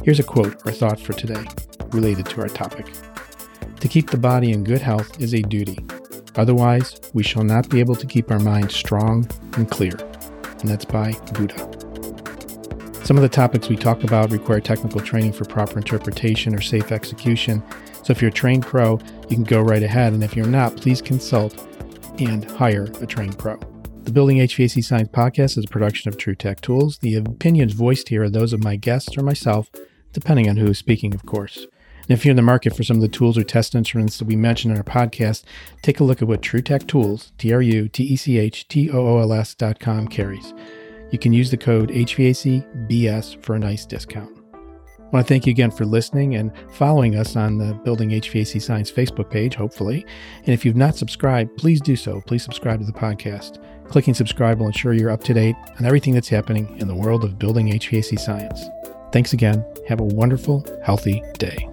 Here's 0.03 0.19
a 0.19 0.23
quote 0.23 0.55
or 0.65 0.71
thought 0.71 0.99
for 0.99 1.13
today 1.13 1.43
related 1.91 2.25
to 2.27 2.41
our 2.41 2.47
topic. 2.47 2.87
To 3.79 3.87
keep 3.87 4.09
the 4.09 4.17
body 4.17 4.51
in 4.51 4.63
good 4.65 4.81
health 4.81 5.21
is 5.21 5.33
a 5.33 5.41
duty. 5.41 5.79
Otherwise, 6.35 6.99
we 7.13 7.23
shall 7.23 7.43
not 7.43 7.69
be 7.69 7.79
able 7.79 7.95
to 7.95 8.05
keep 8.05 8.29
our 8.29 8.39
minds 8.39 8.75
strong 8.75 9.27
and 9.53 9.69
clear. 9.71 9.95
And 10.59 10.69
that's 10.69 10.85
by 10.85 11.13
Buddha. 11.33 11.57
Some 13.05 13.17
of 13.17 13.23
the 13.23 13.29
topics 13.29 13.69
we 13.69 13.77
talk 13.77 14.03
about 14.03 14.31
require 14.31 14.59
technical 14.59 14.99
training 14.99 15.33
for 15.33 15.45
proper 15.45 15.77
interpretation 15.77 16.53
or 16.53 16.61
safe 16.61 16.91
execution. 16.91 17.63
So 18.03 18.11
if 18.11 18.21
you're 18.21 18.29
a 18.29 18.33
trained 18.33 18.63
pro, 18.63 18.99
you 19.29 19.35
can 19.35 19.45
go 19.45 19.61
right 19.61 19.81
ahead. 19.81 20.13
And 20.13 20.23
if 20.23 20.35
you're 20.35 20.45
not, 20.45 20.75
please 20.75 21.01
consult 21.01 21.57
and 22.19 22.43
hire 22.43 22.87
a 23.01 23.07
trained 23.07 23.39
pro. 23.39 23.57
The 24.03 24.11
Building 24.11 24.37
HVAC 24.37 24.83
Science 24.83 25.09
podcast 25.09 25.57
is 25.57 25.65
a 25.65 25.69
production 25.69 26.09
of 26.09 26.17
True 26.17 26.35
Tech 26.35 26.61
Tools. 26.61 26.97
The 26.97 27.15
opinions 27.15 27.73
voiced 27.73 28.09
here 28.09 28.23
are 28.23 28.29
those 28.29 28.53
of 28.53 28.63
my 28.63 28.75
guests 28.75 29.17
or 29.17 29.23
myself, 29.23 29.71
depending 30.11 30.49
on 30.49 30.57
who 30.57 30.67
is 30.67 30.77
speaking, 30.77 31.13
of 31.13 31.25
course. 31.25 31.65
And 32.09 32.17
if 32.17 32.25
you're 32.25 32.31
in 32.31 32.37
the 32.37 32.41
market 32.41 32.75
for 32.75 32.83
some 32.83 32.97
of 32.97 33.01
the 33.01 33.07
tools 33.07 33.37
or 33.37 33.43
test 33.43 33.75
instruments 33.75 34.17
that 34.17 34.25
we 34.25 34.35
mentioned 34.35 34.71
in 34.71 34.77
our 34.77 34.83
podcast, 34.83 35.43
take 35.83 35.99
a 35.99 36.03
look 36.03 36.23
at 36.23 36.27
what 36.27 36.41
True 36.41 36.61
Tech 36.61 36.87
Tools, 36.87 37.31
T 37.37 37.53
R 37.53 37.61
U 37.61 37.87
T 37.87 38.03
E 38.03 38.15
C 38.15 38.39
H 38.39 38.67
T 38.67 38.89
O 38.89 38.97
O 38.97 39.19
L 39.19 39.31
S 39.31 39.53
dot 39.53 39.79
com 39.79 40.07
carries. 40.07 40.55
You 41.11 41.19
can 41.19 41.33
use 41.33 41.51
the 41.51 41.57
code 41.57 41.89
HVACBS 41.89 43.43
for 43.43 43.55
a 43.55 43.59
nice 43.59 43.85
discount. 43.85 44.35
I 44.53 45.11
want 45.11 45.25
to 45.25 45.29
thank 45.31 45.45
you 45.45 45.51
again 45.51 45.69
for 45.69 45.85
listening 45.85 46.35
and 46.35 46.51
following 46.71 47.15
us 47.15 47.35
on 47.35 47.59
the 47.59 47.73
Building 47.73 48.09
HVAC 48.09 48.59
Science 48.59 48.91
Facebook 48.91 49.29
page, 49.29 49.53
hopefully. 49.53 50.05
And 50.39 50.49
if 50.49 50.65
you've 50.65 50.75
not 50.75 50.95
subscribed, 50.95 51.57
please 51.57 51.79
do 51.79 51.95
so. 51.95 52.21
Please 52.21 52.43
subscribe 52.43 52.79
to 52.79 52.85
the 52.85 52.91
podcast. 52.91 53.63
Clicking 53.87 54.13
subscribe 54.15 54.59
will 54.59 54.67
ensure 54.67 54.93
you're 54.93 55.09
up 55.11 55.23
to 55.25 55.33
date 55.33 55.55
on 55.79 55.85
everything 55.85 56.13
that's 56.13 56.29
happening 56.29 56.75
in 56.77 56.87
the 56.87 56.95
world 56.95 57.23
of 57.23 57.39
building 57.39 57.67
HVAC 57.67 58.19
science. 58.19 58.65
Thanks 59.11 59.33
again. 59.33 59.63
Have 59.87 59.99
a 59.99 60.03
wonderful, 60.03 60.63
healthy 60.83 61.23
day. 61.37 61.67